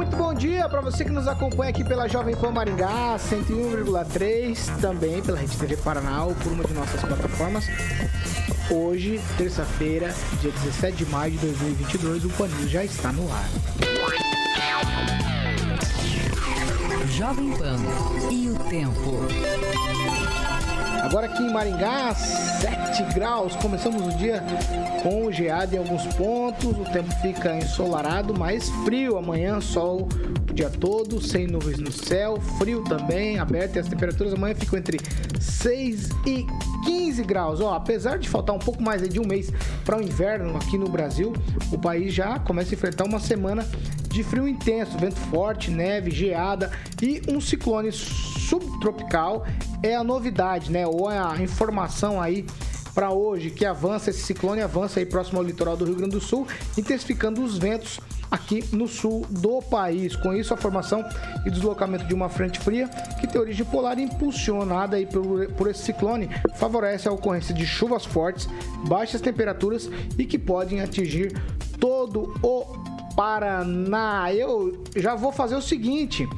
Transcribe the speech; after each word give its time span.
Muito 0.00 0.16
bom 0.16 0.32
dia 0.32 0.66
para 0.66 0.80
você 0.80 1.04
que 1.04 1.10
nos 1.10 1.28
acompanha 1.28 1.68
aqui 1.68 1.84
pela 1.84 2.08
Jovem 2.08 2.34
Pan 2.34 2.52
Maringá 2.52 3.16
101,3, 3.18 4.80
também 4.80 5.20
pela 5.20 5.36
Rede 5.36 5.54
TV 5.58 5.76
Paraná 5.76 6.24
ou 6.24 6.34
por 6.36 6.50
uma 6.50 6.64
de 6.64 6.72
nossas 6.72 7.02
plataformas. 7.02 7.66
Hoje, 8.70 9.20
terça-feira, 9.36 10.14
dia 10.40 10.50
17 10.52 10.96
de 10.96 11.04
maio 11.04 11.32
de 11.32 11.38
2022, 11.40 12.24
o 12.24 12.30
Pan 12.30 12.48
News 12.48 12.70
já 12.70 12.82
está 12.82 13.12
no 13.12 13.30
ar. 13.30 13.50
Jovem 17.10 17.52
Pan 17.58 17.76
e 18.30 18.48
o 18.48 18.54
tempo. 18.70 19.20
Agora 21.10 21.26
aqui 21.26 21.42
em 21.42 21.52
Maringá, 21.52 22.14
7 22.14 23.02
graus. 23.14 23.56
Começamos 23.56 24.06
o 24.06 24.16
dia 24.16 24.40
com 25.02 25.28
geada 25.32 25.74
em 25.74 25.78
alguns 25.80 26.06
pontos. 26.14 26.66
O 26.66 26.84
tempo 26.84 27.12
fica 27.20 27.56
ensolarado, 27.56 28.32
mais 28.38 28.68
frio. 28.84 29.18
Amanhã, 29.18 29.60
sol 29.60 30.08
o 30.48 30.54
dia 30.54 30.70
todo, 30.70 31.20
sem 31.20 31.48
nuvens 31.48 31.80
no 31.80 31.90
céu. 31.90 32.40
Frio 32.58 32.84
também, 32.84 33.40
aberto. 33.40 33.74
E 33.74 33.78
as 33.80 33.88
temperaturas 33.88 34.32
amanhã 34.34 34.54
ficam 34.54 34.78
entre 34.78 35.00
6 35.40 36.10
e 36.28 36.46
15 36.84 37.24
graus. 37.24 37.60
Ó, 37.60 37.74
apesar 37.74 38.16
de 38.16 38.28
faltar 38.28 38.54
um 38.54 38.60
pouco 38.60 38.80
mais 38.80 39.06
de 39.08 39.18
um 39.18 39.26
mês 39.26 39.52
para 39.84 39.98
o 39.98 40.00
inverno 40.00 40.56
aqui 40.56 40.78
no 40.78 40.88
Brasil, 40.88 41.32
o 41.72 41.78
país 41.78 42.14
já 42.14 42.38
começa 42.38 42.72
a 42.72 42.74
enfrentar 42.74 43.02
uma 43.02 43.18
semana 43.18 43.66
de 44.10 44.22
frio 44.22 44.46
intenso, 44.46 44.96
vento 44.96 45.18
forte, 45.18 45.72
neve, 45.72 46.12
geada 46.12 46.70
e 47.02 47.20
um 47.28 47.40
ciclone 47.40 47.90
subtropical 47.90 49.44
é 49.82 49.94
a 49.94 50.04
novidade, 50.04 50.70
né? 50.70 50.86
Ou 50.86 51.10
é 51.10 51.18
a 51.18 51.36
informação 51.40 52.20
aí 52.20 52.44
para 52.94 53.10
hoje 53.10 53.50
que 53.50 53.64
avança 53.64 54.10
esse 54.10 54.20
ciclone 54.20 54.60
avança 54.60 55.00
aí 55.00 55.06
próximo 55.06 55.38
ao 55.38 55.44
litoral 55.44 55.76
do 55.76 55.84
Rio 55.84 55.96
Grande 55.96 56.12
do 56.12 56.20
Sul, 56.20 56.46
intensificando 56.76 57.42
os 57.42 57.56
ventos 57.56 58.00
aqui 58.30 58.64
no 58.72 58.86
sul 58.86 59.26
do 59.28 59.60
país. 59.60 60.14
Com 60.14 60.32
isso, 60.32 60.54
a 60.54 60.56
formação 60.56 61.04
e 61.44 61.50
deslocamento 61.50 62.04
de 62.04 62.14
uma 62.14 62.28
frente 62.28 62.58
fria 62.60 62.88
que 63.20 63.26
tem 63.26 63.40
origem 63.40 63.64
polar 63.66 63.98
impulsionada 63.98 64.96
aí 64.96 65.06
por, 65.06 65.46
por 65.52 65.68
esse 65.68 65.82
ciclone 65.82 66.30
favorece 66.54 67.08
a 67.08 67.12
ocorrência 67.12 67.54
de 67.54 67.66
chuvas 67.66 68.04
fortes, 68.04 68.48
baixas 68.86 69.20
temperaturas 69.20 69.90
e 70.16 70.24
que 70.24 70.38
podem 70.38 70.80
atingir 70.80 71.32
todo 71.78 72.34
o 72.42 72.64
Paraná. 73.16 74.32
Eu 74.32 74.84
já 74.96 75.14
vou 75.14 75.32
fazer 75.32 75.56
o 75.56 75.62
seguinte. 75.62 76.28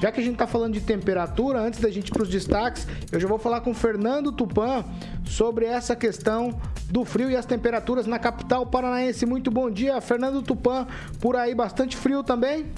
Já 0.00 0.10
que 0.10 0.18
a 0.18 0.22
gente 0.22 0.32
está 0.32 0.46
falando 0.46 0.72
de 0.72 0.80
temperatura, 0.80 1.60
antes 1.60 1.78
da 1.78 1.90
gente 1.90 2.08
ir 2.08 2.12
para 2.12 2.22
os 2.22 2.28
destaques, 2.28 2.86
eu 3.12 3.20
já 3.20 3.28
vou 3.28 3.38
falar 3.38 3.60
com 3.60 3.74
Fernando 3.74 4.32
Tupan 4.32 4.82
sobre 5.26 5.66
essa 5.66 5.94
questão 5.94 6.58
do 6.86 7.04
frio 7.04 7.30
e 7.30 7.36
as 7.36 7.44
temperaturas 7.44 8.06
na 8.06 8.18
capital 8.18 8.64
paranaense. 8.64 9.26
Muito 9.26 9.50
bom 9.50 9.70
dia, 9.70 10.00
Fernando 10.00 10.42
Tupan. 10.42 10.86
Por 11.20 11.36
aí, 11.36 11.54
bastante 11.54 11.98
frio 11.98 12.22
também? 12.22 12.72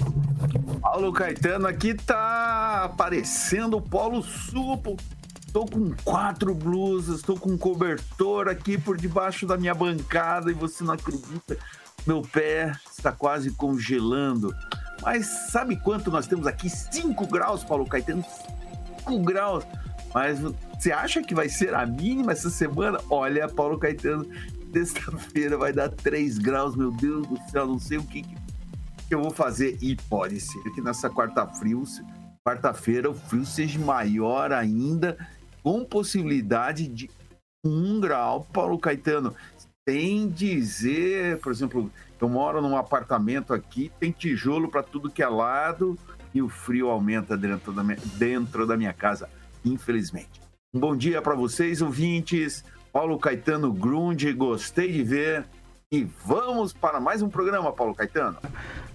Paulo 0.80 1.12
Caetano, 1.12 1.68
aqui 1.68 1.94
tá 1.94 2.82
aparecendo 2.84 3.76
o 3.76 3.80
Polo 3.80 4.20
Sul. 4.22 4.82
Estou 5.46 5.66
com 5.66 5.94
quatro 6.02 6.52
blusas, 6.55 7.18
estou 7.18 7.38
com 7.38 7.50
um 7.50 7.58
cobertor 7.58 8.48
aqui 8.48 8.77
por 8.77 8.96
debaixo 8.96 9.46
da 9.46 9.56
minha 9.56 9.74
bancada 9.74 10.50
e 10.50 10.55
você 10.55 10.82
não 10.82 10.94
acredita 10.94 11.56
meu 12.06 12.22
pé 12.22 12.72
está 12.90 13.12
quase 13.12 13.50
congelando. 13.52 14.55
Mas 15.02 15.27
sabe 15.51 15.77
quanto 15.77 16.11
nós 16.11 16.27
temos 16.27 16.46
aqui? 16.46 16.70
5 16.70 17.27
graus, 17.27 17.64
Paulo 17.64 17.85
Caetano. 17.86 18.24
5 19.01 19.18
graus. 19.20 19.64
Mas 20.14 20.40
você 20.40 20.92
acha 20.92 21.23
que 21.23 21.35
vai 21.35 21.48
ser 21.48 21.74
a 21.74 21.85
mínima 21.85 22.33
essa 22.33 22.51
semana? 22.51 23.01
Olha, 23.11 23.48
Paulo 23.48 23.79
Caetano, 23.79 24.27
sexta-feira 24.73 25.57
vai 25.57 25.73
dar 25.73 25.89
3 25.89 26.39
graus, 26.39 26.77
meu 26.77 26.92
Deus 26.92 27.27
do 27.27 27.39
céu, 27.51 27.67
não 27.67 27.79
sei 27.79 27.98
o 27.98 28.05
que, 28.05 28.23
que 28.23 29.14
eu 29.14 29.20
vou 29.20 29.30
fazer. 29.30 29.77
E 29.80 29.96
pode 30.08 30.41
ser 30.41 30.62
que 30.73 30.80
nessa 30.80 31.11
quarta-feira 31.11 31.98
quarta 32.45 32.70
o 33.11 33.14
frio 33.14 33.45
seja 33.45 33.79
maior 33.79 34.52
ainda, 34.52 35.17
com 35.62 35.85
possibilidade 35.85 36.86
de 36.86 37.11
1 37.64 38.01
grau, 38.01 38.46
Paulo 38.52 38.79
Caetano 38.79 39.35
sem 39.89 40.29
dizer, 40.29 41.39
por 41.39 41.51
exemplo, 41.51 41.91
eu 42.22 42.28
moro 42.28 42.62
num 42.62 42.77
apartamento 42.77 43.52
aqui, 43.52 43.90
tem 43.98 44.12
tijolo 44.12 44.68
para 44.68 44.80
tudo 44.80 45.10
que 45.10 45.22
é 45.22 45.28
lado 45.28 45.98
e 46.33 46.40
o 46.40 46.48
frio 46.48 46.88
aumenta 46.88 47.36
dentro 47.36 47.72
da 47.72 47.83
minha, 47.83 47.98
dentro 48.14 48.64
da 48.64 48.77
minha 48.77 48.92
casa, 48.92 49.28
infelizmente. 49.64 50.40
Um 50.72 50.78
bom 50.78 50.96
dia 50.96 51.20
para 51.20 51.34
vocês, 51.34 51.82
ouvintes. 51.82 52.64
Paulo 52.92 53.18
Caetano 53.18 53.72
Grunde, 53.72 54.32
gostei 54.32 54.92
de 54.92 55.02
ver. 55.02 55.44
E 55.90 56.06
vamos 56.24 56.72
para 56.72 57.00
mais 57.00 57.22
um 57.22 57.28
programa, 57.28 57.72
Paulo 57.72 57.92
Caetano. 57.92 58.38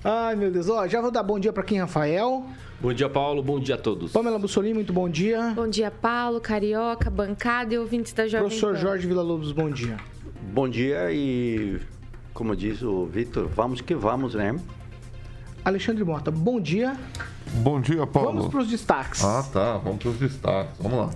Ai, 0.03 0.35
meu 0.35 0.49
Deus. 0.49 0.69
Ó, 0.69 0.87
já 0.87 1.01
vou 1.01 1.11
dar 1.11 1.21
bom 1.21 1.37
dia 1.37 1.51
para 1.51 1.63
quem, 1.63 1.79
Rafael? 1.79 2.45
Bom 2.79 2.93
dia, 2.93 3.09
Paulo. 3.09 3.43
Bom 3.43 3.59
dia 3.59 3.75
a 3.75 3.77
todos. 3.77 4.13
Pamela 4.13 4.39
Bussolini, 4.39 4.73
muito 4.73 4.93
bom 4.93 5.09
dia. 5.09 5.51
Bom 5.53 5.67
dia, 5.67 5.91
Paulo, 5.91 6.39
Carioca, 6.39 7.09
bancada 7.09 7.73
e 7.73 7.77
ouvintes 7.77 8.13
da 8.13 8.25
Jovem 8.25 8.47
Professor 8.47 8.75
Jorge 8.75 9.05
Villa-Lobos, 9.05 9.51
bom 9.51 9.69
dia. 9.69 9.97
Bom 10.53 10.67
dia 10.67 11.11
e, 11.11 11.79
como 12.37 12.55
diz 12.55 12.83
o 12.83 13.07
Vitor, 13.07 13.47
vamos 13.47 13.81
que 13.81 13.95
vamos, 13.95 14.35
né? 14.35 14.55
Alexandre 15.65 16.03
Mota, 16.03 16.29
bom 16.29 16.61
dia. 16.61 16.95
Bom 17.63 17.81
dia, 17.81 18.05
Paulo. 18.05 18.33
Vamos 18.33 18.47
para 18.51 18.59
os 18.59 18.67
destaques. 18.67 19.23
Ah, 19.23 19.43
tá. 19.51 19.77
Vamos 19.77 19.97
para 19.97 20.09
os 20.11 20.19
destaques. 20.19 20.77
Vamos 20.79 20.99
lá. 20.99 21.09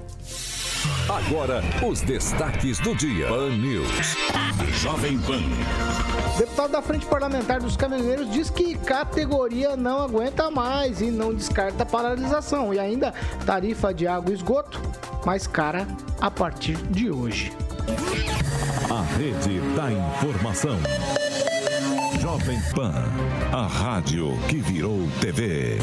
Agora, 1.15 1.61
os 1.87 2.01
destaques 2.01 2.79
do 2.79 2.95
dia. 2.95 3.27
Pan 3.27 3.55
News. 3.55 4.17
Jovem 4.81 5.19
Pan. 5.19 5.43
Deputado 6.39 6.71
da 6.71 6.81
Frente 6.81 7.05
Parlamentar 7.05 7.59
dos 7.59 7.77
Caminhoneiros 7.77 8.31
diz 8.31 8.49
que 8.49 8.73
categoria 8.79 9.77
não 9.77 10.01
aguenta 10.01 10.49
mais 10.49 11.01
e 11.01 11.11
não 11.11 11.31
descarta 11.31 11.85
paralisação. 11.85 12.73
E 12.73 12.79
ainda 12.79 13.13
tarifa 13.45 13.93
de 13.93 14.07
água 14.07 14.31
e 14.31 14.33
esgoto 14.33 14.81
mais 15.23 15.45
cara 15.45 15.87
a 16.19 16.31
partir 16.31 16.77
de 16.77 17.11
hoje. 17.11 17.53
A 18.89 19.01
rede 19.17 19.59
da 19.75 19.91
informação. 19.91 20.77
Jovem 22.19 22.59
Pan, 22.75 22.93
a 23.51 23.65
rádio 23.65 24.37
que 24.47 24.57
virou 24.57 25.07
TV. 25.19 25.79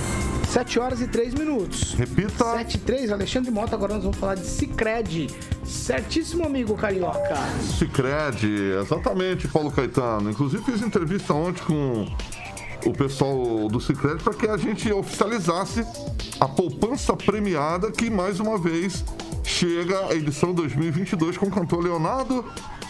7 0.47 0.79
horas 0.79 1.01
e 1.01 1.09
3 1.09 1.35
minutos. 1.35 1.95
Repita. 1.95 2.45
7 2.45 2.75
e 2.77 2.79
3, 2.79 3.11
Alexandre 3.11 3.51
Mota, 3.51 3.75
agora 3.75 3.95
nós 3.95 4.05
vamos 4.05 4.19
falar 4.19 4.37
de 4.37 4.47
Cicred. 4.47 5.29
Certíssimo, 5.65 6.47
amigo 6.47 6.77
carioca. 6.77 7.37
Cicred, 7.79 8.47
exatamente, 8.81 9.49
Paulo 9.49 9.73
Caetano. 9.73 10.31
Inclusive 10.31 10.63
fiz 10.63 10.81
entrevista 10.81 11.35
ontem 11.35 11.63
com 11.65 12.07
o 12.87 12.93
pessoal 12.93 13.69
do 13.69 13.81
Cicred 13.81 14.23
para 14.23 14.35
que 14.35 14.47
a 14.47 14.57
gente 14.57 14.93
oficializasse 14.93 15.85
a 16.39 16.47
poupança 16.47 17.17
premiada 17.17 17.91
que 17.91 18.09
mais 18.09 18.39
uma 18.39 18.57
vez 18.57 19.05
chega 19.49 20.07
a 20.09 20.15
edição 20.15 20.53
2022 20.53 21.39
com 21.39 21.47
o 21.47 21.51
cantor 21.51 21.83
Leonardo 21.83 22.45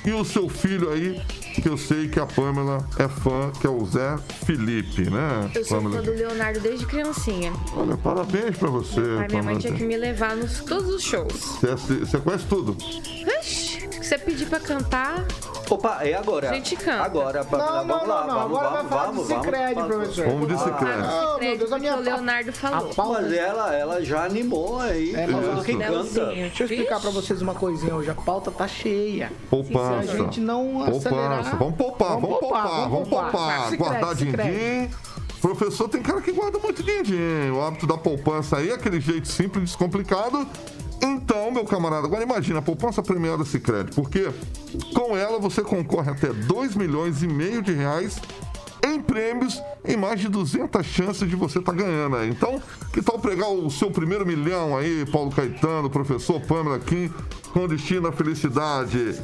e 0.05 0.13
o 0.13 0.25
seu 0.25 0.49
filho 0.49 0.91
aí, 0.91 1.21
que 1.55 1.69
eu 1.69 1.77
sei 1.77 2.09
que 2.09 2.19
a 2.19 2.27
Pamela 2.27 2.87
é 2.99 3.09
fã, 3.09 3.51
que 3.61 3.67
é 3.67 3.71
o 3.71 3.84
Zé 3.84 4.16
Felipe, 4.45 5.09
né? 5.09 5.51
Eu 5.55 5.65
sou 5.65 5.78
Pamela? 5.78 5.97
fã 5.97 6.10
do 6.10 6.16
Leonardo 6.16 6.60
desde 6.60 6.87
criancinha. 6.87 7.53
Olha, 7.77 7.97
parabéns 7.97 8.57
pra 8.57 8.69
você. 8.69 9.01
Pai, 9.16 9.28
minha 9.28 9.43
mãe 9.43 9.59
tinha 9.59 9.72
que 9.72 9.84
me 9.84 9.97
levar 9.97 10.37
nos 10.37 10.60
todos 10.60 10.89
os 10.95 11.03
shows. 11.03 11.59
Você, 11.60 11.95
você 11.97 12.19
conhece 12.19 12.45
tudo? 12.47 12.77
Você 14.09 14.16
pedir 14.16 14.47
pra 14.47 14.59
cantar, 14.59 15.27
Opa, 15.69 15.99
é 16.03 16.15
agora. 16.15 16.49
A 16.49 16.55
gente 16.55 16.75
canta. 16.77 17.05
Agora, 17.05 17.45
Pamela, 17.45 17.71
Não, 17.71 17.84
não, 17.84 17.95
vamos 17.99 18.09
lá. 18.09 18.27
não, 18.27 18.27
não. 18.27 18.34
Vamos, 18.41 18.57
Agora 18.57 18.69
vamos, 18.71 18.81
vai 18.81 18.89
falar 18.89 19.05
vamos, 19.05 19.28
de 19.28 19.34
vamos, 19.34 19.45
Cicred, 19.45 19.75
vamos. 19.75 19.95
professor. 19.97 20.27
Vamos 20.27 20.49
de 20.49 20.55
ah, 20.55 20.59
Cicred. 20.59 21.03
Oh, 21.03 21.39
meu 21.39 21.59
Deus, 21.59 21.72
a 21.72 21.78
minha 21.78 21.97
o 21.97 22.01
Leonardo 22.01 22.53
falou. 22.55 22.91
A 22.91 22.95
pauta 22.95 23.21
Mas 23.21 23.33
ela, 23.34 23.75
ela 23.77 24.03
já 24.03 24.25
animou 24.25 24.81
aí. 24.81 25.15
É, 25.15 25.27
falando 25.28 25.59
eu- 25.59 25.63
quem 25.63 25.78
canta. 25.78 26.27
Deixa 26.27 26.63
eu 26.63 26.66
explicar 26.66 27.01
pra 27.03 27.10
vocês 27.10 27.43
uma 27.43 27.55
coisinha 27.55 27.95
hoje. 27.95 28.09
A 28.10 28.15
pauta 28.15 28.51
tá 28.51 28.66
cheia. 28.66 29.31
Poupança. 29.51 30.05
Se 30.05 30.11
a 30.11 30.25
gente 30.25 30.41
não 30.41 30.65
Poupança. 30.87 31.09
acelerar... 31.11 31.59
Vamos 31.59 31.77
poupar, 31.77 32.09
vamos 32.19 32.39
poupar, 32.39 32.89
vamos 32.89 33.09
poupar. 33.11 33.77
Guardar 33.77 34.15
din-din. 34.15 34.91
Professor, 35.43 35.87
tem 35.87 36.03
cara 36.03 36.22
que 36.22 36.33
guarda 36.33 36.59
muito 36.59 36.83
din-din. 36.83 37.51
O 37.51 37.61
hábito 37.63 37.87
da 37.87 37.99
poupança 37.99 38.57
aí, 38.57 38.72
aquele 38.72 39.01
jeito 39.01 39.28
simples, 39.28 39.65
descomplicado. 39.65 40.49
Então, 41.03 41.50
meu 41.50 41.65
camarada, 41.65 42.06
agora 42.06 42.22
imagina, 42.22 42.59
a 42.59 42.62
poupança 42.62 43.03
premiada 43.03 43.45
Sicredi, 43.45 43.92
porque 43.95 44.30
com 44.95 45.16
ela 45.16 45.39
você 45.39 45.62
concorre 45.62 46.10
até 46.10 46.33
2 46.33 46.74
milhões 46.77 47.22
e 47.22 47.28
meio 47.28 47.62
de 47.62 47.72
reais 47.72 48.21
em 48.84 48.98
100 48.98 49.03
prêmios 49.03 49.62
e 49.84 49.97
mais 49.97 50.21
de 50.21 50.28
200 50.28 50.84
chances 50.84 51.28
de 51.28 51.36
você 51.36 51.59
estar 51.59 51.72
tá 51.72 51.78
ganhando 51.78 52.16
aí. 52.16 52.28
Então, 52.28 52.60
que 52.92 53.03
tal 53.03 53.18
pegar 53.18 53.48
o 53.48 53.71
seu 53.71 53.91
primeiro 53.91 54.27
milhão 54.27 54.77
aí, 54.77 55.06
Paulo 55.10 55.30
Caetano, 55.30 55.89
professor 55.89 56.41
Pamela 56.41 56.78
Kim, 56.78 57.12
com 57.53 57.66
destino 57.66 58.09
à 58.09 58.12
felicidade? 58.12 59.15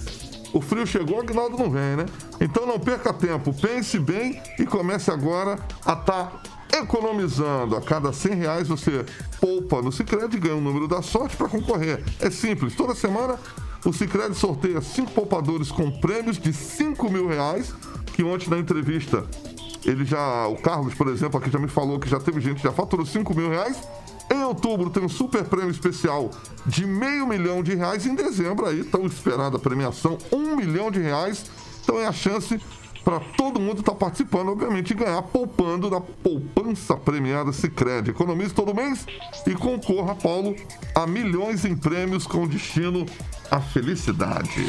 O 0.53 0.61
frio 0.61 0.87
chegou, 0.87 1.25
que 1.25 1.35
nada 1.35 1.50
não 1.50 1.69
vem, 1.69 1.97
né? 1.97 2.06
Então 2.41 2.65
não 2.65 2.79
perca 2.79 3.12
tempo, 3.12 3.53
pense 3.53 3.99
bem 3.99 4.41
e 4.59 4.65
comece 4.65 5.11
agora 5.11 5.59
a 5.85 5.93
estar 5.94 6.03
tá 6.03 6.32
economizando. 6.73 7.77
A 7.77 7.81
cada 7.81 8.13
100 8.13 8.35
reais 8.35 8.69
você 8.69 9.05
poupa 9.41 9.83
no 9.83 9.93
Cicred 9.93 10.37
e 10.37 10.41
ganha 10.41 10.57
o 10.57 10.61
número 10.61 10.89
da 10.89 11.03
sorte 11.03 11.37
para 11.37 11.49
concorrer. 11.49 12.03
É 12.21 12.31
simples, 12.31 12.75
toda 12.75 12.95
semana 12.95 13.39
o 13.85 13.93
Cicred 13.93 14.35
sorteia 14.35 14.81
cinco 14.81 15.13
poupadores 15.13 15.71
com 15.71 15.91
prêmios 15.91 16.39
de 16.39 16.53
5 16.53 17.11
mil 17.11 17.29
reais, 17.29 17.75
que 18.15 18.25
ontem 18.25 18.49
na 18.49 18.59
entrevista 18.59 19.27
ele 19.85 20.05
já, 20.05 20.47
o 20.49 20.57
Carlos, 20.57 20.95
por 20.95 21.09
exemplo, 21.09 21.39
aqui 21.39 21.51
já 21.51 21.59
me 21.59 21.69
falou 21.69 21.99
que 21.99 22.09
já 22.09 22.19
teve 22.19 22.41
gente 22.41 22.57
que 22.57 22.63
já 22.63 22.73
faturou 22.73 23.05
5 23.05 23.35
mil 23.35 23.51
reais. 23.51 23.77
Em 24.31 24.43
outubro 24.43 24.89
tem 24.89 25.03
um 25.03 25.09
super 25.09 25.45
prêmio 25.45 25.71
especial 25.71 26.31
de 26.65 26.87
meio 26.87 27.27
milhão 27.27 27.63
de 27.63 27.75
reais. 27.75 28.07
Em 28.07 28.15
dezembro 28.15 28.67
aí, 28.67 28.83
tão 28.83 29.05
esperada 29.05 29.57
a 29.57 29.61
premiação, 29.61 30.17
um 30.33 30.57
milhão 30.57 30.91
de 30.91 31.01
reais. 31.01 31.45
Então 31.83 32.01
é 32.01 32.07
a 32.07 32.13
chance 32.13 32.59
para 33.05 33.21
todo 33.37 33.61
mundo 33.61 33.81
estar 33.81 33.93
tá 33.93 33.99
participando, 33.99 34.49
obviamente, 34.49 34.93
e 34.93 34.95
ganhar 34.95 35.21
poupando 35.23 35.91
da 35.91 36.01
poupança 36.01 36.97
premiada 36.97 37.53
Sicredi. 37.53 38.11
Economize 38.11 38.55
todo 38.55 38.75
mês 38.75 39.06
e 39.47 39.55
concorra, 39.55 40.15
Paulo, 40.15 40.56
a 40.95 41.06
milhões 41.06 41.65
em 41.65 41.77
prêmios 41.77 42.27
com 42.27 42.49
destino 42.49 43.05
à 43.51 43.61
felicidade. 43.61 44.67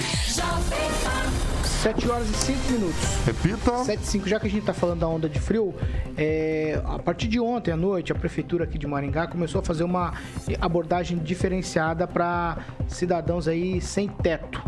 7 1.85 2.09
horas 2.09 2.27
e 2.29 2.33
5 2.33 2.71
minutos. 2.71 3.25
Repita. 3.25 3.83
7 3.83 4.01
e 4.01 4.05
5, 4.05 4.27
já 4.27 4.39
que 4.39 4.47
a 4.47 4.49
gente 4.49 4.61
está 4.61 4.73
falando 4.73 4.99
da 4.99 5.07
onda 5.07 5.29
de 5.29 5.39
frio, 5.39 5.73
é, 6.17 6.81
a 6.83 6.99
partir 6.99 7.27
de 7.27 7.39
ontem 7.39 7.71
à 7.71 7.77
noite, 7.77 8.11
a 8.11 8.15
prefeitura 8.15 8.63
aqui 8.63 8.77
de 8.77 8.87
Maringá 8.87 9.27
começou 9.27 9.59
a 9.59 9.63
fazer 9.63 9.83
uma 9.83 10.13
abordagem 10.59 11.17
diferenciada 11.19 12.07
para 12.07 12.57
cidadãos 12.87 13.47
aí 13.47 13.79
sem 13.79 14.07
teto. 14.07 14.61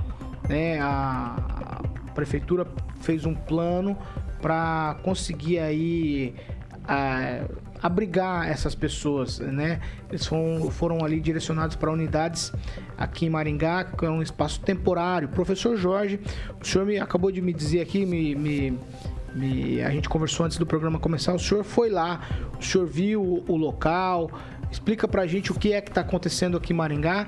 Né? 0.48 0.80
A, 0.80 1.82
a 2.08 2.12
prefeitura 2.12 2.68
fez 3.08 3.26
um 3.26 3.34
plano 3.34 3.98
para 4.42 4.98
conseguir 5.02 5.60
aí 5.60 6.36
a, 6.86 7.46
abrigar 7.82 8.50
essas 8.50 8.76
pessoas, 8.76 9.40
né? 9.40 9.80
Eles 10.10 10.26
foram, 10.26 10.70
foram 10.70 11.06
ali 11.06 11.22
direcionados 11.22 11.78
para 11.78 11.90
unidades 11.90 12.52
aqui 12.98 13.28
em 13.28 13.30
Maringá, 13.30 13.86
que 13.86 14.06
é 14.06 14.10
um 14.10 14.22
espaço 14.22 14.60
temporário. 14.60 15.30
Professor 15.30 15.78
Jorge, 15.78 16.20
o 16.62 16.66
senhor 16.66 16.86
me 16.86 17.00
acabou 17.00 17.32
de 17.32 17.42
me 17.42 17.54
dizer 17.54 17.80
aqui, 17.80 18.06
me, 18.06 18.36
me, 18.36 18.78
me 19.34 19.82
a 19.82 19.90
gente 19.90 20.10
conversou 20.10 20.46
antes 20.46 20.58
do 20.58 20.66
programa 20.66 21.00
começar, 21.00 21.34
o 21.34 21.40
senhor 21.40 21.64
foi 21.64 21.90
lá, 21.90 22.20
o 22.60 22.62
senhor 22.62 22.86
viu 22.86 23.24
o, 23.24 23.46
o 23.48 23.56
local, 23.56 24.30
Explica 24.72 25.08
pra 25.08 25.26
gente 25.26 25.52
o 25.52 25.56
que 25.56 25.74
é 25.74 25.82
que 25.82 25.90
está 25.90 26.02
acontecendo 26.02 26.58
aqui 26.58 26.74
em 26.74 26.76
Maringá. 26.76 27.28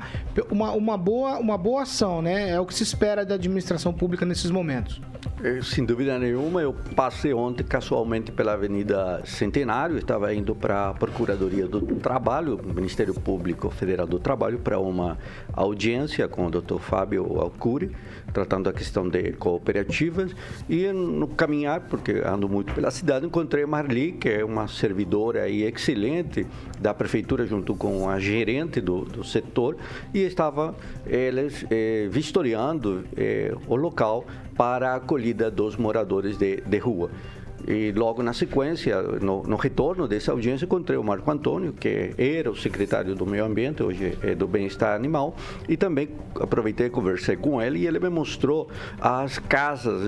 Uma, 0.50 0.72
uma, 0.72 0.98
boa, 0.98 1.38
uma 1.38 1.58
boa 1.58 1.84
ação, 1.84 2.22
né? 2.22 2.50
É 2.50 2.60
o 2.60 2.66
que 2.66 2.74
se 2.74 2.84
espera 2.84 3.26
da 3.26 3.36
administração 3.36 3.94
pública 3.94 4.26
nesses 4.26 4.52
momentos. 4.52 5.02
É, 5.44 5.62
sem 5.62 5.86
dúvida 5.86 6.18
nenhuma, 6.18 6.62
eu 6.62 6.74
passei 6.96 7.34
ontem 7.34 7.64
casualmente 7.64 8.32
pela 8.32 8.54
Avenida 8.54 9.22
Centenário, 9.26 9.98
estava 9.98 10.34
indo 10.34 10.56
para 10.56 10.90
a 10.90 10.94
Procuradoria 10.94 11.68
do 11.68 11.82
Trabalho, 11.96 12.60
Ministério 12.64 13.14
Público 13.14 13.70
Federal 13.70 14.08
do 14.08 14.20
Trabalho, 14.20 14.60
para 14.60 14.80
uma 14.80 15.18
audiência 15.54 16.28
com 16.28 16.46
o 16.46 16.50
Dr. 16.50 16.80
Fábio 16.80 17.40
Alcuri, 17.40 17.92
tratando 18.34 18.70
a 18.70 18.74
questão 18.74 19.08
de 19.10 19.34
cooperativas. 19.34 20.36
E 20.70 20.92
no 20.92 21.28
caminhar, 21.28 21.82
porque 21.82 22.22
ando 22.26 22.48
muito 22.48 22.74
pela 22.74 22.92
cidade, 22.92 23.26
encontrei 23.26 23.66
Marli, 23.66 24.14
que 24.14 24.30
é 24.30 24.46
uma 24.46 24.68
servidora 24.68 25.50
excelente 25.50 26.46
da 26.80 26.94
prefeitura, 26.94 27.29
junto 27.46 27.76
com 27.76 28.10
a 28.10 28.20
gerente 28.20 28.82
do, 28.82 29.06
do 29.06 29.24
setor, 29.24 29.78
e 30.14 30.20
estava 30.20 30.76
eles 31.06 31.66
eh, 31.70 32.08
vistoriando 32.12 33.04
eh, 33.16 33.54
o 33.68 33.76
local 33.76 34.26
para 34.56 34.92
a 34.92 34.96
acolhida 34.96 35.50
dos 35.50 35.78
moradores 35.78 36.38
de, 36.38 36.62
de 36.62 36.78
rua. 36.78 37.10
E 37.68 37.92
logo 37.92 38.24
na 38.24 38.34
sequência, 38.34 39.02
no, 39.02 39.44
no, 39.44 39.56
retorno 39.56 40.08
dessa 40.08 40.32
audiência, 40.32 40.66
encontrei 40.66 40.98
o 40.98 41.04
Marco 41.04 41.30
Antônio, 41.30 41.74
que 41.74 42.14
era 42.18 42.50
o 42.50 42.56
secretário 42.56 43.16
do 43.16 43.26
Meio 43.26 43.46
Ambiente, 43.46 43.84
hoje 43.84 44.18
é 44.22 44.34
do 44.34 44.48
Bem-Estar 44.48 44.96
Animal, 44.96 45.36
e 45.68 45.78
também 45.78 46.10
aproveitei 46.40 46.88
e 46.88 46.90
conversei 46.90 47.36
com 47.36 47.62
ele 47.62 47.80
e 47.80 47.88
ele 47.88 48.00
me 48.00 48.10
mostrou 48.10 48.70
as 49.00 49.40
casas, 49.40 50.02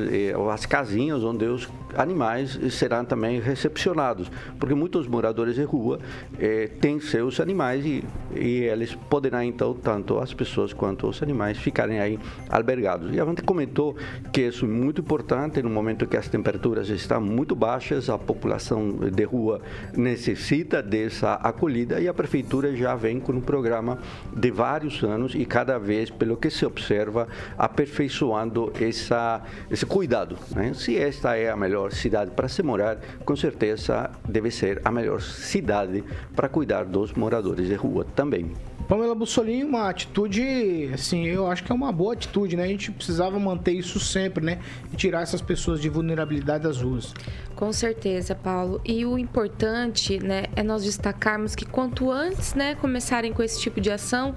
as 0.51 0.65
casinhas 0.65 1.24
onde 1.24 1.45
os 1.45 1.68
animais 1.95 2.57
serão 2.71 3.03
também 3.03 3.39
recepcionados, 3.39 4.31
porque 4.59 4.74
muitos 4.74 5.07
moradores 5.07 5.56
de 5.56 5.63
rua 5.63 6.00
eh, 6.39 6.69
têm 6.80 7.00
seus 7.00 7.39
animais 7.39 7.86
e, 7.86 8.04
e 8.36 8.63
eles 8.63 8.95
poderão 9.09 9.44
então, 9.44 9.74
tanto 9.74 10.19
as 10.19 10.33
pessoas 10.33 10.74
quanto 10.74 11.07
os 11.07 11.21
animais, 11.21 11.57
ficarem 11.57 12.00
aí 12.00 12.19
albergados. 12.50 13.13
E 13.13 13.19
a 13.19 13.25
gente 13.25 13.42
comentou 13.44 13.95
que 14.31 14.42
isso 14.42 14.65
é 14.65 14.68
muito 14.68 15.01
importante 15.01 15.62
no 15.62 15.69
momento 15.69 16.07
que 16.07 16.18
as 16.18 16.27
temperaturas 16.27 16.89
estão 16.89 17.21
muito 17.21 17.41
muito 17.42 17.56
baixas, 17.56 18.08
a 18.08 18.20
população 18.20 18.92
de 18.92 19.24
rua 19.24 19.62
necessita 19.98 20.80
dessa 20.80 21.34
acolhida 21.34 22.00
e 22.00 22.08
a 22.08 22.14
prefeitura 22.14 22.76
já 22.76 22.94
vem 22.94 23.20
com 23.20 23.32
um 23.32 23.42
programa 23.42 23.98
de 24.32 24.52
vários 24.52 25.02
anos 25.04 25.34
e 25.34 25.44
cada 25.44 25.80
vez, 25.80 26.12
pelo 26.12 26.38
que 26.38 26.52
se 26.52 26.68
observa, 26.68 27.28
aperfeiçoando 27.58 28.72
essa, 28.80 29.42
esse 29.72 29.88
cuidado. 29.88 30.38
Né? 30.56 30.76
Se 30.76 30.96
esta 30.96 31.36
é 31.36 31.50
a 31.50 31.58
melhor 31.58 31.92
cidade 31.92 32.30
para 32.30 32.48
se 32.48 32.62
morar, 32.62 33.00
com 33.26 33.36
certeza 33.36 34.12
deve 34.30 34.52
ser 34.52 34.80
a 34.86 34.92
melhor 34.92 35.20
cidade 35.20 36.04
para 36.36 36.48
cuidar 36.48 36.86
dos 36.86 37.12
moradores 37.14 37.68
de 37.68 37.74
rua 37.74 38.06
também. 38.16 38.52
Pamela 38.92 39.16
Bussolini, 39.16 39.64
uma 39.64 39.88
atitude, 39.88 40.90
assim, 40.94 41.26
eu 41.26 41.48
acho 41.48 41.64
que 41.64 41.72
é 41.72 41.74
uma 41.74 41.94
boa 41.94 42.12
atitude, 42.12 42.58
né? 42.58 42.66
A 42.66 42.68
gente 42.68 42.92
precisava 42.92 43.40
manter 43.40 43.72
isso 43.72 44.02
sempre, 44.02 44.44
né? 44.44 44.60
E 44.92 44.98
tirar 44.98 45.22
essas 45.22 45.42
pessoas 45.42 45.80
de 45.80 45.88
vulnerabilidade 45.88 46.66
das 46.66 46.82
ruas. 46.82 47.14
Com 47.62 47.72
certeza, 47.72 48.34
Paulo. 48.34 48.81
E 48.84 49.06
o 49.06 49.19
importante, 49.19 50.18
né, 50.18 50.46
é 50.56 50.63
nós 50.63 50.84
destacarmos 50.84 51.54
que 51.54 51.63
quanto 51.63 52.10
antes, 52.10 52.56
né, 52.56 52.74
começarem 52.74 53.31
com 53.31 53.44
esse 53.44 53.62
tipo 53.62 53.80
de 53.80 53.92
ação, 53.92 54.34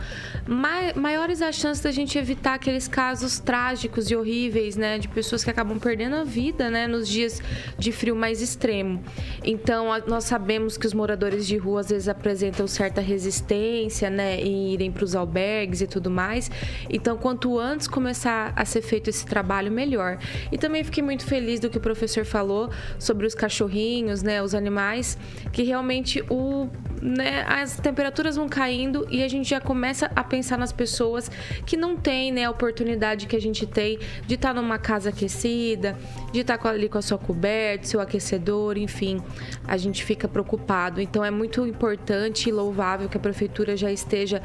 mai 0.46 0.92
maiores 0.92 1.40
as 1.40 1.54
chances 1.54 1.82
da 1.82 1.90
gente 1.90 2.18
evitar 2.18 2.52
aqueles 2.52 2.86
casos 2.86 3.38
trágicos 3.38 4.10
e 4.10 4.14
horríveis, 4.14 4.76
né, 4.76 4.98
de 4.98 5.08
pessoas 5.08 5.42
que 5.42 5.48
acabam 5.48 5.78
perdendo 5.78 6.16
a 6.16 6.24
vida, 6.24 6.68
né, 6.68 6.86
nos 6.86 7.08
dias 7.08 7.40
de 7.78 7.92
frio 7.92 8.14
mais 8.14 8.42
extremo. 8.42 9.02
Então, 9.42 9.90
a, 9.90 10.00
nós 10.00 10.24
sabemos 10.24 10.76
que 10.76 10.86
os 10.86 10.92
moradores 10.92 11.46
de 11.46 11.56
rua 11.56 11.80
às 11.80 11.88
vezes 11.88 12.10
apresentam 12.10 12.66
certa 12.66 13.00
resistência, 13.00 14.10
né, 14.10 14.38
em 14.38 14.74
irem 14.74 14.92
para 14.92 15.02
os 15.02 15.16
albergues 15.16 15.80
e 15.80 15.86
tudo 15.86 16.10
mais. 16.10 16.50
Então, 16.90 17.16
quanto 17.16 17.58
antes 17.58 17.88
começar 17.88 18.52
a 18.54 18.66
ser 18.66 18.82
feito 18.82 19.08
esse 19.08 19.24
trabalho, 19.24 19.72
melhor. 19.72 20.18
E 20.52 20.58
também 20.58 20.84
fiquei 20.84 21.02
muito 21.02 21.24
feliz 21.24 21.58
do 21.58 21.70
que 21.70 21.78
o 21.78 21.80
professor 21.80 22.26
falou 22.26 22.68
sobre 22.98 23.13
sobre 23.14 23.28
os 23.28 23.34
cachorrinhos, 23.34 24.24
né, 24.24 24.42
os 24.42 24.56
animais, 24.56 25.16
que 25.52 25.62
realmente 25.62 26.20
o, 26.28 26.68
né, 27.00 27.44
as 27.46 27.76
temperaturas 27.76 28.34
vão 28.34 28.48
caindo 28.48 29.06
e 29.08 29.22
a 29.22 29.28
gente 29.28 29.48
já 29.48 29.60
começa 29.60 30.10
a 30.16 30.24
pensar 30.24 30.58
nas 30.58 30.72
pessoas 30.72 31.30
que 31.64 31.76
não 31.76 31.96
têm 31.96 32.32
né, 32.32 32.44
a 32.44 32.50
oportunidade 32.50 33.28
que 33.28 33.36
a 33.36 33.40
gente 33.40 33.66
tem 33.66 34.00
de 34.26 34.34
estar 34.34 34.52
numa 34.52 34.78
casa 34.78 35.10
aquecida, 35.10 35.96
de 36.32 36.40
estar 36.40 36.58
ali 36.66 36.88
com 36.88 36.98
a 36.98 37.02
sua 37.02 37.16
coberta, 37.16 37.86
seu 37.86 38.00
aquecedor, 38.00 38.76
enfim, 38.76 39.22
a 39.64 39.76
gente 39.76 40.04
fica 40.04 40.26
preocupado. 40.26 41.00
Então 41.00 41.24
é 41.24 41.30
muito 41.30 41.64
importante 41.64 42.48
e 42.48 42.52
louvável 42.52 43.08
que 43.08 43.16
a 43.16 43.20
prefeitura 43.20 43.76
já 43.76 43.92
esteja 43.92 44.42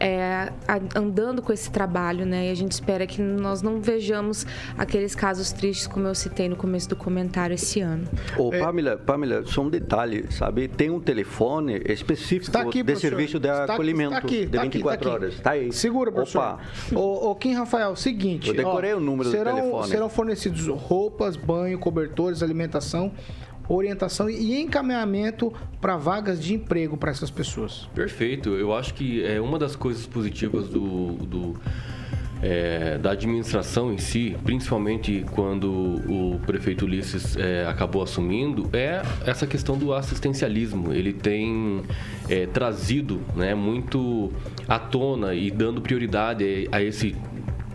é, 0.00 0.52
andando 0.94 1.42
com 1.42 1.52
esse 1.52 1.70
trabalho, 1.70 2.24
né? 2.24 2.48
E 2.48 2.50
a 2.50 2.54
gente 2.54 2.72
espera 2.72 3.06
que 3.06 3.20
nós 3.20 3.62
não 3.62 3.80
vejamos 3.80 4.46
aqueles 4.76 5.14
casos 5.14 5.52
tristes 5.52 5.86
como 5.86 6.06
eu 6.06 6.14
citei 6.14 6.48
no 6.48 6.56
começo 6.56 6.88
do 6.88 6.96
comentário 6.96 7.54
esse 7.54 7.80
ano. 7.80 8.06
Ô, 8.36 8.52
é... 8.52 8.58
Pamela, 8.58 8.96
Pamela, 8.96 9.44
só 9.46 9.62
um 9.62 9.70
detalhe, 9.70 10.26
sabe? 10.30 10.68
Tem 10.68 10.90
um 10.90 11.00
telefone 11.00 11.82
específico 11.86 12.56
aqui, 12.56 12.82
de 12.82 12.96
serviço 12.96 13.38
de 13.38 13.48
está 13.48 13.74
acolhimento 13.74 14.14
aqui, 14.14 14.46
de 14.46 14.58
24 14.58 14.94
aqui, 14.94 15.08
horas. 15.08 15.34
Está 15.34 15.50
aí. 15.52 15.72
Segura, 15.72 16.12
professor. 16.12 16.40
Opa. 16.40 16.60
Ô, 16.94 17.30
ô, 17.30 17.34
Kim 17.34 17.54
Rafael, 17.54 17.94
seguinte. 17.96 18.48
Eu 18.48 18.54
decorei 18.54 18.94
ó, 18.94 18.98
o 18.98 19.00
número 19.00 19.30
serão, 19.30 19.54
do 19.54 19.60
telefone. 19.60 19.88
Serão 19.88 20.08
fornecidos 20.08 20.66
roupas, 20.68 21.36
banho, 21.36 21.78
cobertores, 21.78 22.42
alimentação 22.42 23.12
orientação 23.68 24.30
e 24.30 24.60
encaminhamento 24.60 25.52
para 25.80 25.96
vagas 25.96 26.42
de 26.42 26.54
emprego 26.54 26.96
para 26.96 27.10
essas 27.10 27.30
pessoas. 27.30 27.88
Perfeito. 27.94 28.50
Eu 28.50 28.74
acho 28.74 28.94
que 28.94 29.24
é 29.24 29.40
uma 29.40 29.58
das 29.58 29.76
coisas 29.76 30.06
positivas 30.06 30.68
do, 30.68 31.12
do 31.14 31.56
é, 32.42 32.98
da 32.98 33.12
administração 33.12 33.92
em 33.92 33.98
si, 33.98 34.36
principalmente 34.44 35.24
quando 35.32 35.70
o 35.70 36.40
prefeito 36.46 36.84
Ulisses 36.84 37.36
é, 37.36 37.66
acabou 37.66 38.02
assumindo, 38.02 38.70
é 38.72 39.02
essa 39.26 39.46
questão 39.46 39.76
do 39.76 39.92
assistencialismo. 39.92 40.92
Ele 40.92 41.12
tem 41.12 41.82
é, 42.28 42.46
trazido 42.46 43.20
né, 43.34 43.54
muito 43.54 44.32
à 44.68 44.78
tona 44.78 45.34
e 45.34 45.50
dando 45.50 45.80
prioridade 45.80 46.68
a, 46.70 46.82
esse, 46.82 47.16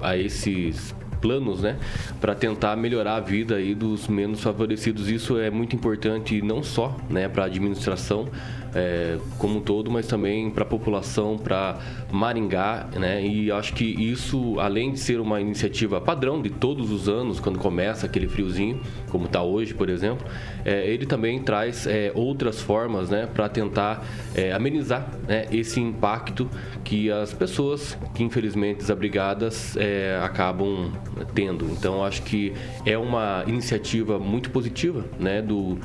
a 0.01 0.17
esses 0.17 0.95
planos, 1.23 1.61
né, 1.61 1.77
para 2.19 2.35
tentar 2.35 2.75
melhorar 2.75 3.15
a 3.15 3.19
vida 3.21 3.55
aí 3.55 3.73
dos 3.73 4.09
menos 4.09 4.41
favorecidos. 4.41 5.09
Isso 5.09 5.39
é 5.39 5.49
muito 5.49 5.73
importante 5.73 6.41
não 6.41 6.61
só, 6.61 6.97
né, 7.09 7.29
para 7.29 7.43
a 7.43 7.45
administração 7.45 8.27
é, 8.75 9.17
como 9.37 9.57
um 9.57 9.61
todo, 9.61 9.91
mas 9.91 10.07
também 10.07 10.49
para 10.49 10.63
a 10.63 10.65
população, 10.65 11.37
para 11.37 11.77
Maringá, 12.11 12.87
né? 12.95 13.25
E 13.25 13.51
acho 13.51 13.73
que 13.73 13.85
isso, 13.85 14.59
além 14.59 14.91
de 14.91 14.99
ser 14.99 15.19
uma 15.19 15.39
iniciativa 15.39 16.01
padrão 16.01 16.41
de 16.41 16.49
todos 16.49 16.91
os 16.91 17.07
anos, 17.07 17.39
quando 17.39 17.59
começa 17.59 18.05
aquele 18.05 18.27
friozinho, 18.27 18.81
como 19.09 19.25
está 19.25 19.41
hoje, 19.41 19.73
por 19.73 19.89
exemplo, 19.89 20.25
é, 20.65 20.87
ele 20.87 21.05
também 21.05 21.39
traz 21.39 21.85
é, 21.85 22.11
outras 22.15 22.61
formas, 22.61 23.09
né, 23.09 23.27
para 23.31 23.47
tentar 23.49 24.05
é, 24.35 24.51
amenizar 24.51 25.09
né, 25.27 25.45
esse 25.51 25.79
impacto 25.79 26.49
que 26.83 27.11
as 27.11 27.33
pessoas 27.33 27.97
que 28.13 28.23
infelizmente 28.23 28.77
desabrigadas 28.77 29.75
é, 29.77 30.19
acabam 30.23 30.91
tendo. 31.33 31.65
Então 31.65 32.03
acho 32.03 32.23
que 32.23 32.53
é 32.85 32.97
uma 32.97 33.43
iniciativa 33.47 34.19
muito 34.19 34.49
positiva, 34.49 35.05
né, 35.19 35.41
do 35.41 35.77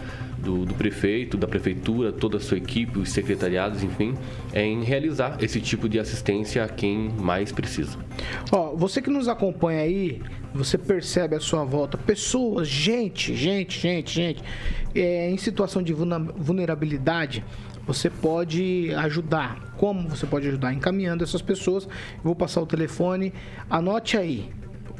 do, 0.49 0.65
do, 0.65 0.73
prefeito, 0.73 1.37
da 1.37 1.47
prefeitura, 1.47 2.11
toda 2.11 2.39
a 2.39 2.41
sua 2.41 2.57
equipe, 2.57 2.99
os 2.99 3.11
secretariados, 3.11 3.83
enfim, 3.83 4.15
é 4.55 4.65
em 4.65 4.83
realizar 4.83 5.37
esse 5.43 5.61
tipo 5.61 5.87
de 5.87 5.99
assistência 5.99 6.65
a 6.65 6.69
quem 6.69 7.11
mais 7.21 7.53
precisa. 7.53 7.99
Ó, 8.51 8.75
você 8.75 9.03
que 9.03 9.11
nos 9.11 9.29
acompanha 9.29 9.83
aí, 9.83 10.23
você 10.55 10.79
percebe 10.79 11.37
à 11.37 11.41
sua 11.41 11.65
volta 11.65 11.99
pessoas, 11.99 12.67
gente, 12.67 13.35
gente, 13.35 13.79
gente, 13.79 14.15
gente, 14.15 14.43
é, 14.95 15.31
em 15.31 15.37
situação 15.37 15.83
de 15.83 15.93
vulnerabilidade, 15.93 17.45
você 17.87 18.09
pode 18.09 18.91
ajudar. 18.95 19.75
Como 19.77 20.09
você 20.09 20.27
pode 20.27 20.49
ajudar? 20.49 20.73
Encaminhando 20.73 21.25
essas 21.25 21.43
pessoas. 21.43 21.85
Eu 21.85 22.25
vou 22.25 22.35
passar 22.35 22.61
o 22.61 22.67
telefone. 22.67 23.33
Anote 23.69 24.17
aí. 24.17 24.51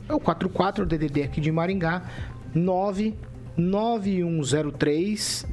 É 0.09 0.15
o 0.15 0.21
44 0.21 0.87
DDD 0.87 1.23
aqui 1.23 1.39
de 1.39 1.53
Maringá, 1.53 2.03
9 2.55 3.15
9103 3.59 5.47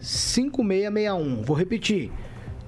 5661. 0.00 1.42
Vou 1.42 1.56
repetir. 1.56 2.10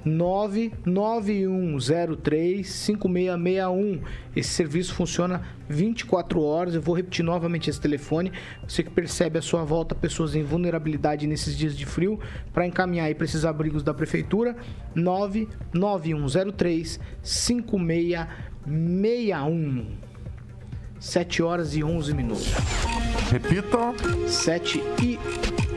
99103 0.04 2.66
5661. 2.66 4.00
Esse 4.36 4.50
serviço 4.50 4.94
funciona 4.94 5.42
24 5.68 6.40
horas. 6.42 6.74
Eu 6.74 6.82
vou 6.82 6.94
repetir 6.94 7.24
novamente 7.24 7.68
esse 7.68 7.80
telefone. 7.80 8.30
Você 8.66 8.82
que 8.82 8.90
percebe 8.90 9.38
a 9.38 9.42
sua 9.42 9.64
volta 9.64 9.94
pessoas 9.94 10.34
em 10.34 10.42
vulnerabilidade 10.42 11.26
nesses 11.26 11.54
dias 11.56 11.76
de 11.76 11.84
frio, 11.84 12.18
para 12.52 12.66
encaminhar 12.66 13.14
para 13.14 13.24
esses 13.24 13.44
abrigos 13.44 13.82
da 13.82 13.92
prefeitura, 13.94 14.56
99103 14.94 17.00
5661. 17.22 20.07
7 21.00 21.42
horas 21.42 21.74
e 21.74 21.82
11 21.82 22.14
minutos. 22.14 22.52
Repita. 23.30 23.94
7 24.26 24.82
e 25.02 25.18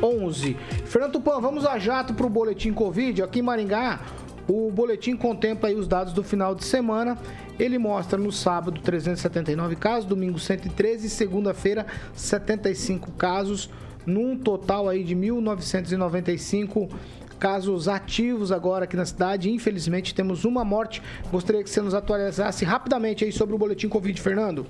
11. 0.02 0.58
Fernando 0.86 1.14
Tupan, 1.14 1.40
vamos 1.40 1.66
a 1.66 1.78
jato 1.78 2.14
para 2.14 2.26
o 2.26 2.30
boletim 2.30 2.74
Covid. 2.74 3.22
Aqui 3.22 3.40
em 3.40 3.44
Maringá, 3.44 4.00
o 4.48 4.72
boletim 4.72 5.16
contempla 5.16 5.70
aí 5.70 5.76
os 5.76 5.88
dados 5.88 6.14
do 6.14 6.24
final 6.24 6.56
de 6.56 6.64
semana. 6.64 7.18
Ele 7.60 7.78
mostra 7.78 8.18
no 8.18 8.32
sábado 8.32 8.82
379 8.82 9.76
casos, 9.76 10.06
domingo 10.06 10.40
113 10.40 11.08
e 11.08 11.10
segunda-feira 11.10 11.86
75 12.14 13.12
casos, 13.12 13.70
num 14.06 14.36
total 14.38 14.90
aí 14.90 15.04
de 15.04 15.14
1995 15.14 16.90
casos 17.38 17.88
ativos 17.88 18.52
agora 18.52 18.86
aqui 18.86 18.96
na 18.96 19.06
cidade. 19.06 19.50
Infelizmente 19.50 20.16
temos 20.16 20.46
uma 20.46 20.64
morte. 20.64 21.02
Gostaria 21.32 21.64
que 21.64 21.70
você 21.70 21.82
nos 21.82 21.94
atualizasse 21.94 22.66
rapidamente 22.66 23.24
aí 23.24 23.32
sobre 23.32 23.56
o 23.56 23.58
boletim 23.58 23.90
Covid, 23.90 24.20
Fernando. 24.20 24.66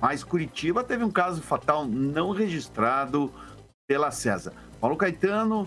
mas 0.02 0.22
Curitiba 0.22 0.84
teve 0.84 1.06
um 1.06 1.12
caso 1.12 1.42
fatal 1.42 1.86
não 1.86 2.32
registrado 2.32 3.32
pela 3.88 4.12
César. 4.12 4.52
Paulo 4.82 4.98
Caetano, 4.98 5.66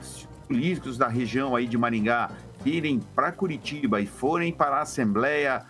os 0.00 0.28
políticos 0.46 0.96
da 0.98 1.08
região 1.08 1.56
aí 1.56 1.66
de 1.66 1.76
Maringá 1.78 2.30
irem 2.64 3.00
para 3.14 3.32
Curitiba 3.32 4.00
e 4.00 4.06
forem 4.06 4.52
para 4.52 4.76
a 4.76 4.82
Assembleia 4.82 5.64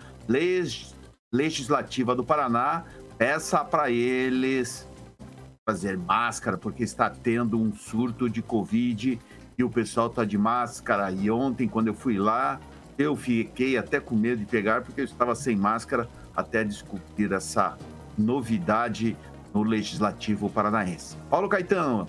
Legislativa 1.33 2.15
do 2.15 2.23
Paraná, 2.25 2.85
peça 3.17 3.65
para 3.65 3.91
eles 3.91 4.87
fazer 5.65 5.97
máscara, 5.97 6.59
porque 6.59 6.83
está 6.83 7.09
tendo 7.09 7.59
um 7.59 7.73
surto 7.73 8.29
de 8.29 8.43
Covid 8.43 9.19
e 9.57 9.65
o 9.65 9.71
pessoal 9.71 10.09
está 10.09 10.25
de 10.25 10.37
máscara. 10.37 11.11
E 11.11 11.31
ontem, 11.31 11.69
quando 11.69 11.87
eu 11.87 11.95
fui 11.95 12.19
lá, 12.19 12.61
eu 12.99 13.17
fiquei 13.17 13.79
até 13.79 14.01
com 14.01 14.15
medo 14.15 14.41
de 14.41 14.47
pegar, 14.47 14.83
porque 14.83 15.01
eu 15.01 15.05
estava 15.05 15.35
sem 15.35 15.57
máscara 15.57 16.09
até 16.37 16.65
descobrir 16.65 17.33
essa 17.33 17.79
novidade 18.19 19.17
no 19.55 19.63
Legislativo 19.63 20.51
Paranaense. 20.51 21.17
Paulo 21.31 21.49
Caetano, 21.49 22.09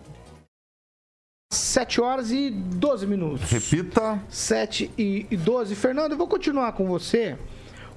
7 1.55 2.01
horas 2.01 2.31
e 2.31 2.49
12 2.49 3.07
minutos. 3.07 3.49
Repita. 3.49 4.21
7 4.29 4.91
e 4.97 5.37
12. 5.37 5.75
Fernando, 5.75 6.11
eu 6.11 6.17
vou 6.17 6.27
continuar 6.27 6.73
com 6.73 6.85
você. 6.85 7.37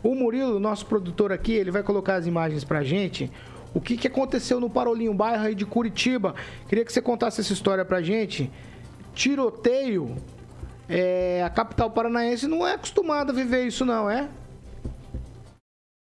O 0.02 0.14
Murilo, 0.14 0.60
nosso 0.60 0.86
produtor 0.86 1.32
aqui, 1.32 1.52
ele 1.52 1.70
vai 1.70 1.82
colocar 1.82 2.14
as 2.14 2.26
imagens 2.26 2.64
pra 2.64 2.84
gente. 2.84 3.30
O 3.74 3.80
que, 3.80 3.96
que 3.96 4.06
aconteceu 4.06 4.60
no 4.60 4.70
Parolinho, 4.70 5.12
bairro 5.12 5.44
aí 5.44 5.54
de 5.54 5.66
Curitiba. 5.66 6.34
Queria 6.68 6.84
que 6.84 6.92
você 6.92 7.02
contasse 7.02 7.40
essa 7.40 7.52
história 7.52 7.84
pra 7.84 8.00
gente. 8.00 8.50
Tiroteio. 9.14 10.16
É, 10.88 11.42
a 11.44 11.50
capital 11.50 11.90
paranaense 11.90 12.46
não 12.46 12.66
é 12.66 12.74
acostumada 12.74 13.32
a 13.32 13.34
viver 13.34 13.66
isso, 13.66 13.84
não, 13.84 14.08
é? 14.08 14.28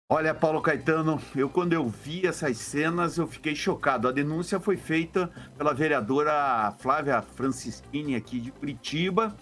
Olha, 0.08 0.32
Paulo 0.32 0.62
Caetano, 0.62 1.20
eu 1.34 1.48
quando 1.48 1.72
eu 1.72 1.88
vi 1.88 2.28
essas 2.28 2.58
cenas, 2.58 3.18
eu 3.18 3.26
fiquei 3.26 3.56
chocado. 3.56 4.06
A 4.06 4.12
denúncia 4.12 4.60
foi 4.60 4.76
feita 4.76 5.28
pela 5.58 5.74
vereadora 5.74 6.72
Flávia 6.78 7.20
Francischini 7.20 8.14
aqui 8.14 8.38
de 8.38 8.52
Curitiba 8.52 9.36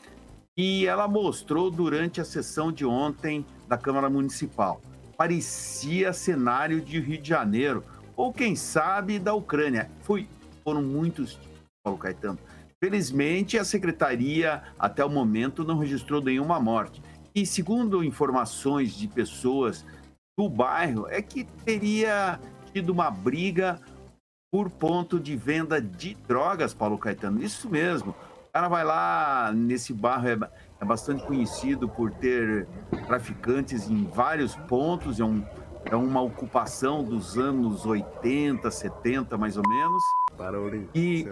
e 0.56 0.86
ela 0.86 1.06
mostrou 1.06 1.70
durante 1.70 2.18
a 2.18 2.24
sessão 2.24 2.72
de 2.72 2.86
ontem 2.86 3.44
da 3.68 3.76
Câmara 3.76 4.08
Municipal. 4.08 4.80
Parecia 5.18 6.14
cenário 6.14 6.80
de 6.80 6.98
Rio 6.98 7.20
de 7.20 7.28
Janeiro 7.28 7.84
ou 8.16 8.32
quem 8.32 8.56
sabe 8.56 9.18
da 9.18 9.34
Ucrânia. 9.34 9.90
Foi, 10.00 10.26
foram 10.64 10.82
muitos, 10.82 11.38
Paulo 11.84 11.98
Caetano. 11.98 12.38
Felizmente, 12.82 13.58
a 13.58 13.64
secretaria 13.66 14.62
até 14.78 15.04
o 15.04 15.10
momento 15.10 15.62
não 15.62 15.76
registrou 15.76 16.22
nenhuma 16.22 16.58
morte. 16.58 17.02
E 17.34 17.44
segundo 17.44 18.02
informações 18.02 18.96
de 18.96 19.08
pessoas 19.08 19.84
do 20.36 20.48
bairro 20.48 21.06
é 21.08 21.22
que 21.22 21.44
teria 21.64 22.40
tido 22.72 22.90
uma 22.90 23.10
briga 23.10 23.80
por 24.50 24.70
ponto 24.70 25.18
de 25.18 25.36
venda 25.36 25.80
de 25.80 26.14
drogas, 26.26 26.74
Paulo 26.74 26.98
Caetano. 26.98 27.42
Isso 27.42 27.68
mesmo. 27.68 28.10
O 28.10 28.52
cara 28.52 28.68
vai 28.68 28.84
lá 28.84 29.52
nesse 29.52 29.92
bairro, 29.92 30.28
é, 30.28 30.38
é 30.80 30.84
bastante 30.84 31.24
conhecido 31.24 31.88
por 31.88 32.12
ter 32.12 32.66
traficantes 33.06 33.88
em 33.90 34.04
vários 34.04 34.54
pontos, 34.54 35.18
é, 35.18 35.24
um, 35.24 35.44
é 35.84 35.96
uma 35.96 36.20
ocupação 36.20 37.02
dos 37.02 37.36
anos 37.36 37.84
80, 37.84 38.70
70, 38.70 39.36
mais 39.36 39.56
ou 39.56 39.68
menos. 39.68 40.02
Parou, 40.36 40.70
e 40.94 41.26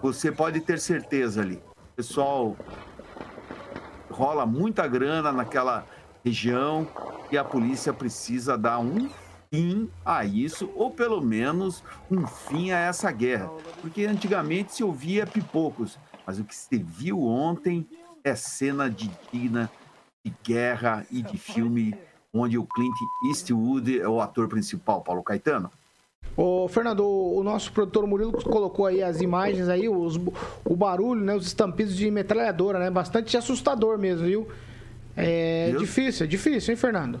você 0.00 0.30
pode 0.30 0.60
ter 0.60 0.78
certeza 0.78 1.40
ali. 1.40 1.60
Pessoal, 1.96 2.56
rola 4.10 4.46
muita 4.46 4.86
grana 4.86 5.32
naquela 5.32 5.84
região 6.24 6.86
e 7.30 7.38
a 7.38 7.44
polícia 7.44 7.92
precisa 7.92 8.56
dar 8.56 8.78
um 8.78 9.08
fim 9.50 9.88
a 10.04 10.24
isso, 10.24 10.70
ou 10.74 10.90
pelo 10.90 11.20
menos 11.20 11.82
um 12.10 12.26
fim 12.26 12.70
a 12.70 12.78
essa 12.78 13.10
guerra. 13.12 13.50
Porque 13.80 14.04
antigamente 14.04 14.74
se 14.74 14.84
ouvia 14.84 15.26
pipocos, 15.26 15.98
mas 16.26 16.38
o 16.38 16.44
que 16.44 16.54
se 16.54 16.76
viu 16.78 17.22
ontem 17.22 17.86
é 18.22 18.34
cena 18.34 18.90
de 18.90 19.10
digna 19.32 19.70
de 20.24 20.32
guerra 20.42 21.06
e 21.10 21.22
de 21.22 21.36
filme 21.36 21.94
onde 22.32 22.58
o 22.58 22.66
Clint 22.66 22.94
Eastwood 23.28 24.00
é 24.00 24.08
o 24.08 24.20
ator 24.20 24.48
principal, 24.48 25.02
Paulo 25.02 25.22
Caetano. 25.22 25.70
Ô, 26.36 26.66
Fernando, 26.66 27.06
o 27.06 27.44
nosso 27.44 27.70
produtor 27.70 28.06
Murilo 28.06 28.32
colocou 28.32 28.86
aí 28.86 29.02
as 29.02 29.20
imagens 29.20 29.68
aí, 29.68 29.88
os, 29.88 30.18
o 30.64 30.74
barulho, 30.74 31.20
né, 31.20 31.36
os 31.36 31.46
estampidos 31.46 31.94
de 31.94 32.10
metralhadora, 32.10 32.78
né? 32.78 32.90
Bastante 32.90 33.36
assustador 33.36 33.98
mesmo, 33.98 34.26
viu? 34.26 34.48
É 35.16 35.72
difícil, 35.78 36.24
é 36.24 36.28
difícil, 36.28 36.72
hein, 36.72 36.76
Fernando? 36.76 37.20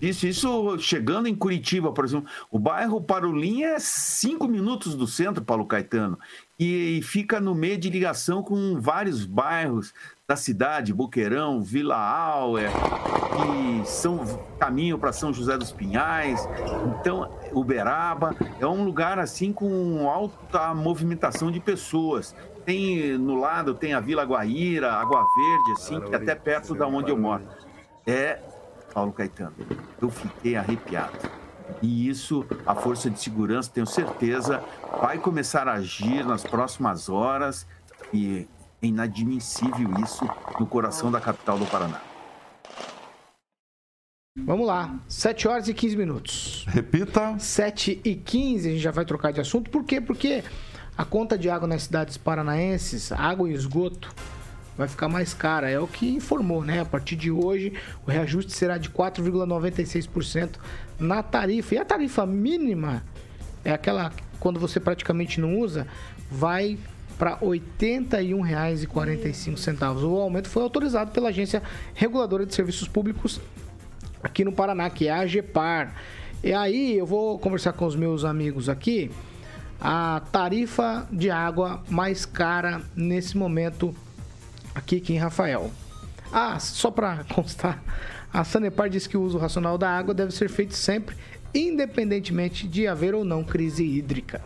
Isso, 0.00 0.26
isso 0.26 0.78
chegando 0.78 1.28
em 1.28 1.34
Curitiba, 1.34 1.92
por 1.92 2.04
exemplo, 2.04 2.28
o 2.50 2.58
bairro 2.58 3.00
Parolim 3.00 3.62
é 3.62 3.78
cinco 3.78 4.46
minutos 4.46 4.94
do 4.94 5.06
centro, 5.06 5.42
Paulo 5.42 5.64
Caetano, 5.64 6.18
e 6.58 7.00
fica 7.02 7.40
no 7.40 7.54
meio 7.54 7.78
de 7.78 7.88
ligação 7.88 8.42
com 8.42 8.78
vários 8.78 9.24
bairros 9.24 9.94
da 10.28 10.36
cidade, 10.36 10.92
Boqueirão, 10.92 11.62
Vila 11.62 11.96
Auer, 11.96 12.70
que 12.70 13.88
são 13.88 14.24
caminho 14.58 14.98
para 14.98 15.12
São 15.12 15.32
José 15.32 15.56
dos 15.56 15.72
Pinhais, 15.72 16.46
então 17.00 17.30
Uberaba 17.52 18.34
é 18.60 18.66
um 18.66 18.84
lugar 18.84 19.18
assim 19.18 19.52
com 19.52 20.08
alta 20.08 20.74
movimentação 20.74 21.50
de 21.50 21.60
pessoas. 21.60 22.34
Tem 22.64 23.18
no 23.18 23.36
lado 23.36 23.74
tem 23.74 23.94
a 23.94 24.00
Vila 24.00 24.24
Guaíra, 24.24 24.92
Água 24.92 25.26
Verde, 25.36 25.72
assim, 25.72 26.00
que 26.00 26.14
é 26.14 26.16
até 26.16 26.34
perto 26.34 26.74
da 26.74 26.86
onde 26.86 27.10
eu 27.10 27.16
moro. 27.16 27.42
É 28.06 28.38
Paulo 28.92 29.12
Caetano, 29.12 29.54
eu 30.00 30.08
fiquei 30.08 30.56
arrepiado. 30.56 31.18
E 31.82 32.08
isso, 32.08 32.46
a 32.66 32.74
Força 32.74 33.10
de 33.10 33.20
Segurança, 33.20 33.70
tenho 33.72 33.86
certeza, 33.86 34.62
vai 35.00 35.18
começar 35.18 35.66
a 35.68 35.74
agir 35.74 36.24
nas 36.24 36.44
próximas 36.44 37.08
horas. 37.08 37.66
E 38.12 38.46
é 38.82 38.86
inadmissível 38.86 39.90
isso 40.02 40.24
no 40.58 40.66
coração 40.66 41.10
da 41.10 41.20
capital 41.20 41.58
do 41.58 41.66
Paraná. 41.66 42.00
Vamos 44.36 44.66
lá, 44.66 44.98
7 45.08 45.48
horas 45.48 45.68
e 45.68 45.74
15 45.74 45.96
minutos. 45.96 46.66
Repita. 46.68 47.38
7 47.38 48.00
e 48.04 48.14
15, 48.14 48.68
a 48.68 48.72
gente 48.72 48.82
já 48.82 48.90
vai 48.90 49.04
trocar 49.04 49.32
de 49.32 49.40
assunto. 49.40 49.70
Por 49.70 49.84
quê? 49.84 50.00
Porque 50.00 50.42
a 50.96 51.04
conta 51.04 51.36
de 51.36 51.50
água 51.50 51.66
nas 51.66 51.82
cidades 51.82 52.16
paranaenses, 52.16 53.10
água 53.12 53.50
e 53.50 53.54
esgoto, 53.54 54.14
vai 54.76 54.88
ficar 54.88 55.08
mais 55.08 55.32
cara. 55.34 55.68
É 55.68 55.78
o 55.78 55.86
que 55.86 56.08
informou, 56.08 56.64
né? 56.64 56.80
A 56.80 56.84
partir 56.84 57.16
de 57.16 57.30
hoje, 57.30 57.74
o 58.06 58.10
reajuste 58.10 58.52
será 58.52 58.78
de 58.78 58.88
4,96% 58.90 60.56
na 60.98 61.22
tarifa. 61.22 61.74
E 61.74 61.78
a 61.78 61.84
tarifa 61.84 62.24
mínima 62.26 63.02
é 63.64 63.72
aquela 63.72 64.12
quando 64.38 64.60
você 64.60 64.78
praticamente 64.78 65.40
não 65.40 65.58
usa, 65.58 65.86
vai 66.30 66.78
para 67.18 67.36
R$ 67.36 67.46
81,45. 67.46 70.04
O 70.04 70.20
aumento 70.20 70.48
foi 70.48 70.62
autorizado 70.62 71.10
pela 71.12 71.30
Agência 71.30 71.62
Reguladora 71.94 72.44
de 72.44 72.54
Serviços 72.54 72.86
Públicos 72.86 73.40
aqui 74.22 74.44
no 74.44 74.52
Paraná, 74.52 74.90
que 74.90 75.08
é 75.08 75.12
a 75.12 75.20
AGEPAR. 75.20 75.94
E 76.42 76.52
aí 76.52 76.98
eu 76.98 77.06
vou 77.06 77.38
conversar 77.38 77.72
com 77.72 77.86
os 77.86 77.96
meus 77.96 78.22
amigos 78.24 78.68
aqui. 78.68 79.10
A 79.80 80.22
tarifa 80.32 81.06
de 81.10 81.30
água 81.30 81.82
mais 81.88 82.24
cara 82.24 82.80
nesse 82.96 83.36
momento 83.36 83.94
aqui, 84.74 84.96
aqui 84.96 85.14
em 85.14 85.18
Rafael. 85.18 85.70
Ah, 86.32 86.58
só 86.58 86.90
para 86.90 87.24
constar, 87.32 87.82
a 88.32 88.42
Sanepar 88.42 88.90
diz 88.90 89.06
que 89.06 89.16
o 89.16 89.22
uso 89.22 89.38
racional 89.38 89.78
da 89.78 89.88
água 89.88 90.12
deve 90.12 90.32
ser 90.32 90.48
feito 90.48 90.74
sempre, 90.74 91.16
independentemente 91.54 92.66
de 92.66 92.86
haver 92.88 93.14
ou 93.14 93.24
não 93.24 93.44
crise 93.44 93.84
hídrica. 93.84 94.40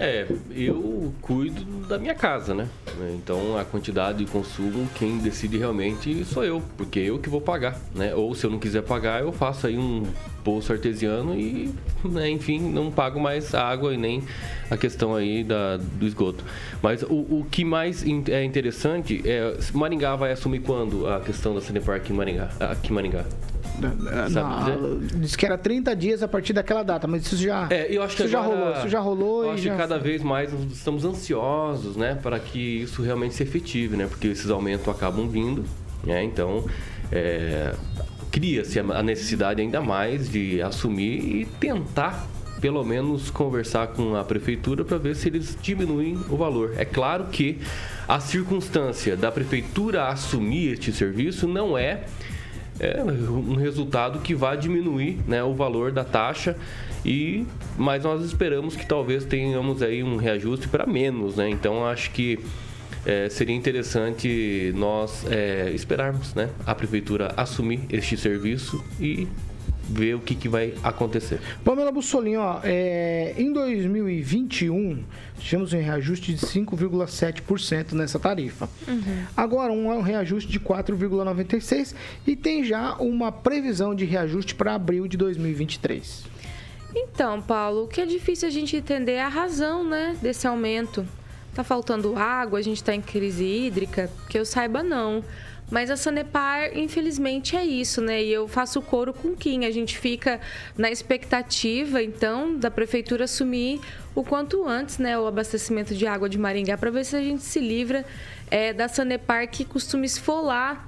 É, 0.00 0.24
eu 0.52 1.12
cuido 1.20 1.64
da 1.88 1.98
minha 1.98 2.14
casa, 2.14 2.54
né? 2.54 2.68
Então 3.16 3.58
a 3.58 3.64
quantidade 3.64 4.24
de 4.24 4.30
consumo, 4.30 4.88
quem 4.94 5.18
decide 5.18 5.58
realmente 5.58 6.24
sou 6.24 6.44
eu, 6.44 6.62
porque 6.76 7.00
eu 7.00 7.18
que 7.18 7.28
vou 7.28 7.40
pagar, 7.40 7.76
né? 7.92 8.14
Ou 8.14 8.32
se 8.32 8.46
eu 8.46 8.50
não 8.50 8.60
quiser 8.60 8.82
pagar, 8.82 9.22
eu 9.22 9.32
faço 9.32 9.66
aí 9.66 9.76
um 9.76 10.04
poço 10.48 10.72
artesiano 10.72 11.38
e, 11.38 11.70
né, 12.02 12.30
enfim, 12.30 12.58
não 12.58 12.90
pago 12.90 13.20
mais 13.20 13.54
a 13.54 13.68
água 13.68 13.92
e 13.92 13.98
nem 13.98 14.22
a 14.70 14.78
questão 14.78 15.14
aí 15.14 15.44
da, 15.44 15.76
do 15.76 16.06
esgoto. 16.06 16.42
Mas 16.80 17.02
o, 17.02 17.06
o 17.12 17.46
que 17.50 17.66
mais 17.66 18.02
é 18.02 18.42
interessante 18.42 19.20
é 19.26 19.54
Maringá 19.74 20.16
vai 20.16 20.32
assumir 20.32 20.60
quando 20.60 21.06
a 21.06 21.20
questão 21.20 21.54
da 21.54 21.60
Sanepar 21.60 21.96
aqui 21.96 22.14
em 22.14 22.16
Maringá? 22.16 22.48
Aqui 22.58 22.90
em 22.90 22.94
Maringá? 22.94 23.26
Não, 23.78 25.20
diz 25.20 25.36
que 25.36 25.44
era 25.44 25.58
30 25.58 25.94
dias 25.94 26.22
a 26.22 26.26
partir 26.26 26.54
daquela 26.54 26.82
data, 26.82 27.06
mas 27.06 27.26
isso 27.26 27.36
já, 27.36 27.68
é, 27.70 27.94
eu 27.94 28.02
acho 28.02 28.16
que 28.16 28.24
isso 28.24 28.34
agora, 28.34 28.56
já 28.56 28.58
rolou. 28.58 28.78
Isso 28.78 28.88
já 28.88 29.00
rolou 29.00 29.44
eu 29.44 29.50
acho 29.50 29.62
que 29.62 29.76
cada 29.76 29.98
vez 29.98 30.22
mais 30.22 30.50
estamos 30.72 31.04
ansiosos, 31.04 31.94
né, 31.94 32.18
para 32.22 32.40
que 32.40 32.82
isso 32.82 33.02
realmente 33.02 33.34
se 33.34 33.42
efetive, 33.42 33.98
né, 33.98 34.06
porque 34.06 34.28
esses 34.28 34.50
aumentos 34.50 34.88
acabam 34.88 35.28
vindo, 35.28 35.62
né, 36.02 36.24
então 36.24 36.64
é, 37.12 37.74
cria-se 38.30 38.78
a 38.78 39.02
necessidade 39.02 39.60
ainda 39.60 39.80
mais 39.80 40.30
de 40.30 40.60
assumir 40.62 41.18
e 41.18 41.44
tentar 41.58 42.26
pelo 42.60 42.84
menos 42.84 43.30
conversar 43.30 43.88
com 43.88 44.16
a 44.16 44.24
prefeitura 44.24 44.84
para 44.84 44.98
ver 44.98 45.14
se 45.14 45.28
eles 45.28 45.56
diminuem 45.62 46.18
o 46.28 46.36
valor. 46.36 46.74
É 46.76 46.84
claro 46.84 47.26
que 47.26 47.58
a 48.06 48.18
circunstância 48.18 49.16
da 49.16 49.30
prefeitura 49.30 50.08
assumir 50.08 50.72
este 50.72 50.92
serviço 50.92 51.46
não 51.46 51.78
é 51.78 52.04
é 52.80 53.02
um 53.02 53.56
resultado 53.56 54.20
que 54.20 54.36
vai 54.36 54.56
diminuir 54.56 55.18
né, 55.26 55.42
o 55.42 55.52
valor 55.52 55.90
da 55.90 56.04
taxa 56.04 56.56
e 57.04 57.44
mas 57.76 58.04
nós 58.04 58.24
esperamos 58.24 58.76
que 58.76 58.86
talvez 58.86 59.24
tenhamos 59.24 59.82
aí 59.82 60.02
um 60.02 60.16
reajuste 60.16 60.68
para 60.68 60.86
menos, 60.86 61.36
né? 61.36 61.48
Então 61.48 61.84
acho 61.84 62.10
que 62.12 62.38
é, 63.06 63.28
seria 63.28 63.54
interessante 63.54 64.72
nós 64.76 65.24
é, 65.30 65.70
esperarmos, 65.70 66.34
né, 66.34 66.50
a 66.66 66.74
prefeitura 66.74 67.32
assumir 67.36 67.80
este 67.90 68.16
serviço 68.16 68.84
e 69.00 69.28
ver 69.88 70.14
o 70.14 70.20
que, 70.20 70.34
que 70.34 70.48
vai 70.48 70.74
acontecer. 70.82 71.40
Pamela 71.64 71.90
Bussolini, 71.90 72.36
ó, 72.36 72.60
é, 72.62 73.34
em 73.38 73.52
2021 73.52 75.02
tivemos 75.38 75.72
um 75.72 75.80
reajuste 75.80 76.34
de 76.34 76.44
5,7% 76.44 77.92
nessa 77.92 78.18
tarifa. 78.18 78.68
Uhum. 78.86 79.24
Agora 79.36 79.72
um, 79.72 79.90
um 79.90 80.02
reajuste 80.02 80.50
de 80.50 80.60
4,96% 80.60 81.94
e 82.26 82.36
tem 82.36 82.64
já 82.64 82.94
uma 82.96 83.32
previsão 83.32 83.94
de 83.94 84.04
reajuste 84.04 84.54
para 84.54 84.74
abril 84.74 85.08
de 85.08 85.16
2023. 85.16 86.24
Então, 86.94 87.40
Paulo, 87.40 87.84
o 87.84 87.88
que 87.88 88.00
é 88.00 88.06
difícil 88.06 88.48
a 88.48 88.50
gente 88.50 88.76
entender 88.76 89.12
é 89.12 89.22
a 89.22 89.28
razão 89.28 89.88
né, 89.88 90.16
desse 90.20 90.46
aumento. 90.46 91.06
Tá 91.54 91.64
faltando 91.64 92.16
água, 92.16 92.58
a 92.58 92.62
gente 92.62 92.76
está 92.76 92.94
em 92.94 93.00
crise 93.00 93.44
hídrica? 93.44 94.10
Que 94.28 94.38
eu 94.38 94.44
saiba, 94.44 94.82
não. 94.82 95.24
Mas 95.70 95.90
a 95.90 95.96
Sanepar, 95.96 96.76
infelizmente, 96.76 97.54
é 97.54 97.64
isso, 97.64 98.00
né? 98.00 98.22
E 98.22 98.32
eu 98.32 98.48
faço 98.48 98.80
coro 98.80 99.12
com 99.12 99.34
Kim. 99.36 99.66
A 99.66 99.70
gente 99.70 99.98
fica 99.98 100.40
na 100.76 100.90
expectativa, 100.90 102.02
então, 102.02 102.56
da 102.56 102.70
prefeitura 102.70 103.24
assumir 103.24 103.80
o 104.14 104.24
quanto 104.24 104.66
antes, 104.66 104.98
né, 104.98 105.18
o 105.18 105.26
abastecimento 105.26 105.94
de 105.94 106.06
água 106.06 106.28
de 106.28 106.38
Maringá, 106.38 106.78
para 106.78 106.90
ver 106.90 107.04
se 107.04 107.16
a 107.16 107.20
gente 107.20 107.42
se 107.42 107.60
livra 107.60 108.04
é, 108.50 108.72
da 108.72 108.88
Sanepar 108.88 109.48
que 109.48 109.64
costuma 109.64 110.06
esfolar 110.06 110.87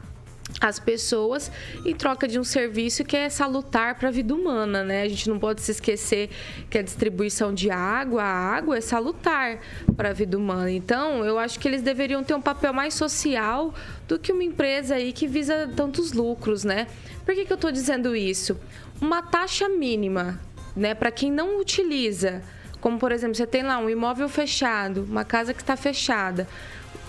as 0.61 0.79
pessoas 0.79 1.51
em 1.85 1.95
troca 1.95 2.27
de 2.27 2.39
um 2.39 2.45
serviço 2.45 3.05
que 3.05 3.17
é 3.17 3.29
salutar 3.29 3.95
para 3.97 4.09
a 4.09 4.11
vida 4.11 4.35
humana, 4.35 4.83
né? 4.83 5.03
A 5.03 5.09
gente 5.09 5.29
não 5.29 5.39
pode 5.39 5.61
se 5.61 5.71
esquecer 5.71 6.31
que 6.69 6.79
a 6.79 6.83
distribuição 6.83 7.55
de 7.55 7.71
água, 7.71 8.23
a 8.23 8.57
água 8.57 8.77
é 8.77 8.81
salutar 8.81 9.61
para 9.97 10.11
a 10.11 10.13
vida 10.13 10.37
humana. 10.37 10.71
Então, 10.71 11.25
eu 11.25 11.39
acho 11.39 11.59
que 11.59 11.69
eles 11.69 11.83
deveriam 11.83 12.25
ter 12.25 12.35
um 12.35 12.43
papel 12.43 12.73
mais 12.73 12.95
social 12.95 13.75
do 14.09 14.19
que 14.19 14.33
uma 14.33 14.45
empresa 14.45 14.97
aí 14.97 15.13
que 15.13 15.27
visa 15.27 15.71
tantos 15.77 16.13
lucros, 16.13 16.65
né? 16.65 16.87
Por 17.25 17.35
que, 17.35 17.45
que 17.45 17.53
eu 17.53 17.57
estou 17.57 17.71
dizendo 17.71 18.17
isso? 18.17 18.59
Uma 19.01 19.23
taxa 19.23 19.69
mínima, 19.69 20.41
né, 20.75 20.95
para 20.95 21.11
quem 21.11 21.31
não 21.31 21.59
utiliza, 21.59 22.43
como 22.81 22.99
por 22.99 23.13
exemplo, 23.13 23.35
você 23.35 23.47
tem 23.47 23.63
lá 23.63 23.79
um 23.79 23.89
imóvel 23.89 24.29
fechado, 24.29 25.05
uma 25.05 25.25
casa 25.25 25.55
que 25.55 25.63
está 25.63 25.77
fechada, 25.77 26.47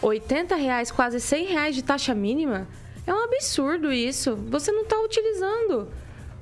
80 0.02 0.56
reais, 0.56 0.92
quase 0.92 1.20
100 1.20 1.46
reais 1.46 1.76
de 1.76 1.84
taxa 1.84 2.14
mínima 2.14 2.68
é 3.12 3.16
um 3.16 3.24
absurdo 3.24 3.92
isso. 3.92 4.36
Você 4.50 4.72
não 4.72 4.84
está 4.84 5.00
utilizando. 5.00 5.88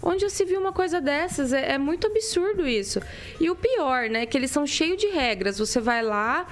Onde 0.02 0.22
já 0.22 0.30
se 0.30 0.46
viu 0.46 0.60
uma 0.60 0.72
coisa 0.72 1.02
dessas? 1.02 1.52
É, 1.52 1.74
é, 1.74 1.78
muito 1.78 2.08
absurdo 2.08 2.68
isso. 2.68 3.02
E 3.40 3.50
o 3.50 3.56
pior, 3.56 4.10
né? 4.10 4.26
Que 4.26 4.38
eles 4.38 4.52
são 4.52 4.66
cheios 4.66 4.98
de 4.98 5.08
regras. 5.08 5.60
Você 5.60 5.82
vai 5.82 6.02
lá, 6.02 6.48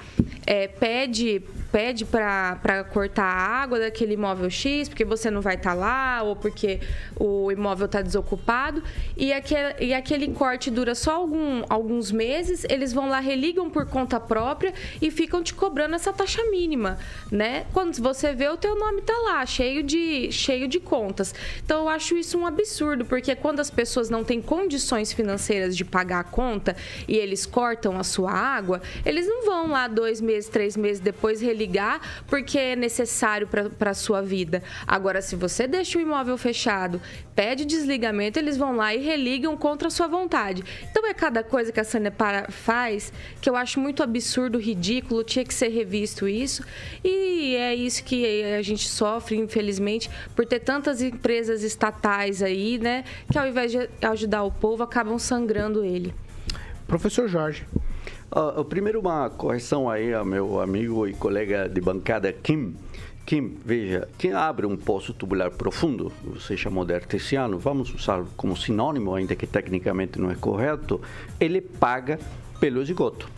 é, 0.46 0.68
pede 0.68 1.42
pede 1.70 2.04
para 2.04 2.84
cortar 2.92 3.24
a 3.24 3.62
água 3.62 3.78
daquele 3.78 4.14
imóvel 4.14 4.50
X, 4.50 4.88
porque 4.88 5.04
você 5.04 5.30
não 5.30 5.40
vai 5.40 5.54
estar 5.54 5.70
tá 5.70 5.76
lá, 5.76 6.22
ou 6.22 6.34
porque 6.34 6.80
o 7.16 7.52
imóvel 7.52 7.86
está 7.86 8.00
desocupado, 8.00 8.82
e 9.16 9.32
aquele, 9.32 9.74
e 9.80 9.94
aquele 9.94 10.28
corte 10.32 10.70
dura 10.70 10.94
só 10.94 11.12
algum, 11.12 11.62
alguns 11.68 12.10
meses, 12.10 12.64
eles 12.68 12.92
vão 12.92 13.08
lá, 13.08 13.20
religam 13.20 13.68
por 13.68 13.86
conta 13.86 14.18
própria 14.18 14.72
e 15.00 15.10
ficam 15.10 15.42
te 15.42 15.54
cobrando 15.54 15.94
essa 15.94 16.12
taxa 16.12 16.42
mínima, 16.50 16.98
né? 17.30 17.66
Quando 17.72 18.00
você 18.00 18.32
vê, 18.32 18.48
o 18.48 18.56
teu 18.56 18.78
nome 18.78 19.02
tá 19.02 19.16
lá, 19.24 19.44
cheio 19.44 19.82
de, 19.82 20.32
cheio 20.32 20.68
de 20.68 20.80
contas. 20.80 21.34
Então, 21.64 21.82
eu 21.82 21.88
acho 21.88 22.16
isso 22.16 22.38
um 22.38 22.46
absurdo, 22.46 23.04
porque 23.04 23.34
quando 23.34 23.60
as 23.60 23.70
pessoas 23.70 24.08
não 24.08 24.24
têm 24.24 24.40
condições 24.40 25.12
financeiras 25.12 25.76
de 25.76 25.84
pagar 25.84 26.20
a 26.20 26.24
conta 26.24 26.76
e 27.06 27.16
eles 27.16 27.44
cortam 27.44 27.98
a 27.98 28.04
sua 28.04 28.32
água, 28.32 28.80
eles 29.04 29.26
não 29.26 29.44
vão 29.44 29.68
lá 29.68 29.86
dois 29.86 30.20
meses, 30.20 30.48
três 30.48 30.76
meses 30.76 31.00
depois 31.00 31.40
religam 31.40 31.57
religar 31.58 32.00
porque 32.28 32.56
é 32.56 32.76
necessário 32.76 33.48
para 33.48 33.90
a 33.90 33.94
sua 33.94 34.22
vida. 34.22 34.62
Agora, 34.86 35.20
se 35.20 35.34
você 35.34 35.66
deixa 35.66 35.98
o 35.98 36.00
imóvel 36.00 36.38
fechado, 36.38 37.00
pede 37.34 37.64
desligamento, 37.64 38.38
eles 38.38 38.56
vão 38.56 38.76
lá 38.76 38.94
e 38.94 38.98
religam 38.98 39.56
contra 39.56 39.88
a 39.88 39.90
sua 39.90 40.06
vontade. 40.06 40.62
Então 40.90 41.06
é 41.06 41.12
cada 41.12 41.42
coisa 41.42 41.72
que 41.72 41.80
a 41.80 41.84
Sanepar 41.84 42.50
faz 42.52 43.12
que 43.40 43.50
eu 43.50 43.56
acho 43.56 43.80
muito 43.80 44.02
absurdo, 44.02 44.58
ridículo, 44.58 45.24
tinha 45.24 45.44
que 45.44 45.52
ser 45.52 45.68
revisto 45.68 46.28
isso. 46.28 46.62
E 47.02 47.56
é 47.56 47.74
isso 47.74 48.04
que 48.04 48.44
a 48.44 48.62
gente 48.62 48.88
sofre, 48.88 49.36
infelizmente, 49.36 50.08
por 50.36 50.46
ter 50.46 50.60
tantas 50.60 51.02
empresas 51.02 51.62
estatais 51.62 52.42
aí, 52.42 52.78
né, 52.78 53.04
que 53.30 53.38
ao 53.38 53.46
invés 53.46 53.72
de 53.72 53.88
ajudar 54.02 54.44
o 54.44 54.52
povo, 54.52 54.82
acabam 54.82 55.18
sangrando 55.18 55.84
ele. 55.84 56.14
Professor 56.86 57.28
Jorge. 57.28 57.66
Uh, 58.30 58.62
primeiro, 58.64 59.00
uma 59.00 59.30
correção 59.30 59.88
aí 59.88 60.12
ao 60.12 60.24
meu 60.24 60.60
amigo 60.60 61.06
e 61.08 61.14
colega 61.14 61.66
de 61.68 61.80
bancada 61.80 62.30
Kim. 62.30 62.74
Kim, 63.24 63.56
veja, 63.64 64.08
quem 64.18 64.32
abre 64.32 64.66
um 64.66 64.76
poço 64.76 65.14
tubular 65.14 65.50
profundo, 65.50 66.12
você 66.24 66.56
chamou 66.56 66.84
de 66.84 66.94
artesiano, 66.94 67.58
vamos 67.58 67.92
usar 67.94 68.24
como 68.36 68.56
sinônimo, 68.56 69.14
ainda 69.14 69.34
que 69.34 69.46
tecnicamente 69.46 70.18
não 70.18 70.30
é 70.30 70.34
correto, 70.34 71.00
ele 71.38 71.60
paga 71.60 72.18
pelo 72.60 72.82
esgoto. 72.82 73.28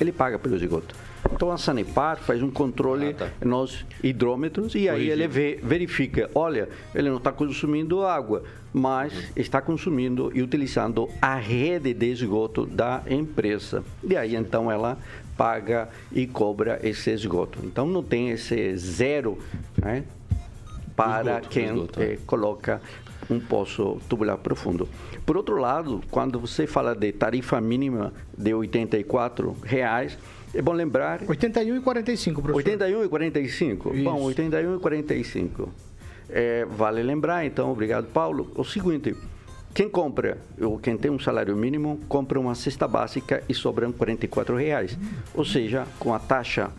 Ele 0.00 0.12
paga 0.12 0.38
pelo 0.38 0.56
esgoto. 0.56 0.94
Então 1.30 1.50
a 1.50 1.58
Sanepar 1.58 2.18
faz 2.18 2.42
um 2.42 2.50
controle 2.50 3.10
ah, 3.10 3.14
tá. 3.14 3.30
nos 3.44 3.84
hidrômetros 4.02 4.74
e 4.74 4.88
aí 4.88 5.08
ele 5.08 5.28
vê, 5.28 5.58
verifica, 5.62 6.30
olha, 6.34 6.68
ele 6.94 7.08
não 7.08 7.18
está 7.18 7.30
consumindo 7.30 8.02
água, 8.02 8.42
mas 8.72 9.12
está 9.36 9.60
consumindo 9.60 10.32
e 10.34 10.42
utilizando 10.42 11.08
a 11.20 11.36
rede 11.36 11.94
de 11.94 12.10
esgoto 12.10 12.66
da 12.66 13.02
empresa. 13.08 13.84
E 14.02 14.16
aí 14.16 14.34
então 14.34 14.70
ela 14.70 14.98
paga 15.36 15.88
e 16.10 16.26
cobra 16.26 16.80
esse 16.82 17.10
esgoto. 17.10 17.60
Então 17.64 17.86
não 17.86 18.02
tem 18.02 18.30
esse 18.30 18.76
zero 18.76 19.38
né, 19.76 20.04
para 20.96 21.36
esgoto, 21.36 21.48
quem 21.48 21.64
esgoto, 21.66 22.02
é. 22.02 22.18
coloca 22.26 22.80
um 23.30 23.38
poço 23.38 24.00
tubular 24.08 24.36
profundo. 24.38 24.88
Por 25.24 25.36
outro 25.36 25.56
lado, 25.56 26.02
quando 26.10 26.38
você 26.38 26.66
fala 26.66 26.94
de 26.94 27.12
tarifa 27.12 27.60
mínima 27.60 28.12
de 28.36 28.52
84 28.52 29.56
reais, 29.62 30.18
é 30.54 30.62
bom 30.62 30.72
lembrar. 30.72 31.20
81 31.26 31.76
e 31.76 31.80
45, 31.80 32.42
professor. 32.42 32.70
81 32.70 33.04
e 33.04 33.08
45? 33.08 33.94
Isso. 33.94 34.04
Bom, 34.04 34.22
81 34.22 34.76
e 34.76 34.78
45. 34.78 35.72
É, 36.28 36.64
vale 36.64 37.02
lembrar, 37.02 37.44
então, 37.44 37.70
obrigado, 37.70 38.06
Paulo, 38.06 38.50
o 38.54 38.64
seguinte. 38.64 39.14
Quem 39.74 39.88
compra, 39.88 40.38
ou 40.60 40.78
quem 40.78 40.98
tem 40.98 41.10
um 41.10 41.18
salário 41.18 41.56
mínimo, 41.56 41.98
compra 42.06 42.38
uma 42.38 42.54
cesta 42.54 42.86
básica 42.86 43.42
e 43.48 43.54
sobram 43.54 43.90
44 43.90 44.54
reais. 44.54 44.98
Ou 45.34 45.44
seja, 45.44 45.86
com 45.98 46.12
a 46.12 46.18
taxa 46.18 46.70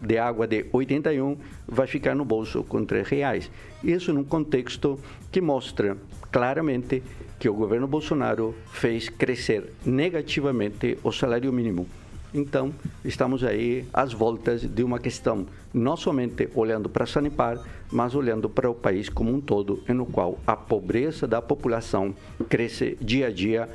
de 0.00 0.18
água 0.18 0.46
de 0.46 0.66
81, 0.70 1.36
vai 1.66 1.86
ficar 1.86 2.14
no 2.14 2.24
bolso 2.24 2.62
com 2.64 2.84
3 2.84 3.08
reais. 3.08 3.50
Isso 3.82 4.12
num 4.12 4.24
contexto 4.24 4.98
que 5.32 5.40
mostra 5.40 5.96
claramente 6.30 7.02
que 7.38 7.48
o 7.48 7.54
governo 7.54 7.86
Bolsonaro 7.86 8.54
fez 8.72 9.08
crescer 9.08 9.72
negativamente 9.84 10.98
o 11.02 11.10
salário 11.10 11.52
mínimo. 11.52 11.86
Então, 12.32 12.74
estamos 13.04 13.42
aí 13.42 13.86
às 13.92 14.12
voltas 14.12 14.62
de 14.62 14.82
uma 14.82 14.98
questão, 14.98 15.46
não 15.72 15.96
somente 15.96 16.48
olhando 16.54 16.88
para 16.88 17.06
Sanipar, 17.06 17.58
mas 17.90 18.14
olhando 18.14 18.50
para 18.50 18.70
o 18.70 18.74
país 18.74 19.08
como 19.08 19.32
um 19.32 19.40
todo, 19.40 19.82
no 19.88 20.04
qual 20.04 20.38
a 20.46 20.54
pobreza 20.54 21.26
da 21.26 21.40
população 21.40 22.14
cresce 22.48 22.98
dia 23.00 23.28
a 23.28 23.30
dia 23.30 23.68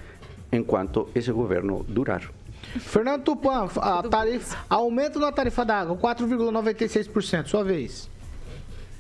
enquanto 0.52 1.10
esse 1.16 1.32
governo 1.32 1.84
durar. 1.88 2.30
Fernando 2.80 3.24
Tupan, 3.24 3.68
a 3.78 4.04
tarifa, 4.04 4.58
aumento 4.70 5.20
na 5.20 5.32
tarifa 5.32 5.66
da 5.66 5.82
água, 5.82 5.98
4,96%, 5.98 7.48
sua 7.48 7.64
vez. 7.64 8.10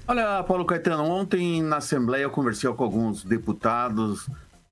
Olha, 0.07 0.43
Paulo 0.43 0.65
Caetano, 0.65 1.03
ontem 1.03 1.61
na 1.61 1.77
Assembleia 1.77 2.23
eu 2.23 2.29
conversei 2.29 2.71
com 2.73 2.83
alguns 2.83 3.23
deputados 3.23 4.27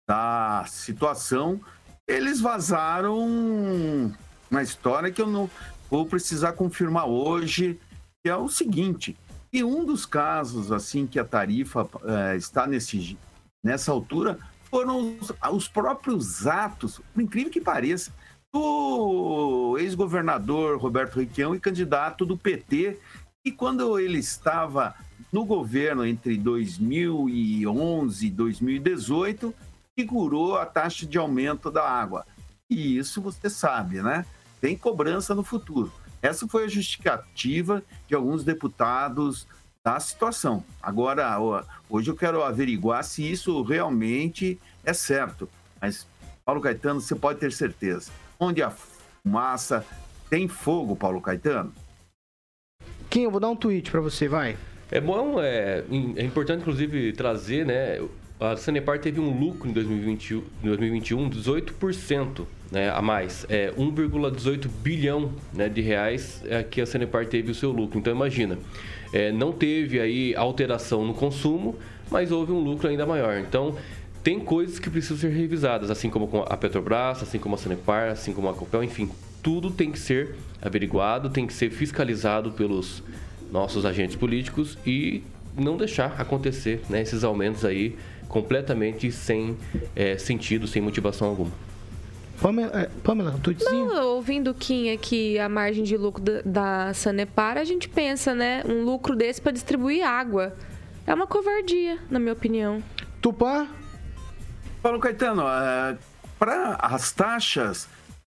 da 0.07 0.65
situação. 0.67 1.59
Eles 2.05 2.41
vazaram 2.41 4.11
uma 4.51 4.61
história 4.61 5.11
que 5.11 5.21
eu 5.21 5.27
não 5.27 5.49
vou 5.89 6.05
precisar 6.05 6.51
confirmar 6.51 7.07
hoje, 7.07 7.79
que 8.21 8.29
é 8.29 8.35
o 8.35 8.49
seguinte: 8.49 9.17
e 9.51 9.63
um 9.63 9.85
dos 9.85 10.05
casos 10.05 10.71
assim 10.71 11.07
que 11.07 11.17
a 11.17 11.25
tarifa 11.25 11.89
é, 12.03 12.35
está 12.35 12.67
nesse, 12.67 13.17
nessa 13.63 13.91
altura 13.91 14.37
foram 14.63 15.17
os, 15.19 15.31
os 15.51 15.67
próprios 15.67 16.45
atos, 16.45 17.01
por 17.13 17.21
incrível 17.21 17.51
que 17.51 17.61
pareça, 17.61 18.13
do 18.53 19.77
ex-governador 19.79 20.77
Roberto 20.77 21.19
Requião 21.19 21.55
e 21.55 21.59
candidato 21.59 22.25
do 22.25 22.37
PT, 22.37 22.99
e 23.45 23.51
quando 23.51 23.97
ele 23.97 24.19
estava 24.19 24.93
no 25.31 25.45
governo 25.45 26.05
entre 26.05 26.37
2011 26.37 28.27
e 28.27 28.29
2018, 28.29 29.55
figurou 29.97 30.57
a 30.57 30.65
taxa 30.65 31.05
de 31.05 31.17
aumento 31.17 31.71
da 31.71 31.87
água. 31.87 32.25
E 32.69 32.97
isso 32.97 33.21
você 33.21 33.49
sabe, 33.49 34.01
né? 34.01 34.25
Tem 34.61 34.77
cobrança 34.77 35.35
no 35.35 35.43
futuro. 35.43 35.91
Essa 36.21 36.47
foi 36.47 36.65
a 36.65 36.67
justificativa 36.67 37.83
de 38.07 38.13
alguns 38.13 38.43
deputados 38.43 39.47
da 39.83 39.99
situação. 39.99 40.63
Agora, 40.81 41.35
hoje 41.89 42.11
eu 42.11 42.15
quero 42.15 42.43
averiguar 42.43 43.03
se 43.03 43.29
isso 43.29 43.63
realmente 43.63 44.59
é 44.85 44.93
certo. 44.93 45.49
Mas, 45.81 46.07
Paulo 46.45 46.61
Caetano, 46.61 47.01
você 47.01 47.15
pode 47.15 47.39
ter 47.39 47.51
certeza. 47.51 48.11
Onde 48.39 48.61
a 48.61 48.69
fumaça 48.69 49.83
tem 50.29 50.47
fogo, 50.47 50.95
Paulo 50.95 51.19
Caetano? 51.19 51.73
Kim, 53.09 53.23
eu 53.23 53.31
vou 53.31 53.39
dar 53.39 53.49
um 53.49 53.55
tweet 53.55 53.89
para 53.89 53.99
você, 53.99 54.27
vai. 54.27 54.55
É 54.91 55.01
bom, 55.01 55.41
é, 55.41 55.83
é 56.15 56.23
importante, 56.23 56.61
inclusive, 56.61 57.13
trazer, 57.13 57.65
né? 57.65 57.97
A 58.41 58.57
Sanepar 58.57 58.97
teve 58.97 59.19
um 59.19 59.29
lucro 59.39 59.69
em 59.69 59.71
2021, 59.71 60.41
2021 60.63 61.29
18% 61.29 62.43
né, 62.71 62.89
a 62.89 62.99
mais. 62.99 63.45
É 63.47 63.71
1,18 63.73 64.67
bilhão 64.81 65.31
né, 65.53 65.69
de 65.69 65.79
reais 65.79 66.41
é 66.47 66.63
que 66.63 66.81
a 66.81 66.87
Sanepar 66.87 67.27
teve 67.27 67.51
o 67.51 67.53
seu 67.53 67.71
lucro. 67.71 67.99
Então 67.99 68.11
imagina, 68.11 68.57
é, 69.13 69.31
não 69.31 69.51
teve 69.51 69.99
aí 69.99 70.33
alteração 70.35 71.05
no 71.05 71.13
consumo, 71.13 71.75
mas 72.09 72.31
houve 72.31 72.51
um 72.51 72.59
lucro 72.59 72.87
ainda 72.89 73.05
maior. 73.05 73.37
Então 73.37 73.75
tem 74.23 74.39
coisas 74.39 74.79
que 74.79 74.89
precisam 74.89 75.17
ser 75.17 75.29
revisadas, 75.29 75.91
assim 75.91 76.09
como 76.09 76.43
a 76.49 76.57
Petrobras, 76.57 77.21
assim 77.21 77.37
como 77.37 77.53
a 77.53 77.57
Sanepar, 77.59 78.09
assim 78.09 78.33
como 78.33 78.49
a 78.49 78.55
Copel, 78.55 78.83
enfim, 78.83 79.07
tudo 79.43 79.69
tem 79.69 79.91
que 79.91 79.99
ser 79.99 80.35
averiguado, 80.59 81.29
tem 81.29 81.45
que 81.45 81.53
ser 81.53 81.69
fiscalizado 81.69 82.51
pelos 82.53 83.03
nossos 83.51 83.85
agentes 83.85 84.15
políticos 84.15 84.79
e 84.83 85.21
não 85.55 85.77
deixar 85.77 86.15
acontecer 86.19 86.81
né, 86.89 87.01
esses 87.01 87.23
aumentos 87.23 87.63
aí 87.63 87.95
completamente 88.31 89.11
sem 89.11 89.57
é, 89.93 90.17
sentido, 90.17 90.65
sem 90.65 90.81
motivação 90.81 91.27
alguma. 91.27 91.51
Pamela, 92.41 92.81
é, 92.81 92.89
Pamela 93.03 93.37
tweetzinho? 93.43 93.85
Não, 93.85 94.15
ouvindo 94.15 94.49
o 94.51 94.53
Kim 94.53 94.89
aqui, 94.89 95.37
a 95.37 95.49
margem 95.49 95.83
de 95.83 95.95
lucro 95.97 96.23
da, 96.23 96.41
da 96.43 96.93
Sanepar, 96.93 97.57
a 97.57 97.63
gente 97.65 97.89
pensa, 97.89 98.33
né? 98.33 98.63
Um 98.65 98.83
lucro 98.83 99.15
desse 99.15 99.39
para 99.39 99.51
distribuir 99.51 100.03
água. 100.07 100.55
É 101.05 101.13
uma 101.13 101.27
covardia, 101.27 101.99
na 102.09 102.19
minha 102.19 102.33
opinião. 102.33 102.81
Tupã? 103.21 103.67
Paulo 104.81 104.99
Caetano, 104.99 105.43
uh, 105.43 105.97
para 106.39 106.75
as 106.81 107.11
taxas 107.11 107.87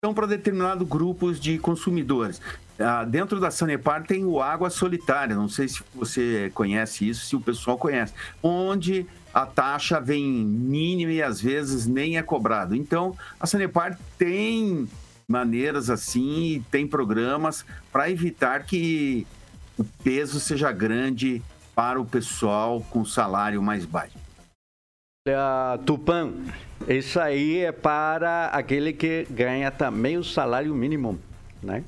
são 0.04 0.13
para 0.13 0.25
determinados 0.25 0.88
grupos 0.88 1.39
de 1.39 1.60
consumidores. 1.60 2.41
Uh, 2.80 3.06
dentro 3.08 3.39
da 3.39 3.51
Sanepar 3.51 4.04
tem 4.08 4.25
o 4.25 4.41
Água 4.41 4.71
Solitária, 4.71 5.36
não 5.36 5.49
sei 5.49 5.67
se 5.67 5.84
você 5.93 6.49
conhece 6.56 7.08
isso, 7.08 7.25
se 7.25 7.36
o 7.36 7.41
pessoal 7.41 7.77
conhece, 7.77 8.13
onde 8.41 9.06
a 9.34 9.46
taxa 9.46 10.00
vem 10.00 10.26
mínima 10.26 11.12
e 11.12 11.22
às 11.22 11.41
vezes 11.41 11.88
nem 11.88 12.17
é 12.17 12.24
cobrado. 12.24 12.76
Então, 12.76 13.15
a 13.39 13.48
Sanepar 13.48 13.98
tem 14.17 14.88
maneiras 15.28 15.89
assim, 15.89 16.63
tem 16.70 16.86
programas 16.86 17.65
para 17.91 18.10
evitar 18.10 18.65
que 18.65 19.26
o 19.78 19.84
peso 20.04 20.39
seja 20.39 20.72
grande 20.72 21.41
para 21.74 22.00
o 22.00 22.06
pessoal 22.06 22.82
com 22.89 23.06
salário 23.06 23.62
mais 23.62 23.86
baixo. 23.86 24.17
Olha, 25.28 25.80
Tupan, 25.86 26.34
isso 26.88 27.20
aí 27.20 27.60
é 27.60 27.72
para 27.72 28.48
aquele 28.48 28.91
que 28.91 29.26
ganha 29.30 29.72
também 29.72 30.17
o 30.17 30.24
salário 30.24 30.74
mínimo, 30.76 31.17
né? 31.62 31.84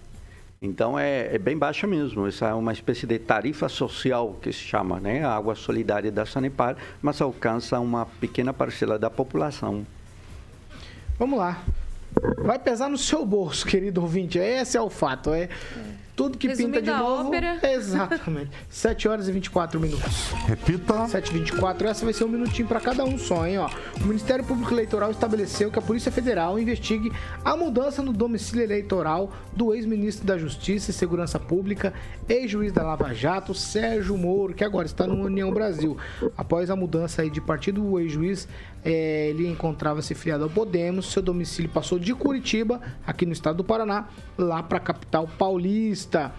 Então 0.63 0.97
é, 0.97 1.36
é, 1.36 1.38
bem 1.38 1.58
baixa 1.58 1.86
mesmo. 1.86 2.26
Essa 2.26 2.47
é 2.47 2.54
uma 2.54 2.71
espécie 2.71 3.06
de 3.06 3.19
tarifa 3.19 3.67
social 3.67 4.38
que 4.41 4.49
se 4.54 4.60
chama, 4.60 4.97
né? 4.97 5.21
A 5.26 5.36
água 5.36 5.56
solidária 5.56 6.10
da 6.10 6.26
Sanepar, 6.26 6.78
mas 7.02 7.21
alcança 7.21 7.78
uma 7.82 8.06
pequena 8.06 8.54
parcela 8.54 8.97
da 8.97 9.10
população. 9.10 9.86
Vamos 11.19 11.38
lá. 11.38 11.62
Vai 12.38 12.58
pesar 12.58 12.89
no 12.89 12.97
seu 12.97 13.26
bolso, 13.26 13.65
querido 13.67 14.02
ouvinte. 14.02 14.39
Esse 14.39 14.78
é 14.78 14.82
o 14.82 14.89
fato. 14.89 15.34
É. 15.34 15.49
Tudo 16.15 16.38
que 16.38 16.47
Resumindo 16.47 16.80
pinta 16.80 16.91
de 16.91 16.97
novo. 16.97 17.28
ópera. 17.28 17.60
Exatamente. 17.67 18.52
7 18.69 19.08
horas 19.08 19.28
e 19.28 19.32
24 19.32 19.80
minutos. 19.80 20.32
Repita. 20.45 21.08
724, 21.08 21.88
essa 21.88 22.06
vai 22.06 22.13
ser 22.13 22.23
um 22.23 22.28
minutinho 22.28 22.67
para 22.67 22.80
cada 22.80 23.04
um 23.04 23.17
só, 23.17 23.47
hein? 23.47 23.58
Ó. 23.58 23.69
O 23.99 24.06
Ministério 24.06 24.43
Público 24.45 24.71
Eleitoral 24.73 25.10
estabeleceu 25.10 25.71
que 25.71 25.80
a 25.80 25.82
Polícia 25.82 26.12
Federal 26.12 26.60
investigue 26.60 27.12
a 27.43 27.56
mudança 27.58 28.04
no 28.04 28.13
domicílio 28.13 28.63
eleitoral 28.63 29.32
do 29.54 29.73
ex-ministro 29.73 30.26
da 30.26 30.38
Justiça 30.38 30.91
e 30.91 30.93
Segurança 30.93 31.39
Pública, 31.39 31.93
ex-juiz 32.30 32.71
da 32.71 32.84
Lava 32.84 33.13
Jato, 33.13 33.54
Sérgio 33.56 34.15
Moro, 34.17 34.54
que 34.54 34.63
agora 34.63 34.86
está 34.86 35.08
no 35.08 35.15
União 35.15 35.52
Brasil. 35.52 35.97
Após 36.38 36.69
a 36.69 36.76
mudança 36.76 37.23
aí 37.23 37.30
de 37.30 37.41
partido, 37.41 37.84
o 37.84 37.99
ex-juiz 37.99 38.47
eh, 38.84 39.30
ele 39.30 39.48
encontrava-se 39.48 40.13
filiado 40.13 40.43
ao 40.43 40.50
Podemos, 40.50 41.12
seu 41.12 41.22
domicílio 41.22 41.72
passou 41.72 41.98
de 41.98 42.13
Curitiba, 42.13 42.82
aqui 43.06 43.26
no 43.26 43.34
estado 43.34 43.58
do 43.58 43.63
Paraná, 43.63 44.08
lá 44.38 44.62
para 44.62 44.78
a 44.78 44.82
capital 44.82 45.28
paulista. 45.38 46.34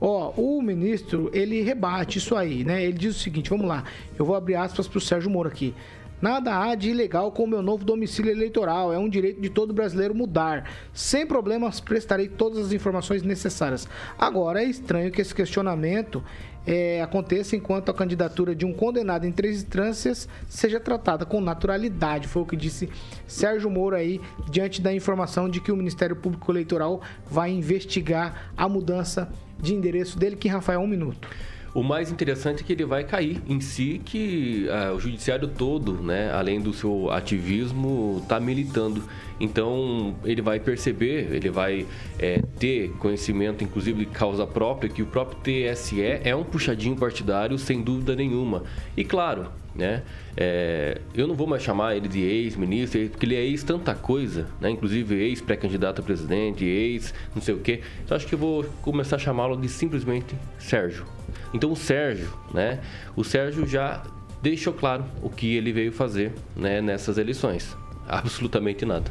Ó, 0.00 0.32
o 0.36 0.60
ministro, 0.60 1.30
ele 1.32 1.62
rebate 1.62 2.18
isso 2.18 2.34
aí, 2.34 2.64
né? 2.64 2.82
Ele 2.82 2.94
diz 2.98 3.16
o 3.16 3.18
seguinte, 3.20 3.50
vamos 3.50 3.66
lá, 3.66 3.84
eu 4.18 4.24
vou 4.24 4.34
abrir 4.34 4.56
aspas 4.56 4.88
para 4.88 4.98
o 4.98 5.00
Sérgio 5.00 5.30
Moro 5.30 5.48
aqui. 5.48 5.74
Nada 6.22 6.56
há 6.56 6.76
de 6.76 6.90
ilegal 6.90 7.32
com 7.32 7.42
o 7.42 7.48
meu 7.48 7.60
novo 7.60 7.84
domicílio 7.84 8.30
eleitoral. 8.30 8.92
É 8.92 8.98
um 8.98 9.08
direito 9.08 9.40
de 9.40 9.50
todo 9.50 9.74
brasileiro 9.74 10.14
mudar. 10.14 10.70
Sem 10.92 11.26
problemas, 11.26 11.80
prestarei 11.80 12.28
todas 12.28 12.66
as 12.66 12.72
informações 12.72 13.24
necessárias. 13.24 13.88
Agora, 14.16 14.62
é 14.62 14.64
estranho 14.64 15.10
que 15.10 15.20
esse 15.20 15.34
questionamento 15.34 16.22
é, 16.66 17.02
aconteça 17.02 17.56
enquanto 17.56 17.90
a 17.90 17.94
candidatura 17.94 18.54
de 18.54 18.64
um 18.64 18.72
condenado 18.72 19.26
em 19.26 19.32
três 19.32 19.58
instâncias 19.58 20.28
seja 20.48 20.78
tratada 20.78 21.24
com 21.24 21.40
naturalidade. 21.40 22.28
Foi 22.28 22.42
o 22.42 22.46
que 22.46 22.56
disse 22.56 22.88
Sérgio 23.26 23.70
Moro 23.70 23.96
aí, 23.96 24.20
diante 24.50 24.80
da 24.80 24.92
informação 24.92 25.48
de 25.48 25.60
que 25.60 25.72
o 25.72 25.76
Ministério 25.76 26.16
Público 26.16 26.50
Eleitoral 26.52 27.00
vai 27.28 27.50
investigar 27.50 28.52
a 28.56 28.68
mudança 28.68 29.30
de 29.58 29.74
endereço 29.74 30.18
dele. 30.18 30.36
Que, 30.36 30.48
Rafael, 30.48 30.80
um 30.80 30.86
minuto. 30.86 31.28
O 31.74 31.82
mais 31.82 32.12
interessante 32.12 32.62
é 32.62 32.66
que 32.66 32.72
ele 32.74 32.84
vai 32.84 33.02
cair 33.02 33.40
em 33.48 33.58
si 33.58 33.98
que 34.04 34.68
ah, 34.68 34.92
o 34.92 35.00
judiciário 35.00 35.48
todo, 35.48 35.94
né, 35.94 36.30
além 36.30 36.60
do 36.60 36.70
seu 36.74 37.10
ativismo, 37.10 38.18
está 38.22 38.38
militando. 38.38 39.02
Então 39.40 40.14
ele 40.22 40.42
vai 40.42 40.60
perceber, 40.60 41.32
ele 41.32 41.48
vai 41.48 41.86
é, 42.18 42.42
ter 42.58 42.90
conhecimento, 42.98 43.64
inclusive 43.64 44.04
de 44.04 44.06
causa 44.06 44.46
própria, 44.46 44.90
que 44.90 45.00
o 45.00 45.06
próprio 45.06 45.38
TSE 45.40 46.02
é 46.02 46.36
um 46.36 46.44
puxadinho 46.44 46.94
partidário, 46.94 47.56
sem 47.56 47.80
dúvida 47.80 48.14
nenhuma. 48.14 48.64
E 48.94 49.02
claro, 49.02 49.48
né, 49.74 50.02
é, 50.36 51.00
eu 51.14 51.26
não 51.26 51.34
vou 51.34 51.46
mais 51.46 51.62
chamar 51.62 51.96
ele 51.96 52.06
de 52.06 52.20
ex-ministro, 52.20 53.08
porque 53.08 53.24
ele 53.24 53.34
é 53.34 53.40
ex 53.46 53.62
tanta 53.62 53.94
coisa, 53.94 54.46
né, 54.60 54.68
inclusive 54.68 55.14
ex-pré-candidato 55.14 56.02
a 56.02 56.04
presidente, 56.04 56.66
ex 56.66 57.14
não 57.34 57.40
sei 57.40 57.54
o 57.54 57.60
quê. 57.60 57.80
Então 58.04 58.14
acho 58.14 58.26
que 58.26 58.34
eu 58.34 58.38
vou 58.38 58.64
começar 58.82 59.16
a 59.16 59.18
chamá-lo 59.18 59.56
de 59.56 59.70
simplesmente 59.70 60.36
Sérgio. 60.58 61.21
Então 61.52 61.72
o 61.72 61.76
Sérgio, 61.76 62.32
né? 62.52 62.80
O 63.16 63.24
Sérgio 63.24 63.66
já 63.66 64.02
deixou 64.42 64.72
claro 64.72 65.04
o 65.22 65.30
que 65.30 65.54
ele 65.54 65.72
veio 65.72 65.92
fazer 65.92 66.32
né, 66.56 66.80
nessas 66.80 67.18
eleições. 67.18 67.76
Absolutamente 68.08 68.84
nada. 68.84 69.10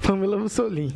Pamela 0.00 0.38
Mussolini. 0.38 0.94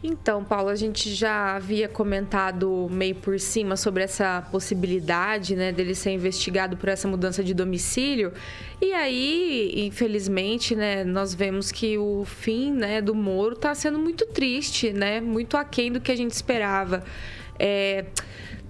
Então, 0.00 0.44
Paulo, 0.44 0.68
a 0.68 0.76
gente 0.76 1.12
já 1.12 1.56
havia 1.56 1.88
comentado 1.88 2.86
meio 2.88 3.16
por 3.16 3.40
cima 3.40 3.76
sobre 3.76 4.04
essa 4.04 4.46
possibilidade, 4.48 5.56
né, 5.56 5.72
dele 5.72 5.92
ser 5.92 6.12
investigado 6.12 6.76
por 6.76 6.88
essa 6.88 7.08
mudança 7.08 7.42
de 7.42 7.52
domicílio. 7.52 8.32
E 8.80 8.92
aí, 8.92 9.72
infelizmente, 9.74 10.76
né, 10.76 11.02
nós 11.02 11.34
vemos 11.34 11.72
que 11.72 11.98
o 11.98 12.24
fim, 12.24 12.72
né, 12.72 13.02
do 13.02 13.12
Moro 13.12 13.54
está 13.54 13.74
sendo 13.74 13.98
muito 13.98 14.24
triste, 14.26 14.92
né, 14.92 15.20
muito 15.20 15.56
aquém 15.56 15.90
do 15.90 16.00
que 16.00 16.12
a 16.12 16.16
gente 16.16 16.30
esperava. 16.30 17.02
É, 17.58 18.04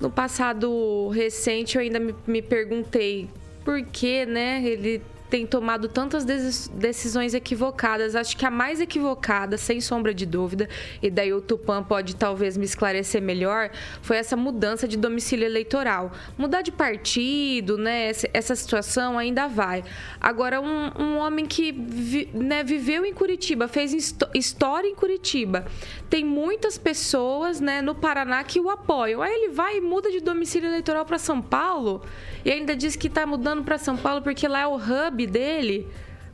no 0.00 0.10
passado 0.10 1.08
recente, 1.08 1.76
eu 1.76 1.82
ainda 1.82 1.98
me, 1.98 2.14
me 2.26 2.42
perguntei 2.42 3.28
por 3.64 3.82
que, 3.82 4.24
né, 4.24 4.62
ele 4.64 5.02
tem 5.30 5.46
tomado 5.46 5.88
tantas 5.88 6.24
decisões 6.24 7.34
equivocadas. 7.34 8.14
Acho 8.16 8.36
que 8.36 8.44
a 8.46 8.50
mais 8.50 8.80
equivocada, 8.80 9.56
sem 9.56 9.80
sombra 9.80 10.12
de 10.14 10.24
dúvida, 10.26 10.68
e 11.02 11.10
daí 11.10 11.32
o 11.32 11.40
Tupan 11.40 11.82
pode 11.82 12.16
talvez 12.16 12.56
me 12.56 12.64
esclarecer 12.64 13.20
melhor, 13.22 13.70
foi 14.02 14.16
essa 14.16 14.36
mudança 14.36 14.86
de 14.88 14.96
domicílio 14.96 15.44
eleitoral. 15.46 16.12
Mudar 16.36 16.62
de 16.62 16.72
partido, 16.72 17.76
né? 17.78 18.08
essa- 18.32 18.56
situação 18.56 19.18
ainda 19.18 19.46
vai. 19.46 19.84
Agora, 20.20 20.60
um, 20.60 20.90
um 20.98 21.18
homem 21.18 21.46
que 21.46 21.70
vi- 21.72 22.28
né, 22.34 22.64
viveu 22.64 23.04
em 23.04 23.12
Curitiba, 23.12 23.68
fez 23.68 23.92
histó- 23.92 24.28
história 24.34 24.88
em 24.88 24.94
Curitiba, 24.94 25.66
tem 26.10 26.24
muitas 26.24 26.76
pessoas 26.78 27.60
né, 27.60 27.80
no 27.82 27.94
Paraná 27.94 28.42
que 28.42 28.58
o 28.60 28.68
apoiam. 28.70 29.22
Aí 29.22 29.32
ele 29.32 29.52
vai 29.52 29.76
e 29.78 29.80
muda 29.80 30.10
de 30.10 30.20
domicílio 30.20 30.68
eleitoral 30.68 31.04
para 31.04 31.18
São 31.18 31.40
Paulo 31.40 32.02
e 32.44 32.50
ainda 32.50 32.74
diz 32.74 32.96
que 32.96 33.06
está 33.08 33.26
mudando 33.26 33.62
para 33.62 33.78
São 33.78 33.96
Paulo 33.96 34.22
porque 34.22 34.48
lá 34.48 34.60
é 34.60 34.66
o 34.66 34.76
hub 34.76 35.17
dele. 35.26 35.86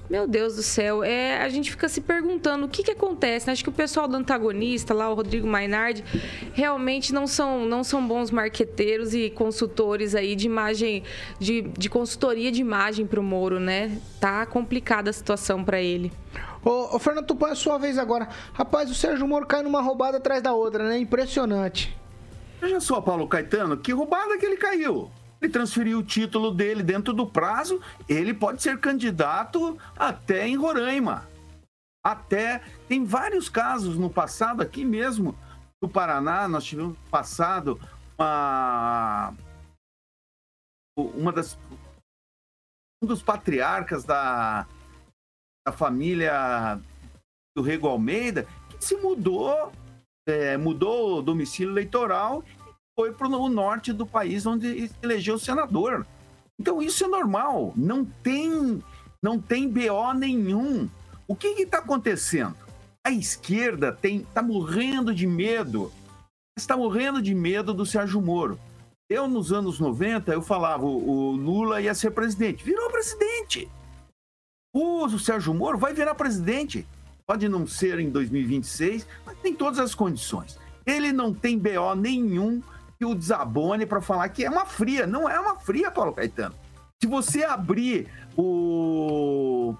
Meu 0.08 0.28
Deus 0.28 0.54
do 0.54 0.62
céu, 0.62 1.02
é, 1.02 1.38
a 1.42 1.48
gente 1.48 1.70
fica 1.70 1.88
se 1.88 2.02
perguntando 2.02 2.66
o 2.66 2.68
que, 2.68 2.82
que 2.82 2.90
acontece. 2.90 3.46
né? 3.46 3.54
Acho 3.54 3.64
que 3.64 3.70
o 3.70 3.72
pessoal 3.72 4.06
do 4.06 4.16
antagonista, 4.16 4.92
lá, 4.92 5.08
o 5.08 5.14
Rodrigo 5.14 5.46
Mainardi, 5.46 6.04
realmente 6.52 7.12
não 7.12 7.26
são, 7.26 7.64
não 7.64 7.82
são 7.82 8.06
bons 8.06 8.30
marqueteiros 8.30 9.14
e 9.14 9.30
consultores 9.30 10.14
aí 10.14 10.36
de 10.36 10.44
imagem, 10.44 11.02
de, 11.38 11.62
de 11.62 11.88
consultoria 11.88 12.52
de 12.52 12.60
imagem 12.60 13.06
para 13.06 13.18
o 13.18 13.22
Moro, 13.22 13.58
né? 13.58 13.98
Tá 14.20 14.44
complicada 14.44 15.08
a 15.08 15.12
situação 15.12 15.64
para 15.64 15.80
ele. 15.80 16.12
Ô, 16.62 16.96
ô 16.96 16.98
Fernando 16.98 17.26
Tupan, 17.26 17.50
é 17.50 17.54
sua 17.54 17.78
vez 17.78 17.96
agora. 17.96 18.28
Rapaz, 18.52 18.90
o 18.90 18.94
Sérgio 18.94 19.26
Moro 19.26 19.46
cai 19.46 19.62
numa 19.62 19.80
roubada 19.80 20.18
atrás 20.18 20.42
da 20.42 20.52
outra, 20.52 20.86
né? 20.86 20.98
Impressionante. 20.98 21.96
Veja 22.60 22.78
só, 22.78 23.00
Paulo 23.00 23.26
Caetano, 23.26 23.78
que 23.78 23.92
roubada 23.92 24.36
que 24.36 24.44
ele 24.44 24.56
caiu. 24.58 25.10
Ele 25.44 25.52
transferiu 25.52 25.98
o 25.98 26.02
título 26.02 26.50
dele 26.50 26.82
dentro 26.82 27.12
do 27.12 27.26
prazo, 27.26 27.78
ele 28.08 28.32
pode 28.32 28.62
ser 28.62 28.80
candidato 28.80 29.78
até 29.94 30.48
em 30.48 30.56
Roraima. 30.56 31.28
Até. 32.02 32.60
Tem 32.88 33.04
vários 33.04 33.50
casos 33.50 33.98
no 33.98 34.08
passado, 34.08 34.62
aqui 34.62 34.86
mesmo, 34.86 35.36
no 35.82 35.88
Paraná, 35.88 36.48
nós 36.48 36.64
tivemos 36.64 36.96
no 36.96 37.10
passado 37.10 37.78
uma. 38.18 39.34
Uma 40.96 41.30
das. 41.30 41.58
Um 43.02 43.06
dos 43.06 43.22
patriarcas 43.22 44.02
da, 44.02 44.66
da 45.66 45.72
família 45.74 46.80
do 47.54 47.62
Rego 47.62 47.86
Almeida, 47.86 48.48
que 48.70 48.82
se 48.82 48.96
mudou, 48.96 49.70
é, 50.26 50.56
mudou 50.56 51.18
o 51.18 51.22
domicílio 51.22 51.70
eleitoral 51.70 52.42
foi 52.96 53.12
para 53.12 53.28
o 53.28 53.48
norte 53.48 53.92
do 53.92 54.06
país 54.06 54.46
onde 54.46 54.90
elegeu 55.02 55.38
senador. 55.38 56.06
Então 56.58 56.80
isso 56.80 57.04
é 57.04 57.08
normal, 57.08 57.72
não 57.76 58.04
tem, 58.04 58.82
não 59.22 59.38
tem 59.38 59.68
BO 59.68 60.14
nenhum. 60.16 60.88
O 61.26 61.34
que 61.34 61.48
está 61.48 61.78
acontecendo? 61.78 62.56
A 63.04 63.10
esquerda 63.10 63.92
tem, 63.92 64.20
tá 64.32 64.42
morrendo 64.42 65.14
de 65.14 65.26
medo, 65.26 65.92
está 66.56 66.76
morrendo 66.76 67.20
de 67.20 67.34
medo 67.34 67.74
do 67.74 67.84
Sérgio 67.84 68.20
Moro. 68.20 68.58
Eu, 69.10 69.28
nos 69.28 69.52
anos 69.52 69.78
90, 69.78 70.32
eu 70.32 70.40
falava, 70.40 70.84
o, 70.84 71.08
o 71.08 71.30
Lula 71.32 71.80
ia 71.80 71.94
ser 71.94 72.12
presidente. 72.12 72.64
Virou 72.64 72.90
presidente. 72.90 73.68
O 74.72 75.08
Sérgio 75.18 75.52
Moro 75.52 75.76
vai 75.76 75.92
virar 75.92 76.14
presidente. 76.14 76.86
Pode 77.26 77.48
não 77.48 77.66
ser 77.66 77.98
em 77.98 78.10
2026, 78.10 79.06
mas 79.26 79.38
tem 79.38 79.54
todas 79.54 79.78
as 79.78 79.94
condições. 79.94 80.58
Ele 80.86 81.12
não 81.12 81.34
tem 81.34 81.58
BO 81.58 81.94
nenhum 81.96 82.62
que 82.98 83.04
o 83.04 83.14
desabone 83.14 83.86
para 83.86 84.00
falar 84.00 84.28
que 84.28 84.44
é 84.44 84.50
uma 84.50 84.64
fria. 84.66 85.06
Não 85.06 85.28
é 85.28 85.38
uma 85.38 85.56
fria, 85.56 85.90
Paulo 85.90 86.12
Caetano. 86.12 86.54
Se 87.02 87.08
você 87.08 87.44
abrir 87.44 88.08
o. 88.36 89.74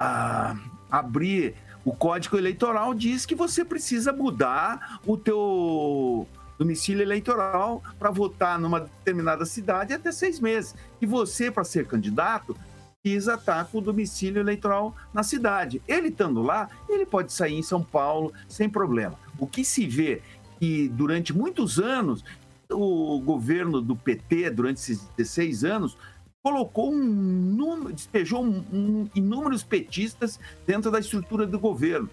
a- 0.00 0.56
abrir 0.90 1.54
o 1.84 1.92
código 1.92 2.36
eleitoral, 2.36 2.94
diz 2.94 3.24
que 3.24 3.34
você 3.34 3.64
precisa 3.64 4.12
mudar 4.12 5.00
o 5.06 5.16
teu 5.16 6.26
domicílio 6.58 7.02
eleitoral 7.02 7.82
para 7.98 8.10
votar 8.10 8.58
numa 8.58 8.80
determinada 8.80 9.44
cidade 9.44 9.92
até 9.92 10.10
seis 10.10 10.40
meses. 10.40 10.74
E 11.00 11.06
você, 11.06 11.50
para 11.50 11.64
ser 11.64 11.86
candidato, 11.86 12.56
precisa 13.02 13.34
estar 13.34 13.64
com 13.66 13.78
o 13.78 13.80
domicílio 13.80 14.40
eleitoral 14.40 14.96
na 15.14 15.22
cidade. 15.22 15.80
Ele 15.86 16.08
estando 16.08 16.42
lá, 16.42 16.68
ele 16.88 17.06
pode 17.06 17.32
sair 17.32 17.54
em 17.54 17.62
São 17.62 17.82
Paulo 17.82 18.32
sem 18.48 18.68
problema. 18.68 19.14
O 19.38 19.46
que 19.46 19.64
se 19.64 19.86
vê 19.86 20.22
que 20.58 20.88
durante 20.88 21.32
muitos 21.32 21.78
anos 21.78 22.24
o 22.70 23.20
governo 23.20 23.80
do 23.80 23.94
PT, 23.94 24.50
durante 24.50 24.78
esses 24.78 25.08
16 25.16 25.64
anos, 25.64 25.96
colocou 26.42 26.92
um 26.92 27.02
número, 27.04 27.92
despejou 27.92 28.44
um- 28.44 28.64
um- 28.72 29.10
inúmeros 29.14 29.62
petistas 29.62 30.38
dentro 30.66 30.90
da 30.90 30.98
estrutura 30.98 31.46
do 31.46 31.58
governo. 31.58 32.08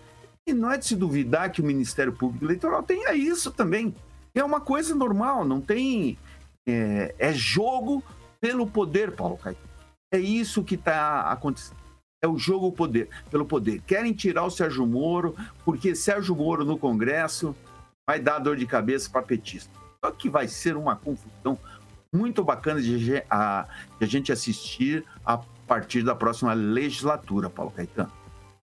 E 0.48 0.54
não 0.54 0.72
é 0.72 0.78
de 0.78 0.86
se 0.86 0.96
duvidar 0.96 1.52
que 1.52 1.62
o 1.62 1.66
Ministério 1.66 2.12
Público 2.14 2.46
Eleitoral 2.46 2.84
tenha 2.84 3.14
isso 3.14 3.52
também. 3.52 3.94
É 4.36 4.44
uma 4.44 4.60
coisa 4.60 4.94
normal, 4.96 5.46
não 5.46 5.62
tem. 5.62 6.18
É, 6.68 7.14
é 7.18 7.34
jogo 7.34 8.04
pelo 8.42 8.66
poder, 8.68 9.12
Paulo 9.12 9.38
Caetano. 9.38 9.70
É 10.14 10.20
isso 10.20 10.64
que 10.64 10.76
está 10.76 11.22
acontecendo. 11.32 11.78
É 12.24 12.28
o 12.28 12.38
jogo 12.38 12.72
poder, 12.72 13.10
pelo 13.30 13.46
poder. 13.46 13.82
Querem 13.82 14.14
tirar 14.14 14.46
o 14.46 14.50
Sérgio 14.50 14.86
Moro, 14.88 15.36
porque 15.66 15.94
Sérgio 15.96 16.36
Moro 16.36 16.64
no 16.64 16.78
Congresso 16.78 17.56
vai 18.08 18.20
dar 18.20 18.40
dor 18.40 18.56
de 18.56 18.66
cabeça 18.66 19.10
para 19.10 19.22
petista. 19.22 19.72
Só 20.04 20.12
que 20.12 20.30
vai 20.30 20.48
ser 20.48 20.76
uma 20.76 20.96
confusão 20.96 21.58
muito 22.12 22.44
bacana 22.44 22.82
de 22.82 23.24
a, 23.30 23.66
de 23.98 24.06
a 24.06 24.08
gente 24.08 24.32
assistir 24.32 25.04
a 25.26 25.38
partir 25.68 26.04
da 26.04 26.14
próxima 26.14 26.54
legislatura, 26.54 27.50
Paulo 27.50 27.72
Caetano. 27.72 28.12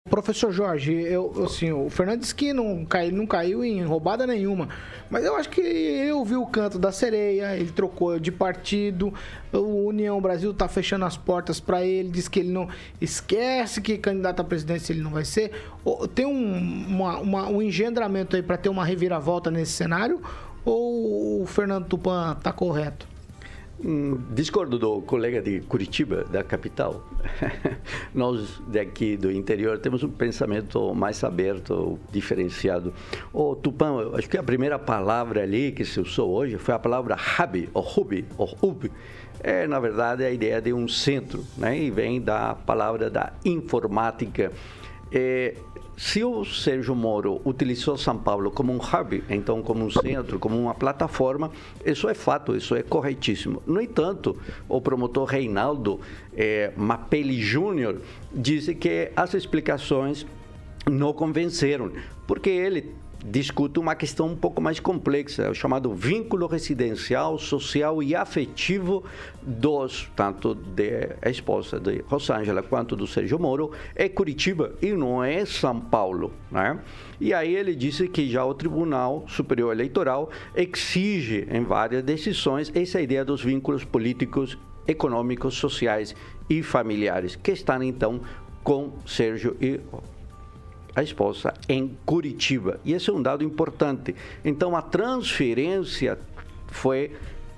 Professor 0.10 0.52
Jorge, 0.52 0.92
eu, 0.94 1.46
assim, 1.46 1.72
o 1.72 1.90
Fernandes 1.90 2.34
que 2.34 2.54
não, 2.54 2.86
cai, 2.86 3.12
não 3.12 3.26
caiu 3.26 3.64
em 3.64 3.84
roubada 3.84 4.26
nenhuma, 4.26 4.70
mas 5.10 5.24
eu 5.24 5.36
acho 5.36 5.50
que 5.50 5.62
ele 5.62 6.12
ouviu 6.12 6.42
o 6.42 6.48
canto 6.48 6.80
da 6.80 6.92
sereia, 6.92 7.56
ele 7.56 7.72
trocou 7.72 8.20
de 8.20 8.32
partido, 8.32 9.14
o 9.52 9.88
União 9.88 10.20
Brasil 10.22 10.54
tá 10.54 10.68
fechando 10.68 11.06
as 11.06 11.16
portas 11.18 11.60
para 11.60 11.84
ele, 11.84 12.10
diz 12.10 12.28
que 12.28 12.40
ele 12.40 12.52
não 12.52 12.68
esquece 13.00 13.82
que 13.82 13.98
candidato 13.98 14.42
à 14.42 14.44
presidência 14.44 14.94
ele 14.94 15.02
não 15.02 15.12
vai 15.12 15.26
ser. 15.26 15.52
Tem 16.16 16.26
um, 16.26 16.88
uma, 16.88 17.20
uma, 17.20 17.48
um 17.50 17.62
engendramento 17.62 18.36
aí 18.36 18.42
para 18.42 18.58
ter 18.58 18.70
uma 18.70 18.86
reviravolta 18.86 19.52
nesse 19.52 19.72
cenário 19.74 20.22
ou 20.66 21.44
o 21.44 21.46
Fernando 21.46 21.86
Tupan 21.86 22.36
tá 22.36 22.52
correto? 22.52 23.17
Discordo 24.32 24.80
do 24.80 25.02
colega 25.02 25.40
de 25.40 25.62
Curitiba, 25.62 26.24
da 26.24 26.44
capital. 26.44 27.04
Nós 28.14 28.60
daqui 28.68 29.16
do 29.16 29.32
interior 29.32 29.78
temos 29.78 30.02
um 30.02 30.10
pensamento 30.10 30.96
mais 30.96 31.24
aberto, 31.24 32.00
diferenciado. 32.12 32.92
O 33.32 33.56
Tupã, 33.56 34.12
acho 34.16 34.28
que 34.28 34.38
a 34.38 34.42
primeira 34.42 34.80
palavra 34.80 35.44
ali 35.44 35.72
que 35.72 35.86
se 35.86 36.00
usou 36.00 36.32
hoje 36.32 36.58
foi 36.58 36.74
a 36.74 36.80
palavra 36.80 37.16
hub, 37.16 37.70
ou 37.72 37.84
hub, 37.84 38.26
ou 38.36 38.58
hub. 38.64 38.92
É, 39.42 39.68
na 39.68 39.80
verdade, 39.80 40.24
a 40.24 40.32
ideia 40.32 40.60
de 40.60 40.74
um 40.74 40.88
centro, 40.88 41.46
né? 41.56 41.78
E 41.78 41.92
vem 41.92 42.20
da 42.20 42.56
palavra 42.56 43.12
da 43.12 43.34
informática. 43.46 44.52
É, 45.12 45.56
se 45.98 46.24
o 46.24 46.46
Sérgio 46.46 46.96
Moro 46.96 47.42
utilizou 47.44 47.98
São 47.98 48.18
Paulo 48.18 48.52
como 48.52 48.72
um 48.72 48.78
hub, 48.78 49.24
então 49.30 49.64
como 49.64 49.84
um 49.84 49.90
centro, 49.90 50.38
como 50.38 50.56
uma 50.56 50.76
plataforma, 50.76 51.52
isso 51.84 52.08
é 52.08 52.14
fato, 52.14 52.56
isso 52.56 52.76
é 52.76 52.84
corretíssimo. 52.84 53.64
No 53.66 53.82
entanto, 53.82 54.38
o 54.70 54.80
promotor 54.80 55.26
Reinaldo 55.26 56.00
eh, 56.36 56.72
Mapelli 56.78 57.42
Júnior 57.42 58.00
disse 58.32 58.76
que 58.76 59.12
as 59.16 59.34
explicações 59.34 60.26
não 60.88 61.14
convenceram, 61.14 61.92
porque 62.28 62.50
ele 62.50 62.94
discute 63.26 63.80
uma 63.80 63.96
questão 63.96 64.28
um 64.28 64.36
pouco 64.36 64.62
mais 64.62 64.80
complexa, 64.80 65.50
o 65.50 65.54
chamado 65.54 65.94
vínculo 65.94 66.48
residencial, 66.48 67.38
social 67.38 68.02
e 68.02 68.16
afetivo 68.16 69.04
dos, 69.42 70.10
tanto 70.16 70.54
da 70.54 71.30
esposa 71.30 71.80
de 71.80 72.04
Rosângela 72.08 72.62
quanto 72.62 72.96
do 72.96 73.08
Sérgio 73.08 73.40
Moro, 73.40 73.72
é 73.96 74.08
Curitiba 74.08 74.74
e 74.82 74.94
não 74.94 75.24
é 75.24 75.46
São 75.46 75.80
Paulo. 75.80 76.32
Né? 76.52 76.80
E 77.20 77.34
aí 77.34 77.56
ele 77.56 77.76
disse 77.76 78.08
que 78.08 78.30
já 78.30 78.46
o 78.46 78.54
Tribunal 78.54 79.26
Superior 79.28 79.72
Eleitoral 79.72 80.30
exige 80.56 81.48
em 81.50 81.64
várias 81.64 82.04
decisões 82.04 82.72
essa 82.76 83.02
ideia 83.02 83.26
dos 83.26 83.44
vínculos 83.44 83.84
políticos, 83.84 84.58
econômicos, 84.88 85.56
sociais 85.56 86.16
e 86.50 86.62
familiares, 86.64 87.36
que 87.36 87.52
estão 87.52 87.82
então 87.84 88.22
com 88.64 88.92
Sérgio 89.06 89.56
e 89.60 89.80
a 90.98 91.04
esposa 91.04 91.54
em 91.70 91.96
Curitiba. 92.08 92.80
E 92.84 92.94
esse 92.94 93.08
é 93.12 93.14
um 93.14 93.22
dado 93.22 93.44
importante. 93.44 94.16
Então, 94.44 94.76
a 94.76 94.82
transferência 94.82 96.18
foi 96.70 97.12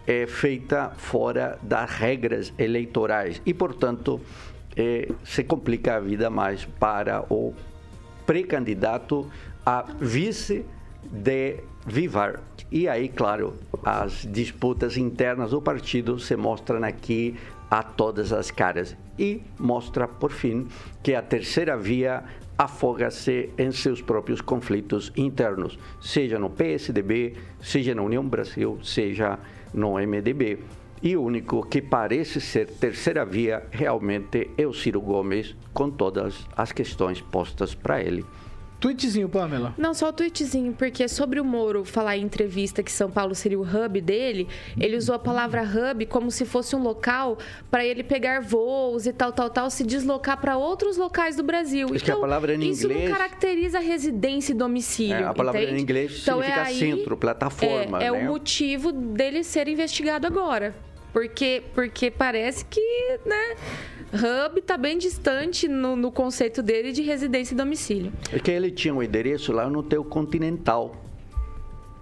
é, 0.05 0.27
feita 0.27 0.91
fora 0.97 1.57
das 1.61 1.89
regras 1.89 2.53
eleitorais 2.59 3.41
e, 3.45 3.53
portanto, 3.53 4.19
é, 4.75 5.07
se 5.23 5.45
complica 5.45 5.95
a 5.95 5.99
vida 6.01 6.29
mais 6.29 6.65
para 6.65 7.23
o 7.33 7.53
pré-candidato 8.25 9.31
a 9.65 9.85
vice 10.01 10.65
de 11.09 11.63
Vivar. 11.87 12.41
E 12.69 12.89
aí, 12.89 13.07
claro, 13.07 13.53
as 13.85 14.27
disputas 14.29 14.97
internas 14.97 15.51
do 15.51 15.61
partido 15.61 16.19
se 16.19 16.35
mostram 16.35 16.83
aqui 16.83 17.37
a 17.71 17.81
todas 17.81 18.33
as 18.33 18.51
caras 18.51 18.97
e 19.17 19.41
mostra, 19.57 20.09
por 20.09 20.31
fim, 20.31 20.67
que 21.01 21.15
a 21.15 21.21
terceira 21.21 21.77
via 21.77 22.23
afoga-se 22.59 23.51
em 23.57 23.71
seus 23.71 24.01
próprios 24.01 24.41
conflitos 24.41 25.13
internos, 25.15 25.79
seja 26.01 26.37
no 26.37 26.49
PSDB, 26.49 27.37
seja 27.61 27.95
na 27.95 28.01
União 28.01 28.27
Brasil, 28.27 28.77
seja 28.83 29.39
no 29.73 29.93
MDB. 29.93 30.59
E 31.01 31.15
o 31.15 31.23
único 31.23 31.65
que 31.65 31.81
parece 31.81 32.41
ser 32.41 32.67
terceira 32.67 33.23
via 33.23 33.65
realmente 33.71 34.51
é 34.57 34.67
o 34.67 34.73
Ciro 34.73 34.99
Gomes, 34.99 35.55
com 35.73 35.89
todas 35.89 36.45
as 36.53 36.73
questões 36.73 37.21
postas 37.21 37.73
para 37.73 38.01
ele. 38.03 38.25
Tweetzinho, 38.79 39.27
Pamela. 39.27 39.73
Não, 39.77 39.93
só 39.93 40.09
o 40.09 40.13
tweetzinho, 40.13 40.73
porque 40.73 41.07
sobre 41.07 41.39
o 41.39 41.45
Moro 41.45 41.83
falar 41.83 42.17
em 42.17 42.23
entrevista 42.23 42.81
que 42.81 42.91
São 42.91 43.11
Paulo 43.11 43.35
seria 43.35 43.59
o 43.59 43.63
hub 43.63 43.99
dele, 43.99 44.47
ele 44.79 44.95
usou 44.95 45.15
a 45.15 45.19
palavra 45.19 45.63
hub 45.63 46.05
como 46.05 46.31
se 46.31 46.45
fosse 46.45 46.75
um 46.75 46.81
local 46.81 47.37
para 47.69 47.85
ele 47.85 48.03
pegar 48.03 48.41
voos 48.41 49.05
e 49.05 49.11
tal, 49.11 49.33
tal, 49.33 49.49
tal, 49.49 49.69
se 49.69 49.85
deslocar 49.85 50.39
para 50.39 50.57
outros 50.57 50.95
locais 50.95 51.35
do 51.35 51.43
Brasil. 51.43 51.87
Acho 51.87 51.95
então, 51.95 52.05
que 52.05 52.11
a 52.11 52.15
palavra 52.15 52.55
em 52.55 52.69
isso 52.69 52.85
inglês... 52.85 53.09
não 53.09 53.17
caracteriza 53.17 53.79
residência 53.79 54.53
e 54.53 54.55
domicílio. 54.55 55.15
É, 55.15 55.23
a 55.23 55.33
palavra 55.33 55.61
entende? 55.61 55.79
em 55.79 55.81
inglês 55.81 56.19
então, 56.21 56.37
significa 56.37 56.61
é 56.61 56.65
aí, 56.65 56.79
centro, 56.79 57.17
plataforma. 57.17 58.01
É, 58.01 58.07
é 58.07 58.11
né? 58.11 58.21
o 58.21 58.25
motivo 58.25 58.91
dele 58.93 59.43
ser 59.43 59.67
investigado 59.67 60.25
agora. 60.25 60.73
Porque, 61.11 61.63
porque 61.73 62.11
parece 62.11 62.65
que, 62.65 63.19
né? 63.25 63.55
Hub 64.13 64.59
está 64.59 64.77
bem 64.77 64.97
distante 64.97 65.67
no, 65.67 65.95
no, 65.95 66.11
conceito 66.11 66.63
dele 66.63 66.91
de 66.91 67.01
residência 67.03 67.53
e 67.53 67.57
domicílio. 67.57 68.11
É 68.33 68.39
que 68.39 68.49
ele 68.49 68.71
tinha 68.71 68.93
um 68.93 69.03
endereço 69.03 69.51
lá 69.51 69.69
no 69.69 69.79
Hotel 69.79 70.03
Continental. 70.03 70.95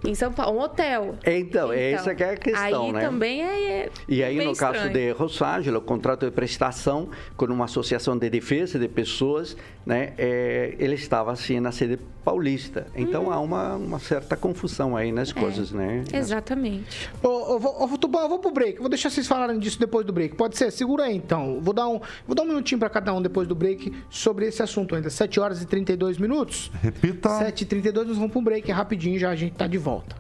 Em 0.06 0.14
São 0.14 0.32
Paulo, 0.32 0.60
um 0.60 0.62
hotel. 0.62 1.16
Então, 1.26 1.74
então 1.74 1.74
essa 1.74 2.14
que 2.14 2.24
é 2.24 2.32
a 2.32 2.38
questão, 2.38 2.86
aí 2.86 2.92
né? 2.94 3.02
também 3.02 3.44
é, 3.44 3.72
é 3.72 3.90
E 4.08 4.24
aí, 4.24 4.36
no 4.36 4.52
estranho. 4.52 4.74
caso 4.74 4.90
de 4.90 5.12
Rosângela, 5.12 5.80
o 5.80 5.82
contrato 5.82 6.26
de 6.26 6.32
prestação 6.32 7.10
com 7.36 7.46
uma 7.46 7.66
associação 7.66 8.16
de 8.16 8.30
defesa 8.30 8.78
de 8.78 8.88
pessoas, 8.88 9.58
né? 9.86 10.14
É, 10.18 10.76
ele 10.78 10.96
estava 10.96 11.32
assim 11.32 11.60
na 11.60 11.72
sede 11.72 12.00
paulista. 12.28 12.88
Então, 12.94 13.28
hum. 13.28 13.32
há 13.32 13.40
uma, 13.40 13.76
uma 13.76 14.00
certa 14.00 14.36
confusão 14.36 14.98
aí 14.98 15.12
nas 15.12 15.32
é, 15.32 15.34
coisas, 15.34 15.72
né? 15.72 16.04
Exatamente. 16.14 17.10
Ô, 17.24 17.56
ô, 17.56 17.60
vou, 17.60 17.82
eu 17.82 18.30
vou 18.30 18.40
pro 18.40 18.52
break. 18.52 18.80
Vou 18.80 18.90
deixar 18.90 19.10
vocês 19.10 19.26
falarem 19.26 19.58
disso 19.58 19.80
depois 19.80 20.06
do 20.06 20.14
break. 20.14 20.36
Pode 20.36 20.58
ser? 20.58 20.72
Segura 20.72 21.06
aí, 21.06 21.16
então. 21.16 21.60
Vou 21.62 21.74
dar 21.74 21.88
um, 21.88 22.00
vou 22.26 22.36
dar 22.36 22.44
um 22.44 22.48
minutinho 22.48 22.80
para 22.80 22.90
cada 22.90 23.14
um 23.14 23.22
depois 23.22 23.48
do 23.48 23.56
break 23.56 23.94
sobre 24.10 24.46
esse 24.46 24.62
assunto 24.62 24.94
ainda. 24.94 25.10
7 25.10 25.40
horas 25.40 25.62
e 25.62 25.66
32 25.66 26.18
minutos. 26.18 26.70
Repita. 26.82 27.30
7 27.30 27.62
e 27.62 27.66
32 27.66 28.08
nós 28.08 28.18
vamos 28.18 28.32
pro 28.32 28.42
break. 28.42 28.70
É 28.70 28.74
rapidinho 28.74 29.18
já 29.18 29.30
a 29.30 29.36
gente 29.36 29.56
tá 29.56 29.66
de 29.66 29.78
volta 29.78 29.88
volta. 29.88 30.16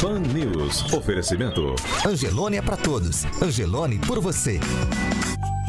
Fan 0.00 0.18
News. 0.34 0.92
Oferecimento. 0.92 1.76
Angelone 2.04 2.56
é 2.56 2.62
para 2.62 2.76
todos. 2.76 3.24
Angelone 3.40 4.00
por 4.00 4.18
você. 4.18 4.58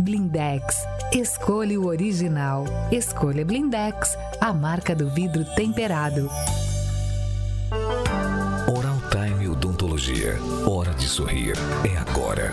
Blindex. 0.03 0.85
Escolha 1.13 1.79
o 1.79 1.85
original. 1.85 2.65
Escolha 2.91 3.45
Blindex, 3.45 4.17
a 4.41 4.51
marca 4.51 4.93
do 4.93 5.09
vidro 5.09 5.45
temperado. 5.55 6.29
Oral 8.67 8.97
Time 9.09 9.47
Odontologia. 9.47 10.35
Hora 10.67 10.93
de 10.93 11.05
sorrir. 11.05 11.53
É 11.89 11.97
agora. 11.97 12.51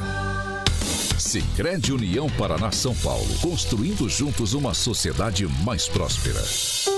Sicredi 1.18 1.92
União 1.92 2.28
Paraná 2.38 2.70
São 2.70 2.94
Paulo, 2.94 3.26
construindo 3.42 4.08
juntos 4.08 4.54
uma 4.54 4.72
sociedade 4.72 5.44
mais 5.64 5.88
próspera. 5.88 6.40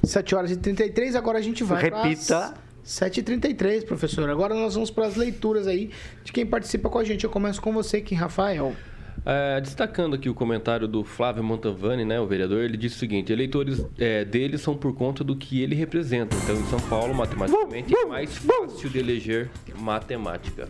7 0.04 0.34
horas 0.34 0.50
e 0.50 0.56
33, 0.56 1.16
agora 1.16 1.38
a 1.38 1.42
gente 1.42 1.64
vai 1.64 1.82
Repita. 1.82 2.52
7h33, 2.84 3.86
professor. 3.86 4.28
Agora 4.28 4.54
nós 4.54 4.74
vamos 4.74 4.90
para 4.90 5.06
as 5.06 5.16
leituras 5.16 5.66
aí 5.66 5.90
de 6.22 6.30
quem 6.30 6.44
participa 6.44 6.90
com 6.90 6.98
a 6.98 7.04
gente. 7.04 7.24
Eu 7.24 7.30
começo 7.30 7.62
com 7.62 7.72
você, 7.72 8.02
Kim 8.02 8.16
Rafael. 8.16 8.74
É, 9.24 9.61
destacando 9.61 10.14
aqui 10.14 10.28
o 10.28 10.35
comentário 10.35 10.88
do 10.88 11.04
Flávio 11.04 11.44
Montavani, 11.44 12.04
né, 12.04 12.20
o 12.20 12.26
vereador, 12.26 12.64
ele 12.64 12.76
disse 12.76 12.96
o 12.96 12.98
seguinte: 12.98 13.32
eleitores 13.32 13.85
é, 13.98 14.24
dele 14.24 14.58
são 14.58 14.76
por 14.76 14.94
conta 14.94 15.22
do 15.22 15.37
que 15.37 15.62
ele 15.62 15.74
representa. 15.74 16.37
Então, 16.37 16.56
em 16.56 16.64
São 16.64 16.80
Paulo, 16.80 17.14
matematicamente, 17.14 17.94
é 17.94 18.04
mais 18.04 18.37
fácil 18.37 18.90
de 18.90 18.98
eleger 18.98 19.50
matemática. 19.78 20.68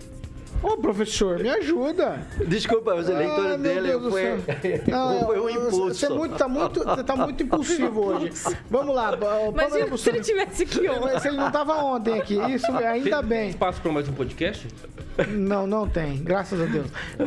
Ô, 0.63 0.77
professor, 0.77 1.41
me 1.41 1.49
ajuda. 1.49 2.25
Desculpa, 2.47 2.95
os 2.95 3.09
eleitores 3.09 3.53
ah, 3.53 3.57
dele 3.57 3.93
foi, 3.99 4.41
não, 4.87 5.21
foi 5.27 5.41
um 5.41 5.51
impulso. 5.51 5.95
Você 5.95 6.07
é 6.07 6.09
muito, 6.09 6.37
tá, 6.37 6.49
muito, 6.49 7.05
tá 7.05 7.17
muito 7.17 7.43
impulsivo 7.43 8.07
hoje. 8.07 8.31
Vamos 8.71 8.95
lá. 8.95 9.11
Mas 9.55 10.01
se 10.01 10.11
ele 10.11 10.21
tivesse 10.21 10.63
aqui 10.63 10.89
ontem? 10.89 11.19
Se 11.19 11.29
ele 11.29 11.37
não 11.37 11.49
estava 11.49 11.75
ontem 11.83 12.21
aqui, 12.21 12.39
isso 12.53 12.71
ainda 12.71 13.19
tem, 13.19 13.29
bem. 13.29 13.41
Tem 13.41 13.49
espaço 13.51 13.81
para 13.81 13.93
mais 13.93 14.09
um 14.09 14.13
podcast? 14.13 14.69
Não, 15.29 15.67
não 15.67 15.89
tem. 15.89 16.23
Graças 16.23 16.61
a 16.61 16.65
Deus. 16.65 16.87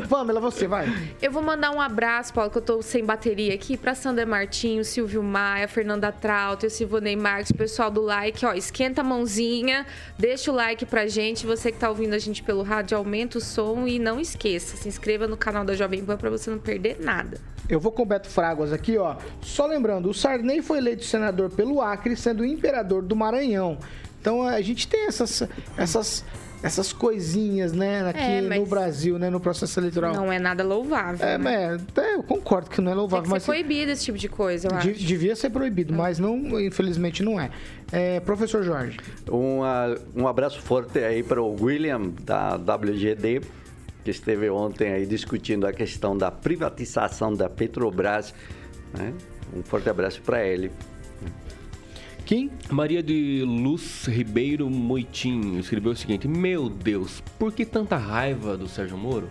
Pamela, 0.09 0.39
você 0.39 0.67
vai. 0.67 0.87
Eu 1.21 1.31
vou 1.31 1.43
mandar 1.43 1.71
um 1.71 1.79
abraço, 1.79 2.33
Paulo, 2.33 2.49
que 2.49 2.57
eu 2.57 2.61
tô 2.61 2.81
sem 2.81 3.03
bateria 3.05 3.53
aqui, 3.53 3.77
pra 3.77 3.93
Sandra 3.93 4.25
Martinho, 4.25 4.83
Silvio 4.83 5.21
Maia, 5.21 5.67
Fernanda 5.67 6.11
Trauter, 6.11 6.71
Silvonei 6.71 7.15
Marques, 7.15 7.51
o 7.51 7.55
pessoal 7.55 7.91
do 7.91 8.01
like, 8.01 8.45
ó, 8.45 8.53
esquenta 8.53 9.01
a 9.01 9.03
mãozinha, 9.03 9.85
deixa 10.17 10.51
o 10.51 10.55
like 10.55 10.85
pra 10.85 11.05
gente. 11.05 11.45
Você 11.45 11.71
que 11.71 11.77
tá 11.77 11.89
ouvindo 11.89 12.13
a 12.13 12.19
gente 12.19 12.41
pelo 12.41 12.63
rádio, 12.63 12.97
aumenta 12.97 13.24
o 13.33 13.41
som 13.41 13.87
e 13.87 13.97
não 13.97 14.19
esqueça, 14.19 14.77
se 14.77 14.87
inscreva 14.87 15.27
no 15.27 15.35
canal 15.35 15.65
da 15.65 15.73
Jovem 15.73 16.05
Pan 16.05 16.17
pra 16.17 16.29
você 16.29 16.49
não 16.49 16.59
perder 16.59 16.99
nada. 16.99 17.39
Eu 17.67 17.79
vou 17.79 17.91
com 17.91 18.03
o 18.03 18.05
Beto 18.05 18.29
Fraguas 18.29 18.71
aqui, 18.71 18.97
ó. 18.97 19.15
Só 19.41 19.65
lembrando, 19.65 20.09
o 20.09 20.13
Sarney 20.13 20.61
foi 20.61 20.77
eleito 20.77 21.03
senador 21.03 21.49
pelo 21.49 21.81
Acre, 21.81 22.15
sendo 22.15 22.45
imperador 22.45 23.01
do 23.01 23.15
Maranhão. 23.15 23.79
Então 24.21 24.43
a 24.43 24.61
gente 24.61 24.87
tem 24.87 25.07
essas, 25.07 25.43
essas, 25.77 26.23
essas 26.65 26.91
coisinhas, 26.91 27.71
né, 27.73 28.09
aqui 28.09 28.19
É, 28.19 28.41
no 28.41 28.65
Brasil, 28.65 29.19
né, 29.19 29.29
no 29.29 29.39
processo 29.39 29.79
eleitoral. 29.79 30.13
Não 30.15 30.31
é 30.31 30.39
nada 30.39 30.63
louvável. 30.63 31.25
É, 31.25 31.37
né? 31.37 31.77
mas 31.95 32.03
é, 32.05 32.15
eu 32.15 32.23
concordo 32.23 32.69
que 32.69 32.81
não 32.81 32.87
é 32.87 32.93
Tem 32.93 32.99
louvável, 32.99 33.23
que 33.23 33.27
ser 33.29 33.33
mas 33.35 33.45
proibido 33.45 33.91
esse 33.91 34.03
tipo 34.05 34.17
de 34.17 34.27
coisa, 34.27 34.67
eu 34.67 34.77
de- 34.79 34.89
acho. 34.91 34.99
devia 35.05 35.35
ser 35.35 35.49
proibido, 35.51 35.93
mas 35.93 36.17
não, 36.17 36.59
infelizmente 36.59 37.21
não 37.23 37.39
é. 37.39 37.51
É, 37.91 38.19
professor 38.19 38.63
Jorge. 38.63 38.97
Uma- 39.29 39.95
um 40.15 40.27
abraço 40.27 40.59
forte 40.61 40.97
aí 40.99 41.21
para 41.21 41.41
o 41.41 41.55
William, 41.63 42.11
da 42.23 42.57
WGD, 42.57 43.41
que 44.03 44.11
esteve 44.11 44.49
ontem 44.49 44.91
aí 44.91 45.05
discutindo 45.05 45.65
a 45.67 45.71
questão 45.73 46.17
da 46.17 46.31
privatização 46.31 47.33
da 47.33 47.47
Petrobras. 47.49 48.33
né? 48.97 49.13
Um 49.55 49.61
forte 49.61 49.89
abraço 49.89 50.21
para 50.21 50.43
ele. 50.45 50.71
Kim? 52.25 52.49
Maria 52.71 53.03
de 53.03 53.43
Luz 53.45 54.05
Ribeiro 54.07 54.69
Moitinho 54.69 55.59
escreveu 55.59 55.91
o 55.91 55.95
seguinte: 55.95 56.27
Meu 56.27 56.69
Deus, 56.69 57.21
por 57.37 57.53
que 57.53 57.65
tanta 57.65 57.97
raiva 57.97 58.57
do 58.57 58.67
Sérgio 58.67 58.97
Moro? 58.97 59.29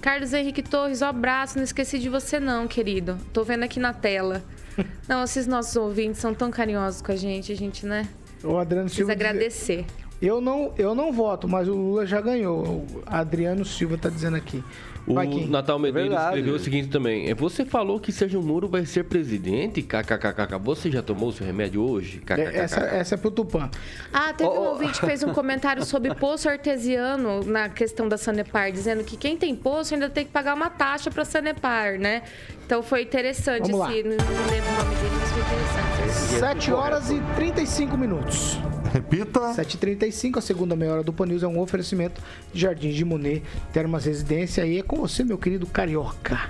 Carlos 0.00 0.32
Henrique 0.32 0.62
Torres, 0.62 1.00
um 1.02 1.06
abraço. 1.06 1.56
Não 1.56 1.64
esqueci 1.64 1.98
de 1.98 2.08
você, 2.08 2.38
não, 2.40 2.66
querido. 2.68 3.16
Tô 3.32 3.42
vendo 3.44 3.62
aqui 3.62 3.78
na 3.80 3.92
tela. 3.94 4.42
Não, 5.08 5.22
esses 5.22 5.46
nossos 5.46 5.76
ouvintes 5.76 6.20
são 6.20 6.34
tão 6.34 6.50
carinhosos 6.50 7.00
com 7.00 7.12
a 7.12 7.16
gente, 7.16 7.52
a 7.52 7.54
gente, 7.56 7.86
né? 7.86 8.08
O 8.42 8.58
Adriano 8.58 8.86
Precisa 8.86 9.06
Silva. 9.06 9.14
diz- 9.14 9.24
agradecer. 9.26 9.84
Eu 10.20 10.40
não, 10.40 10.72
eu 10.76 10.94
não 10.96 11.12
voto, 11.12 11.46
mas 11.48 11.68
o 11.68 11.74
Lula 11.74 12.04
já 12.06 12.20
ganhou. 12.20 12.64
O 12.66 13.02
Adriano 13.06 13.64
Silva 13.64 13.96
tá 13.96 14.08
dizendo 14.08 14.36
aqui. 14.36 14.64
O. 15.06 15.14
Natal 15.48 15.78
Medeiros 15.78 16.18
escreveu 16.18 16.54
o 16.54 16.58
seguinte 16.58 16.88
também: 16.88 17.28
é, 17.28 17.34
Você 17.34 17.64
falou 17.64 18.00
que 18.00 18.10
Sérgio 18.10 18.42
Moro 18.42 18.68
vai 18.68 18.86
ser 18.86 19.04
presidente? 19.04 19.82
KKKK. 19.82 20.58
Você 20.62 20.90
já 20.90 21.02
tomou 21.02 21.30
seu 21.32 21.46
remédio 21.46 21.82
hoje? 21.82 22.22
É, 22.30 22.58
Essa, 22.60 22.80
KKKK. 22.80 22.96
essa 22.96 23.14
é 23.14 23.18
pro 23.18 23.30
Tupã. 23.30 23.70
Ah, 24.12 24.32
teve 24.32 24.48
um 24.48 24.52
Oh, 24.54 24.60
oh. 24.60 24.68
ouvinte 24.70 24.98
que 25.00 25.06
fez 25.06 25.22
um 25.22 25.32
comentário 25.34 25.84
sobre 25.84 26.14
poço 26.16 26.48
artesiano 26.48 27.42
na 27.44 27.68
questão 27.68 28.08
da 28.08 28.16
Sanepar, 28.16 28.72
dizendo 28.72 29.04
que 29.04 29.16
quem 29.16 29.36
tem 29.36 29.54
poço 29.54 29.92
ainda 29.94 30.08
tem 30.08 30.24
que 30.24 30.30
pagar 30.32 30.54
uma 30.54 30.70
taxa 30.70 31.10
pra 31.10 31.24
Sanepar, 31.24 31.98
né? 31.98 32.22
Então 32.64 32.82
foi 32.82 33.02
interessante 33.02 33.70
Vamos 33.70 33.80
lá. 33.80 33.92
esse. 33.92 34.02
Não, 34.04 34.16
não 34.16 34.50
lembro 34.50 34.70
o 34.70 34.76
nome 34.84 34.94
dele, 34.96 35.14
mas 35.20 35.30
foi 35.32 35.42
interessante. 35.42 36.38
7 36.40 36.72
horas 36.72 37.10
e 37.10 37.20
35 37.36 37.96
minutos. 37.98 38.58
Repita. 38.94 39.40
7h35, 39.40 40.36
a 40.36 40.40
segunda 40.40 40.76
meia 40.76 40.92
hora 40.92 41.02
do 41.02 41.12
Pan 41.12 41.26
News 41.26 41.42
é 41.42 41.48
um 41.48 41.58
oferecimento 41.58 42.22
de 42.52 42.60
Jardins 42.60 42.94
de 42.94 43.04
Monet, 43.04 43.42
Termas 43.72 44.04
Residência. 44.04 44.64
E 44.64 44.78
é 44.78 44.82
com 44.84 44.98
você, 44.98 45.24
meu 45.24 45.36
querido 45.36 45.66
Carioca. 45.66 46.48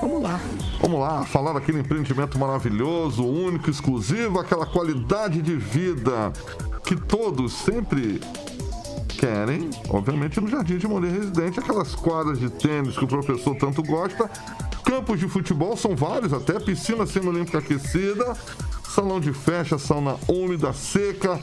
Vamos 0.00 0.22
lá. 0.22 0.40
Vamos 0.80 0.98
lá, 0.98 1.22
falar 1.26 1.52
daquele 1.52 1.80
empreendimento 1.80 2.38
maravilhoso, 2.38 3.26
único, 3.26 3.68
exclusivo, 3.68 4.38
aquela 4.38 4.64
qualidade 4.64 5.42
de 5.42 5.54
vida 5.54 6.32
que 6.86 6.96
todos 6.96 7.52
sempre 7.52 8.22
querem, 9.08 9.68
obviamente 9.90 10.40
no 10.40 10.48
Jardim 10.48 10.78
de 10.78 10.88
Monet 10.88 11.12
Residente, 11.12 11.60
aquelas 11.60 11.94
quadras 11.94 12.38
de 12.38 12.48
tênis 12.48 12.96
que 12.96 13.04
o 13.04 13.08
professor 13.08 13.54
tanto 13.56 13.82
gosta, 13.82 14.30
campos 14.82 15.20
de 15.20 15.28
futebol 15.28 15.76
são 15.76 15.94
vários, 15.94 16.32
até 16.32 16.58
piscina 16.58 17.04
semi-olímpica 17.04 17.58
aquecida, 17.58 18.34
salão 18.94 19.20
de 19.20 19.32
festa, 19.32 19.78
sauna 19.78 20.16
úmida, 20.28 20.72
seca, 20.72 21.38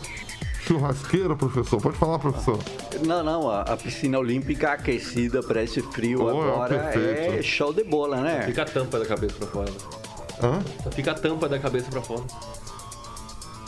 churrasqueira, 0.66 1.36
professor. 1.36 1.82
Pode 1.82 1.98
falar, 1.98 2.20
professor. 2.20 2.60
Não, 3.06 3.24
não, 3.24 3.50
a, 3.50 3.62
a 3.62 3.78
piscina 3.78 4.20
olímpica 4.20 4.72
aquecida 4.74 5.42
para 5.42 5.64
esse 5.64 5.82
frio 5.82 6.24
Oh, 6.24 6.30
é 6.30 6.50
agora 6.50 6.80
perfeito. 6.80 7.40
é 7.40 7.42
show 7.42 7.72
de 7.74 7.84
bola, 7.84 8.18
né? 8.22 8.42
Fica 8.44 8.64
a 8.64 8.66
tampa 8.66 9.00
da 9.00 9.06
cabeça 9.06 9.36
pra 9.36 9.48
fora. 9.48 9.72
Hã? 10.44 10.60
Fica 10.92 11.12
a 11.12 11.16
tampa 11.16 11.48
da 11.50 11.58
cabeça 11.60 11.90
pra 11.90 12.02
fora. 12.02 12.24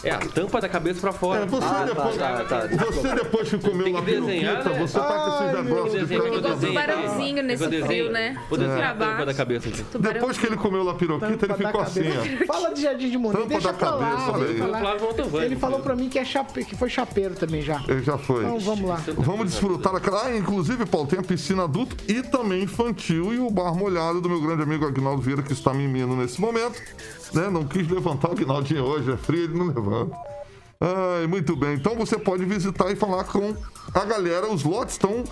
É, 0.03 0.11
a 0.11 0.17
tampa 0.19 0.61
da 0.61 0.69
cabeça 0.69 1.01
pra 1.01 1.11
fora. 1.11 1.41
É, 1.41 1.45
você, 1.45 1.65
Ah, 1.65 1.69
tá, 1.69 1.83
depois, 1.85 2.15
tá, 2.17 2.43
tá. 2.45 2.67
você 2.91 3.15
depois 3.15 3.49
que 3.49 3.57
comeu 3.57 3.87
uma 3.87 4.01
piroquita, 4.01 4.69
né? 4.69 4.79
você 4.79 4.99
tá 4.99 5.05
com 5.05 5.29
esses 5.29 5.55
Ai, 5.55 5.63
negócios 5.63 6.07
de 6.07 6.13
Igual 6.15 6.41
desenho. 6.41 6.59
tubarãozinho 6.73 7.43
nesse 7.43 7.63
Eu 7.63 7.69
desenho. 7.69 7.85
frio, 7.87 8.11
né? 8.11 8.41
Vou 8.49 8.57
desenhar 8.57 8.91
a 8.91 8.95
tampa 8.95 9.25
da 9.25 9.33
cabeça 9.33 9.69
aqui. 9.69 9.83
Depois 9.99 10.37
que 10.37 10.45
ele 10.45 10.57
comeu 10.57 10.83
la 10.83 10.93
piroquita, 10.93 11.45
ele 11.45 11.53
ficou 11.53 11.81
assim, 11.81 12.01
ó. 12.09 12.45
Fala 12.45 12.73
de 12.73 12.81
Jardim 12.81 13.09
de 13.09 13.17
Monet, 13.17 13.37
Tampa 13.39 13.49
deixa 13.49 13.67
da 13.71 13.73
pra 13.73 13.91
lá. 13.95 14.95
Ele 15.43 15.55
falou 15.55 15.79
pra 15.79 15.95
mim 15.95 16.09
que, 16.09 16.19
é 16.19 16.25
chape... 16.25 16.63
que 16.63 16.75
foi 16.75 16.89
chapeiro 16.89 17.35
também 17.35 17.61
já. 17.61 17.81
Ele 17.87 18.01
já 18.03 18.17
foi. 18.17 18.43
Então 18.45 18.59
vamos 18.59 18.89
lá. 18.89 19.01
Vamos 19.17 19.47
desfrutar 19.47 19.93
daquela. 19.93 20.25
Ah, 20.25 20.35
inclusive, 20.37 20.85
Paulo, 20.85 21.07
tem 21.07 21.19
a 21.19 21.23
piscina 21.23 21.63
adulto 21.63 21.95
e 22.07 22.21
também 22.21 22.63
infantil 22.63 23.33
e 23.33 23.39
o 23.39 23.49
bar 23.49 23.73
molhado 23.75 24.21
do 24.21 24.29
meu 24.29 24.41
grande 24.41 24.63
amigo 24.63 24.85
Agnaldo 24.85 25.21
Vieira, 25.21 25.41
que 25.41 25.53
está 25.53 25.73
mimindo 25.73 26.15
nesse 26.15 26.39
momento. 26.39 26.81
Né? 27.33 27.47
Não 27.49 27.63
quis 27.63 27.87
levantar 27.87 28.29
o 28.29 28.31
Agnaldinho 28.31 28.83
hoje, 28.83 29.11
é 29.11 29.17
frio, 29.17 29.43
ele 29.43 29.53
não 29.57 29.67
Ai, 30.81 31.27
muito 31.27 31.55
bem. 31.55 31.73
Então 31.73 31.95
você 31.95 32.17
pode 32.17 32.45
visitar 32.45 32.89
e 32.91 32.95
falar 32.95 33.25
com 33.25 33.55
a 33.93 34.05
galera. 34.05 34.49
Os 34.49 34.63
lotes 34.63 34.95
estão 34.95 35.23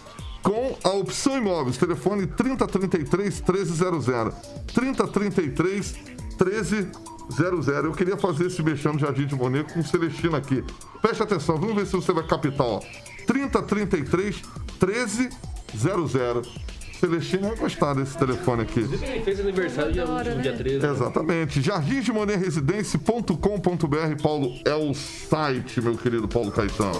com 0.44 0.78
a 0.84 0.90
opção 0.90 1.38
imóveis. 1.38 1.78
Telefone 1.78 2.28
3033 2.28 3.42
1300. 3.42 4.34
3033 4.74 5.96
1300. 6.40 7.68
Eu 7.86 7.94
queria 7.94 8.18
fazer 8.18 8.48
esse 8.48 8.62
mexendo 8.62 9.00
Jardim 9.00 9.26
de 9.26 9.36
Monet 9.36 9.74
com 9.74 9.80
o 9.80 9.84
Celestino 9.86 10.36
aqui. 10.36 10.64
Preste 11.02 11.24
atenção, 11.24 11.58
vamos 11.58 11.76
ver 11.76 11.86
se 11.86 11.94
você 11.94 12.12
vai 12.12 12.26
captar, 12.26 12.66
ó. 12.66 12.82
3033 13.26 14.42
1300. 14.82 16.67
Celestino 17.00 17.50
vai 17.50 17.58
gostar 17.58 17.94
desse 17.94 18.18
telefone 18.18 18.64
aqui. 18.64 18.80
Ele 18.80 19.22
fez 19.22 19.40
aniversário 19.40 19.94
dia, 19.94 20.02
Adoro, 20.04 20.36
no 20.36 20.42
dia 20.42 20.52
né? 20.52 20.58
13. 20.58 20.86
Exatamente. 20.86 21.62
Jardimdemonerresidência.com.br, 21.62 24.22
Paulo, 24.22 24.60
é 24.66 24.74
o 24.74 24.94
site, 24.94 25.80
meu 25.82 25.96
querido 25.96 26.28
Paulo 26.28 26.52
Caetano. 26.52 27.00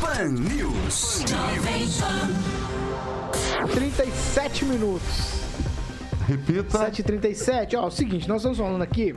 Pan 0.00 0.28
News. 0.28 1.24
37 3.72 4.64
minutos. 4.64 5.42
Repita. 6.26 6.90
7h37. 6.90 7.76
Ó, 7.76 7.82
é 7.82 7.86
o 7.86 7.90
seguinte, 7.90 8.26
nós 8.28 8.38
estamos 8.38 8.58
falando 8.58 8.82
aqui 8.82 9.14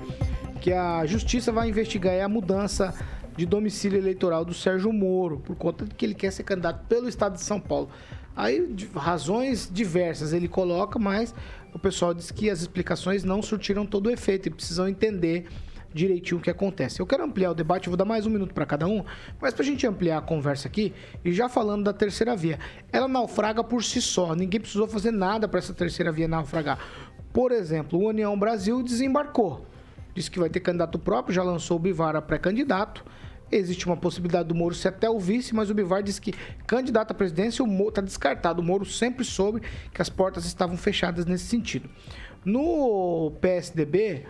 que 0.59 0.73
a 0.73 1.05
justiça 1.05 1.51
vai 1.51 1.69
investigar 1.69 2.19
a 2.23 2.27
mudança 2.27 2.93
de 3.37 3.45
domicílio 3.45 3.99
eleitoral 3.99 4.45
do 4.45 4.53
Sérgio 4.53 4.91
Moro, 4.91 5.39
por 5.39 5.55
conta 5.55 5.85
de 5.85 5.93
que 5.93 6.05
ele 6.05 6.15
quer 6.15 6.31
ser 6.31 6.43
candidato 6.43 6.85
pelo 6.87 7.07
estado 7.07 7.33
de 7.33 7.41
São 7.41 7.59
Paulo. 7.59 7.89
Aí, 8.35 8.75
razões 8.93 9.69
diversas 9.71 10.33
ele 10.33 10.47
coloca, 10.47 10.99
mas 10.99 11.33
o 11.73 11.79
pessoal 11.79 12.13
diz 12.13 12.31
que 12.31 12.49
as 12.49 12.61
explicações 12.61 13.23
não 13.23 13.41
surtiram 13.41 13.85
todo 13.85 14.07
o 14.07 14.11
efeito 14.11 14.47
e 14.47 14.51
precisam 14.51 14.87
entender 14.87 15.47
direitinho 15.93 16.39
o 16.39 16.41
que 16.43 16.49
acontece. 16.49 16.99
Eu 16.99 17.07
quero 17.07 17.23
ampliar 17.23 17.51
o 17.51 17.55
debate, 17.55 17.87
vou 17.87 17.97
dar 17.97 18.03
mais 18.03 18.25
um 18.25 18.29
minuto 18.29 18.53
para 18.53 18.65
cada 18.65 18.85
um, 18.85 19.03
mas 19.39 19.53
para 19.53 19.63
a 19.63 19.65
gente 19.65 19.87
ampliar 19.87 20.17
a 20.17 20.21
conversa 20.21 20.67
aqui, 20.67 20.93
e 21.23 21.31
já 21.31 21.47
falando 21.47 21.85
da 21.85 21.93
terceira 21.93 22.35
via, 22.35 22.59
ela 22.91 23.07
naufraga 23.07 23.63
por 23.63 23.81
si 23.81 24.01
só, 24.01 24.35
ninguém 24.35 24.59
precisou 24.59 24.87
fazer 24.87 25.11
nada 25.11 25.47
para 25.47 25.59
essa 25.59 25.73
terceira 25.73 26.11
via 26.11 26.27
naufragar. 26.27 26.79
Por 27.31 27.53
exemplo, 27.53 27.97
o 27.97 28.09
União 28.09 28.37
Brasil 28.37 28.83
desembarcou, 28.83 29.65
disse 30.13 30.29
que 30.29 30.39
vai 30.39 30.49
ter 30.49 30.59
candidato 30.59 30.99
próprio, 30.99 31.33
já 31.33 31.43
lançou 31.43 31.77
o 31.77 31.79
Bivar 31.79 32.15
a 32.17 32.21
pré-candidato. 32.21 33.05
Existe 33.51 33.85
uma 33.85 33.95
possibilidade 33.95 34.49
do 34.49 34.55
Moro 34.55 34.73
ser 34.73 34.89
até 34.89 35.09
o 35.09 35.19
vice, 35.19 35.53
mas 35.53 35.69
o 35.69 35.73
Bivar 35.73 36.01
disse 36.01 36.19
que 36.19 36.33
candidato 36.65 37.11
à 37.11 37.13
presidência 37.13 37.63
está 37.87 38.01
descartado. 38.01 38.61
O 38.61 38.65
Moro 38.65 38.85
sempre 38.85 39.23
soube 39.23 39.61
que 39.93 40.01
as 40.01 40.09
portas 40.09 40.45
estavam 40.45 40.75
fechadas 40.75 41.25
nesse 41.25 41.45
sentido. 41.45 41.89
No 42.43 43.31
PSDB, 43.41 44.25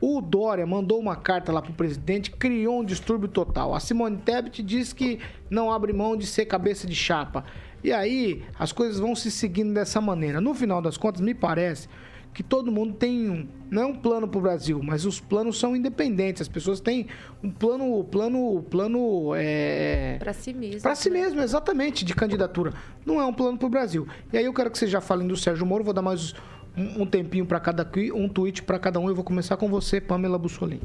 o 0.00 0.20
Dória 0.20 0.66
mandou 0.66 0.98
uma 0.98 1.14
carta 1.14 1.52
lá 1.52 1.60
o 1.60 1.74
presidente, 1.74 2.30
criou 2.30 2.80
um 2.80 2.84
distúrbio 2.84 3.28
total. 3.28 3.74
A 3.74 3.80
Simone 3.80 4.16
Tebet 4.16 4.62
diz 4.62 4.92
que 4.92 5.18
não 5.50 5.70
abre 5.70 5.92
mão 5.92 6.16
de 6.16 6.26
ser 6.26 6.46
cabeça 6.46 6.86
de 6.86 6.94
chapa. 6.94 7.44
E 7.82 7.92
aí 7.92 8.42
as 8.58 8.72
coisas 8.72 8.98
vão 8.98 9.14
se 9.14 9.30
seguindo 9.30 9.74
dessa 9.74 10.00
maneira. 10.00 10.40
No 10.40 10.54
final 10.54 10.80
das 10.80 10.96
contas, 10.96 11.20
me 11.20 11.34
parece 11.34 11.88
que 12.32 12.42
todo 12.42 12.70
mundo 12.70 12.94
tem 12.94 13.28
um, 13.28 13.48
não 13.70 13.82
é 13.82 13.86
um 13.86 13.94
plano 13.94 14.26
para 14.28 14.38
o 14.38 14.40
Brasil, 14.40 14.80
mas 14.82 15.04
os 15.04 15.20
planos 15.20 15.58
são 15.58 15.74
independentes. 15.74 16.42
As 16.42 16.48
pessoas 16.48 16.80
têm 16.80 17.06
um 17.42 17.50
plano, 17.50 18.02
plano, 18.04 18.62
plano 18.70 19.32
é, 19.34 20.16
Pra 20.18 20.32
si 20.32 20.52
mesmo. 20.52 20.80
para 20.82 20.94
si 20.94 21.10
né? 21.10 21.20
mesmo, 21.20 21.40
exatamente, 21.40 22.04
de 22.04 22.14
candidatura. 22.14 22.72
Não 23.04 23.20
é 23.20 23.24
um 23.26 23.32
plano 23.32 23.58
para 23.58 23.66
o 23.66 23.70
Brasil. 23.70 24.06
E 24.32 24.38
aí 24.38 24.44
eu 24.44 24.52
quero 24.54 24.70
que 24.70 24.78
vocês 24.78 24.90
já 24.90 25.00
falem 25.00 25.26
do 25.26 25.36
Sérgio 25.36 25.66
Moro, 25.66 25.84
vou 25.84 25.92
dar 25.94 26.02
mais 26.02 26.34
um, 26.76 27.02
um 27.02 27.06
tempinho 27.06 27.46
para 27.46 27.60
cada 27.60 27.88
um 28.14 28.28
tweet 28.28 28.62
para 28.62 28.78
cada 28.78 28.98
um. 29.00 29.08
Eu 29.08 29.14
vou 29.14 29.24
começar 29.24 29.56
com 29.56 29.68
você, 29.68 30.00
Pamela 30.00 30.38
Bussolini. 30.38 30.80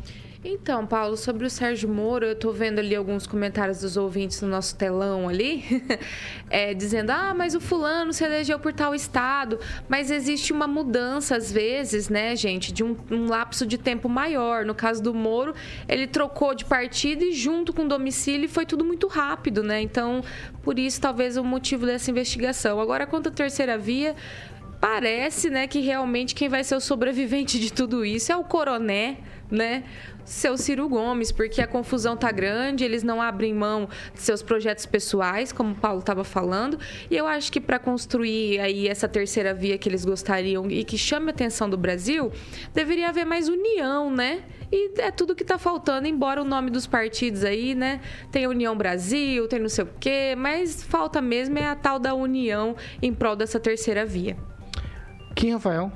Então, 0.48 0.86
Paulo, 0.86 1.18
sobre 1.18 1.46
o 1.48 1.50
Sérgio 1.50 1.90
Moro, 1.90 2.24
eu 2.24 2.34
estou 2.34 2.54
vendo 2.54 2.78
ali 2.78 2.96
alguns 2.96 3.26
comentários 3.26 3.82
dos 3.82 3.98
ouvintes 3.98 4.40
no 4.42 4.48
nosso 4.48 4.76
telão 4.76 5.28
ali, 5.28 5.64
é, 6.52 6.72
dizendo: 6.74 7.10
ah, 7.10 7.34
mas 7.36 7.56
o 7.56 7.60
fulano 7.60 8.14
se 8.14 8.24
elegeu 8.24 8.60
por 8.60 8.72
tal 8.72 8.94
estado. 8.94 9.60
Mas 9.90 10.12
existe 10.12 10.54
uma 10.54 10.68
mudança, 10.68 11.36
às 11.36 11.52
vezes, 11.52 12.10
né, 12.10 12.36
gente, 12.36 12.72
de 12.72 12.84
um, 12.84 12.96
um 13.10 13.28
lapso 13.28 13.66
de 13.66 13.78
tempo 13.78 14.08
maior. 14.08 14.66
No 14.66 14.76
caso 14.76 15.02
do 15.02 15.16
Moro, 15.16 15.56
ele 15.88 16.06
trocou 16.06 16.54
de 16.54 16.64
partido 16.64 17.24
e, 17.24 17.32
junto 17.32 17.74
com 17.74 17.84
o 17.84 17.88
domicílio, 17.88 18.48
foi 18.48 18.68
tudo 18.68 18.86
muito 18.86 19.08
rápido, 19.08 19.64
né? 19.64 19.82
Então, 19.82 20.24
por 20.62 20.78
isso, 20.78 21.02
talvez 21.02 21.38
o 21.38 21.44
motivo 21.44 21.88
dessa 21.88 22.12
investigação. 22.12 22.80
Agora, 22.80 23.08
quanto 23.08 23.30
à 23.30 23.32
terceira 23.32 23.80
via, 23.80 24.16
parece, 24.80 25.50
né, 25.50 25.68
que 25.68 25.80
realmente 25.80 26.36
quem 26.36 26.50
vai 26.50 26.64
ser 26.64 26.76
o 26.76 26.80
sobrevivente 26.80 27.60
de 27.60 27.72
tudo 27.72 28.06
isso 28.06 28.32
é 28.32 28.36
o 28.36 28.44
coroné, 28.44 29.18
né? 29.50 29.84
Seu 30.26 30.58
Ciro 30.58 30.90
Gomes, 30.90 31.32
porque 31.32 31.62
a 31.62 31.68
confusão 31.68 32.18
tá 32.18 32.32
grande, 32.32 32.84
eles 32.84 33.04
não 33.04 33.22
abrem 33.22 33.54
mão 33.54 33.88
de 34.12 34.22
seus 34.22 34.42
projetos 34.42 34.84
pessoais, 34.88 35.52
como 35.52 35.74
o 35.74 35.76
Paulo 35.76 36.00
estava 36.00 36.24
falando, 36.24 36.80
e 37.12 37.16
eu 37.16 37.28
acho 37.28 37.52
que 37.52 37.62
para 37.62 37.78
construir 37.78 38.60
aí 38.60 38.88
essa 38.88 39.08
terceira 39.08 39.54
via 39.54 39.78
que 39.78 39.88
eles 39.88 40.04
gostariam 40.04 40.70
e 40.72 40.84
que 40.84 40.98
chame 40.98 41.28
a 41.28 41.30
atenção 41.30 41.70
do 41.70 41.78
Brasil, 41.78 42.32
deveria 42.74 43.10
haver 43.10 43.24
mais 43.24 43.48
união, 43.48 44.10
né? 44.10 44.42
E 44.72 45.00
é 45.00 45.12
tudo 45.12 45.36
que 45.36 45.44
está 45.44 45.60
faltando, 45.60 46.08
embora 46.08 46.42
o 46.42 46.46
nome 46.46 46.72
dos 46.72 46.88
partidos 46.88 47.44
aí, 47.44 47.76
né? 47.76 48.02
Tem 48.32 48.48
União 48.48 48.76
Brasil, 48.76 49.48
tem 49.48 49.60
não 49.60 49.70
sei 49.70 49.84
o 49.84 49.90
quê, 50.00 50.34
mas 50.36 50.82
falta 50.82 51.22
mesmo 51.22 51.60
é 51.60 51.68
a 51.68 51.76
tal 51.76 52.00
da 52.00 52.16
união 52.16 52.76
em 53.00 53.14
prol 53.14 53.36
dessa 53.36 53.60
terceira 53.60 54.04
via. 54.04 54.36
Quem, 55.36 55.52
Rafael? 55.52 55.92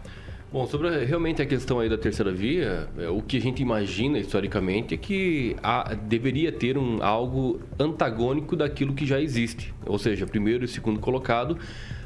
Bom, 0.52 0.68
sobre 0.68 1.06
realmente 1.06 1.42
a 1.42 1.46
questão 1.46 1.80
aí 1.80 1.88
da 1.88 1.98
terceira 1.98 2.32
via, 2.32 2.90
é, 2.98 3.08
o 3.08 3.22
que 3.22 3.38
a 3.38 3.40
gente 3.40 3.62
imagina 3.62 4.20
historicamente 4.20 4.94
é 4.96 4.98
que 4.98 5.56
há, 5.64 5.94
deveria 5.94 6.52
ter 6.52 6.78
um, 6.78 7.02
algo 7.02 7.62
antagônico 7.80 8.56
daquilo 8.58 8.94
que 8.94 9.06
já 9.06 9.22
existe. 9.22 9.74
Ou 9.86 9.98
seja, 9.98 10.26
primeiro 10.26 10.66
e 10.66 10.68
segundo 10.68 11.00
colocado, 11.00 11.58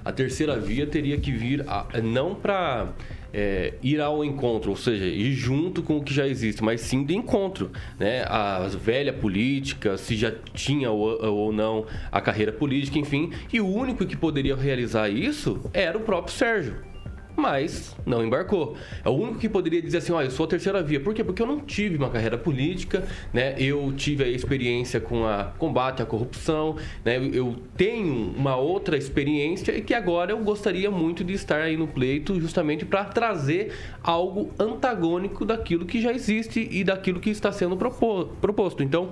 a 0.06 0.12
terceira 0.12 0.60
via 0.60 0.86
teria 0.86 1.18
que 1.18 1.32
vir 1.32 1.64
a, 1.68 1.88
não 2.04 2.36
para 2.36 2.90
é, 3.34 3.74
ir 3.82 4.00
ao 4.00 4.24
encontro, 4.24 4.70
ou 4.70 4.78
seja, 4.78 5.06
ir 5.06 5.32
junto 5.32 5.82
com 5.82 5.98
o 5.98 6.04
que 6.04 6.14
já 6.14 6.28
existe, 6.28 6.62
mas 6.62 6.82
sim 6.82 7.04
de 7.04 7.16
encontro, 7.16 7.72
né? 7.98 8.26
A 8.28 8.68
velha 8.68 9.14
política, 9.14 9.98
se 9.98 10.16
já 10.16 10.32
tinha 10.54 10.92
ou, 10.92 11.20
ou 11.26 11.52
não 11.54 11.88
a 12.12 12.22
carreira 12.22 12.52
política, 12.52 13.00
enfim, 13.00 13.32
e 13.52 13.60
o 13.60 13.68
único 13.68 14.06
que 14.06 14.18
poderia 14.18 14.56
realizar 14.56 15.10
isso 15.10 15.62
era 15.74 15.98
o 15.98 16.02
próprio 16.02 16.36
Sérgio 16.36 16.93
mas 17.36 17.96
não 18.06 18.24
embarcou. 18.24 18.76
É 19.04 19.10
o 19.10 19.14
único 19.14 19.40
que 19.40 19.50
poderia 19.50 19.82
dizer 19.82 19.98
assim, 19.98 20.12
olha, 20.12 20.26
eu 20.26 20.32
sou 20.32 20.46
a 20.46 20.50
terceira 20.50 20.82
via. 20.82 21.00
Por 21.00 21.14
quê? 21.14 21.24
Porque 21.24 21.42
eu 21.42 21.48
não 21.48 21.60
tive 21.60 21.98
uma 21.98 22.10
carreira 22.10 22.38
política, 22.38 23.04
né? 23.34 23.56
Eu 23.58 23.94
tive 23.96 24.24
a 24.24 24.28
experiência 24.28 25.00
com 25.00 25.26
a 25.26 25.46
combate 25.58 26.02
à 26.02 26.06
corrupção, 26.06 26.78
né? 27.04 27.18
Eu 27.34 27.56
tenho 27.76 28.34
uma 28.36 28.56
outra 28.56 28.98
experiência 28.98 29.76
e 29.76 29.82
que 29.82 29.94
agora 29.94 30.32
eu 30.32 30.40
gostaria 30.40 30.90
muito 30.92 31.24
de 31.24 31.34
estar 31.34 31.62
aí 31.62 31.76
no 31.76 31.88
pleito 31.88 32.40
justamente 32.40 32.86
para 32.86 33.06
trazer 33.06 33.74
algo 34.04 34.52
antagônico 34.60 35.46
daquilo 35.46 35.86
que 35.86 36.02
já 36.02 36.12
existe 36.12 36.68
e 36.72 36.84
daquilo 36.84 37.20
que 37.20 37.30
está 37.30 37.52
sendo 37.52 37.76
proposto. 37.76 38.84
Então, 38.84 39.12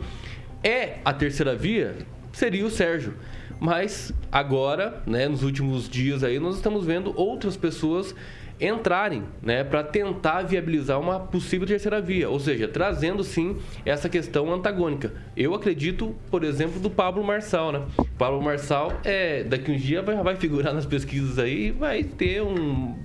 é 0.63 0.97
a 1.03 1.13
terceira 1.13 1.55
via 1.55 1.95
seria 2.31 2.65
o 2.65 2.69
Sérgio. 2.69 3.13
Mas 3.61 4.11
agora, 4.31 5.03
né, 5.05 5.27
nos 5.27 5.43
últimos 5.43 5.87
dias 5.87 6.23
aí, 6.23 6.39
nós 6.39 6.55
estamos 6.55 6.83
vendo 6.83 7.13
outras 7.15 7.55
pessoas 7.55 8.15
entrarem, 8.59 9.23
né, 9.39 9.63
para 9.63 9.83
tentar 9.83 10.41
viabilizar 10.41 10.99
uma 10.99 11.19
possível 11.19 11.67
terceira 11.67 12.01
via, 12.01 12.27
ou 12.27 12.39
seja, 12.39 12.67
trazendo 12.67 13.23
sim 13.23 13.57
essa 13.85 14.09
questão 14.09 14.51
antagônica. 14.51 15.13
Eu 15.37 15.53
acredito, 15.53 16.15
por 16.31 16.43
exemplo, 16.43 16.79
do 16.79 16.89
Pablo 16.89 17.23
Marçal, 17.23 17.71
né? 17.71 17.83
Pablo 18.17 18.41
Marçal 18.41 18.93
é 19.03 19.43
daqui 19.43 19.71
uns 19.71 19.81
dias 19.81 20.03
vai, 20.03 20.15
vai 20.15 20.35
figurar 20.35 20.73
nas 20.73 20.87
pesquisas 20.87 21.37
aí, 21.37 21.69
vai 21.69 22.03
ter 22.03 22.41
um 22.41 22.95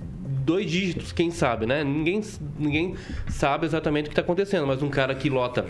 dois 0.43 0.65
dígitos, 0.71 1.11
quem 1.11 1.29
sabe, 1.29 1.67
né? 1.67 1.83
Ninguém, 1.83 2.19
ninguém 2.57 2.95
sabe 3.27 3.67
exatamente 3.67 4.05
o 4.05 4.09
que 4.09 4.13
está 4.13 4.23
acontecendo, 4.23 4.65
mas 4.65 4.81
um 4.81 4.89
cara 4.89 5.13
que 5.13 5.29
lota 5.29 5.67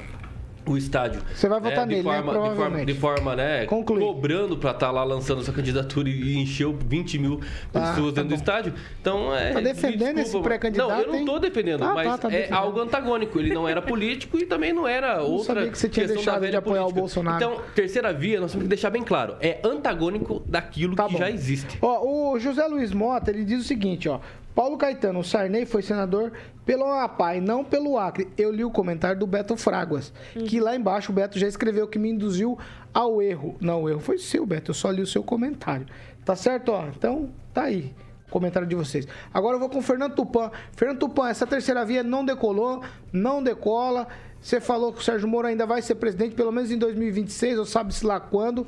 o 0.73 0.77
estádio. 0.77 1.21
Você 1.33 1.47
vai 1.47 1.59
votar 1.59 1.85
né, 1.85 1.95
nele, 1.95 2.03
forma, 2.03 2.33
né, 2.33 2.39
provavelmente. 2.39 2.85
De 2.85 2.93
forma, 2.93 3.17
de 3.17 3.21
forma 3.21 3.35
né, 3.35 3.65
Conclui. 3.65 3.99
cobrando 3.99 4.57
para 4.57 4.71
estar 4.71 4.87
tá 4.87 4.91
lá 4.91 5.03
lançando 5.03 5.43
sua 5.43 5.53
candidatura 5.53 6.09
e 6.09 6.37
encheu 6.37 6.77
20 6.85 7.19
mil 7.19 7.37
pessoas 7.71 7.73
ah, 7.73 7.93
tá 7.93 8.01
dentro 8.01 8.23
bom. 8.23 8.27
do 8.29 8.35
estádio. 8.35 8.73
Então, 9.01 9.35
é, 9.35 9.53
tá 9.53 9.59
defendendo 9.59 10.15
desculpa, 10.15 10.21
esse 10.21 10.41
pré-candidato? 10.41 10.89
Não, 10.89 10.99
eu 10.99 11.07
não 11.07 11.19
estou 11.19 11.39
defendendo, 11.39 11.83
ah, 11.83 11.93
mas 11.93 12.07
tá, 12.07 12.29
tá 12.29 12.33
é 12.33 12.51
algo 12.51 12.79
antagônico. 12.79 13.39
Ele 13.39 13.53
não 13.53 13.67
era 13.67 13.81
político 13.81 14.37
e 14.37 14.45
também 14.45 14.73
não 14.73 14.87
era 14.87 15.17
não 15.17 15.31
outra 15.31 15.55
sabia 15.55 15.71
que 15.71 15.77
você 15.77 15.89
tinha 15.89 16.07
deixado 16.07 16.47
de 16.47 16.55
apoiar 16.55 16.81
política. 16.81 16.99
o 16.99 17.01
Bolsonaro. 17.01 17.37
Então, 17.37 17.61
terceira 17.75 18.13
via, 18.13 18.39
nós 18.39 18.51
temos 18.51 18.65
que 18.65 18.69
deixar 18.69 18.89
bem 18.89 19.03
claro, 19.03 19.35
é 19.39 19.59
antagônico 19.63 20.41
daquilo 20.45 20.95
tá 20.95 21.05
que 21.05 21.13
bom. 21.13 21.19
já 21.19 21.29
existe. 21.29 21.77
Ó, 21.81 22.33
o 22.33 22.39
José 22.39 22.65
Luiz 22.67 22.91
Mota, 22.91 23.31
ele 23.31 23.43
diz 23.43 23.61
o 23.61 23.63
seguinte, 23.63 24.09
ó, 24.09 24.19
Paulo 24.57 24.75
Caetano, 24.75 25.19
o 25.19 25.23
Sarney 25.23 25.67
foi 25.67 25.83
senador 25.83 26.31
pelo 26.65 26.83
Amapá 26.83 27.35
e 27.35 27.39
não 27.39 27.63
pelo 27.63 27.95
Acre. 27.95 28.27
Eu 28.35 28.51
li 28.51 28.65
o 28.65 28.71
comentário 28.71 29.19
do 29.19 29.27
Beto 29.27 29.55
Fraguas, 29.55 30.11
hum. 30.35 30.45
que 30.45 30.59
lá 30.59 30.75
embaixo 30.75 31.11
o 31.11 31.15
Beto 31.15 31.37
já 31.37 31.47
escreveu 31.47 31.87
que 31.87 31.99
me 31.99 32.09
induziu 32.09 32.57
ao 32.91 33.21
erro. 33.21 33.55
Não, 33.61 33.83
o 33.83 33.89
erro 33.89 33.99
foi 33.99 34.17
seu, 34.17 34.47
Beto. 34.47 34.71
Eu 34.71 34.73
só 34.73 34.89
li 34.89 34.99
o 34.99 35.05
seu 35.05 35.21
comentário. 35.21 35.85
Tá 36.25 36.35
certo? 36.35 36.71
Ó, 36.71 36.87
então, 36.87 37.29
tá 37.53 37.65
aí 37.65 37.93
o 38.27 38.31
comentário 38.31 38.67
de 38.67 38.73
vocês. 38.73 39.07
Agora 39.31 39.57
eu 39.57 39.59
vou 39.59 39.69
com 39.69 39.77
o 39.77 39.81
Fernando 39.83 40.15
Tupan. 40.15 40.49
Fernando 40.71 40.97
Tupan, 41.01 41.29
essa 41.29 41.45
terceira 41.45 41.85
via 41.85 42.01
não 42.01 42.25
decolou, 42.25 42.81
não 43.13 43.43
decola. 43.43 44.07
Você 44.41 44.59
falou 44.59 44.91
que 44.91 45.01
o 45.01 45.03
Sérgio 45.03 45.27
Moro 45.27 45.45
ainda 45.45 45.67
vai 45.67 45.83
ser 45.83 45.93
presidente, 45.93 46.33
pelo 46.33 46.51
menos 46.51 46.71
em 46.71 46.79
2026, 46.79 47.59
ou 47.59 47.65
sabe-se 47.65 48.03
lá 48.03 48.19
quando 48.19 48.65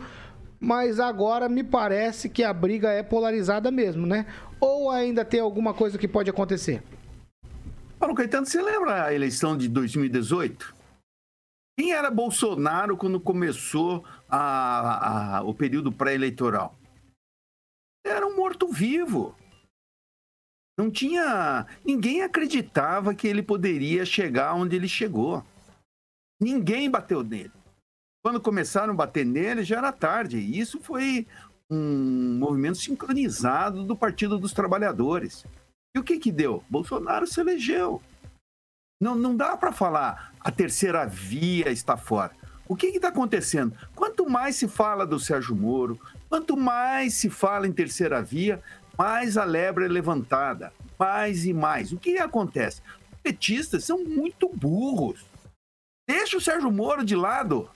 mas 0.59 0.99
agora 0.99 1.47
me 1.47 1.63
parece 1.63 2.29
que 2.29 2.43
a 2.43 2.53
briga 2.53 2.89
é 2.89 3.01
polarizada 3.01 3.71
mesmo, 3.71 4.05
né? 4.05 4.25
Ou 4.59 4.91
ainda 4.91 5.23
tem 5.23 5.39
alguma 5.39 5.73
coisa 5.73 5.97
que 5.97 6.07
pode 6.07 6.29
acontecer? 6.29 6.83
Paulo 7.97 8.15
Caetano, 8.15 8.45
você 8.45 8.61
lembra 8.61 9.05
a 9.05 9.13
eleição 9.13 9.57
de 9.57 9.67
2018? 9.69 10.75
Quem 11.77 11.93
era 11.93 12.11
Bolsonaro 12.11 12.97
quando 12.97 13.21
começou 13.21 14.03
a, 14.27 15.37
a, 15.37 15.43
o 15.43 15.53
período 15.53 15.91
pré-eleitoral? 15.91 16.77
Era 18.05 18.27
um 18.27 18.35
morto-vivo. 18.35 19.35
Não 20.77 20.89
tinha. 20.89 21.65
Ninguém 21.85 22.21
acreditava 22.21 23.13
que 23.13 23.27
ele 23.27 23.43
poderia 23.43 24.05
chegar 24.05 24.55
onde 24.55 24.75
ele 24.75 24.87
chegou. 24.87 25.43
Ninguém 26.41 26.89
bateu 26.89 27.23
nele. 27.23 27.51
Quando 28.23 28.41
começaram 28.41 28.93
a 28.93 28.95
bater 28.95 29.25
nele, 29.25 29.63
já 29.63 29.77
era 29.77 29.91
tarde. 29.91 30.37
E 30.37 30.59
isso 30.59 30.79
foi 30.79 31.25
um 31.69 32.37
movimento 32.39 32.77
sincronizado 32.77 33.83
do 33.83 33.95
Partido 33.95 34.37
dos 34.37 34.53
Trabalhadores. 34.53 35.45
E 35.95 35.99
o 35.99 36.03
que 36.03 36.19
que 36.19 36.31
deu? 36.31 36.63
Bolsonaro 36.69 37.25
se 37.25 37.39
elegeu. 37.39 38.01
Não, 39.01 39.15
não 39.15 39.35
dá 39.35 39.55
para 39.55 39.71
falar 39.71 40.33
a 40.39 40.51
terceira 40.51 41.05
via 41.05 41.69
está 41.69 41.97
fora. 41.97 42.31
O 42.67 42.75
que 42.75 42.87
está 42.87 43.09
acontecendo? 43.09 43.75
Quanto 43.95 44.29
mais 44.29 44.55
se 44.55 44.67
fala 44.67 45.05
do 45.05 45.19
Sérgio 45.19 45.55
Moro, 45.55 45.99
quanto 46.29 46.55
mais 46.55 47.15
se 47.15 47.29
fala 47.29 47.67
em 47.67 47.71
terceira 47.71 48.21
via, 48.21 48.61
mais 48.97 49.37
a 49.37 49.43
lebre 49.43 49.85
é 49.85 49.87
levantada. 49.87 50.71
Mais 50.97 51.45
e 51.45 51.53
mais. 51.53 51.91
O 51.91 51.97
que 51.97 52.17
acontece? 52.19 52.81
Os 53.11 53.19
petistas 53.21 53.85
são 53.85 54.03
muito 54.03 54.49
burros. 54.49 55.25
Deixa 56.07 56.37
o 56.37 56.41
Sérgio 56.41 56.71
Moro 56.71 57.03
de 57.03 57.15
lado. 57.15 57.69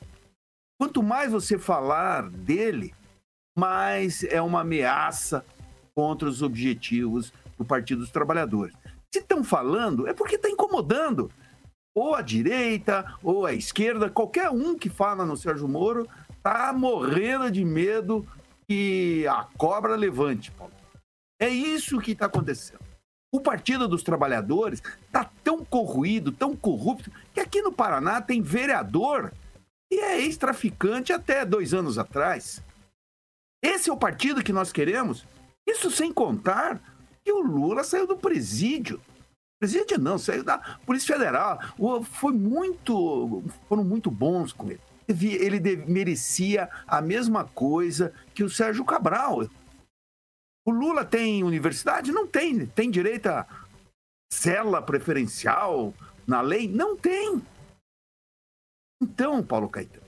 Quanto 0.79 1.03
mais 1.03 1.31
você 1.31 1.57
falar 1.57 2.29
dele, 2.29 2.93
mais 3.57 4.23
é 4.23 4.41
uma 4.41 4.61
ameaça 4.61 5.45
contra 5.95 6.27
os 6.27 6.41
objetivos 6.41 7.31
do 7.57 7.63
Partido 7.63 7.99
dos 7.99 8.11
Trabalhadores. 8.11 8.75
Se 9.13 9.19
estão 9.19 9.43
falando, 9.43 10.07
é 10.07 10.13
porque 10.13 10.35
está 10.35 10.49
incomodando. 10.49 11.31
Ou 11.95 12.15
a 12.15 12.21
direita, 12.21 13.15
ou 13.21 13.45
a 13.45 13.53
esquerda, 13.53 14.09
qualquer 14.09 14.49
um 14.49 14.75
que 14.75 14.89
fala 14.89 15.25
no 15.25 15.37
Sérgio 15.37 15.67
Moro 15.67 16.07
está 16.35 16.73
morrendo 16.73 17.51
de 17.51 17.63
medo 17.63 18.27
que 18.67 19.27
a 19.27 19.47
cobra 19.55 19.95
levante, 19.95 20.51
Paulo. 20.51 20.73
É 21.39 21.47
isso 21.47 21.99
que 21.99 22.13
está 22.13 22.25
acontecendo. 22.25 22.79
O 23.31 23.39
Partido 23.39 23.87
dos 23.87 24.03
Trabalhadores 24.03 24.81
está 25.05 25.29
tão 25.43 25.63
corruído, 25.63 26.31
tão 26.31 26.55
corrupto, 26.55 27.11
que 27.33 27.39
aqui 27.39 27.61
no 27.61 27.71
Paraná 27.71 28.21
tem 28.21 28.41
vereador 28.41 29.31
e 29.93 29.99
é 29.99 30.21
ex-traficante 30.21 31.13
até 31.13 31.45
dois 31.45 31.73
anos 31.73 31.97
atrás. 31.97 32.63
Esse 33.63 33.89
é 33.89 33.93
o 33.93 33.97
partido 33.97 34.43
que 34.43 34.51
nós 34.51 34.71
queremos? 34.71 35.25
Isso 35.67 35.91
sem 35.91 36.11
contar 36.11 36.81
que 37.23 37.31
o 37.31 37.41
Lula 37.41 37.83
saiu 37.83 38.07
do 38.07 38.17
presídio. 38.17 38.99
Presídio 39.59 39.97
não, 39.97 40.17
saiu 40.17 40.43
da 40.43 40.57
Polícia 40.85 41.15
Federal. 41.15 41.59
Foi 42.03 42.33
muito, 42.33 43.43
foram 43.69 43.83
muito 43.83 44.11
bons 44.11 44.51
com 44.51 44.69
ele. 44.69 44.81
Ele 45.07 45.59
merecia 45.87 46.69
a 46.87 47.01
mesma 47.01 47.45
coisa 47.45 48.13
que 48.33 48.43
o 48.43 48.49
Sérgio 48.49 48.83
Cabral. 48.83 49.47
O 50.65 50.71
Lula 50.71 51.05
tem 51.05 51.43
universidade? 51.43 52.11
Não 52.11 52.27
tem. 52.27 52.65
Tem 52.65 52.89
direito 52.89 53.27
a 53.27 53.45
cela 54.31 54.81
preferencial 54.81 55.93
na 56.25 56.41
lei? 56.41 56.67
Não 56.67 56.97
tem. 56.97 57.41
Então, 59.03 59.43
Paulo 59.43 59.67
Caetano, 59.67 60.05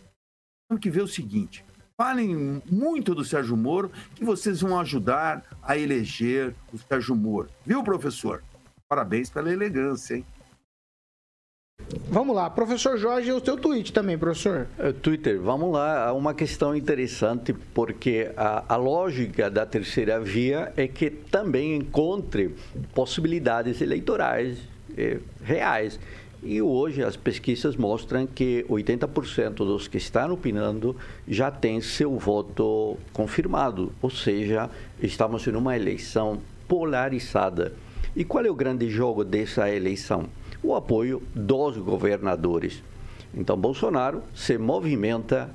temos 0.69 0.81
que 0.81 0.89
ver 0.89 1.01
o 1.01 1.07
seguinte: 1.07 1.65
falem 1.97 2.61
muito 2.65 3.13
do 3.13 3.25
Sérgio 3.25 3.57
Moro, 3.57 3.91
que 4.15 4.23
vocês 4.23 4.61
vão 4.61 4.79
ajudar 4.79 5.43
a 5.61 5.77
eleger 5.77 6.55
o 6.71 6.77
Sérgio 6.77 7.13
Moro. 7.13 7.49
Viu, 7.65 7.83
professor? 7.83 8.41
Parabéns 8.87 9.29
pela 9.29 9.51
elegância, 9.51 10.15
hein? 10.15 10.25
Vamos 12.07 12.33
lá, 12.33 12.49
professor 12.49 12.97
Jorge, 12.97 13.33
o 13.33 13.43
seu 13.43 13.57
tweet 13.57 13.91
também, 13.91 14.17
professor. 14.17 14.65
Uh, 14.79 14.93
Twitter, 14.93 15.41
vamos 15.41 15.73
lá. 15.73 16.13
Uma 16.13 16.33
questão 16.33 16.73
interessante, 16.73 17.53
porque 17.73 18.31
a, 18.37 18.73
a, 18.73 18.77
lógica 18.77 19.49
da 19.51 19.65
terceira 19.65 20.21
via 20.21 20.71
é 20.77 20.87
que 20.87 21.09
também 21.09 21.75
encontre 21.75 22.55
possibilidades 22.93 23.81
eleitorais 23.81 24.57
eh, 24.97 25.19
reais. 25.43 25.99
E 26.45 26.61
hoje 26.61 27.03
as 27.03 27.17
pesquisas 27.17 27.75
mostram 27.75 28.25
que 28.25 28.65
80% 28.69 29.55
dos 29.55 29.87
que 29.87 29.97
estão 29.97 30.31
opinando 30.31 30.95
já 31.27 31.49
têm 31.49 31.81
seu 31.81 32.17
voto 32.17 32.97
confirmado, 33.11 33.91
ou 34.01 34.09
seja, 34.09 34.69
estamos 35.01 35.45
em 35.47 35.55
uma 35.55 35.75
eleição 35.75 36.39
polarizada. 36.67 37.73
E 38.15 38.23
qual 38.23 38.45
é 38.45 38.49
o 38.49 38.55
grande 38.55 38.89
jogo 38.89 39.25
dessa 39.25 39.69
eleição? 39.69 40.29
o 40.65 40.73
apoio 40.73 41.21
dos 41.35 41.77
governadores. 41.77 42.81
Então, 43.33 43.55
Bolsonaro 43.55 44.23
se 44.33 44.57
movimenta 44.57 45.49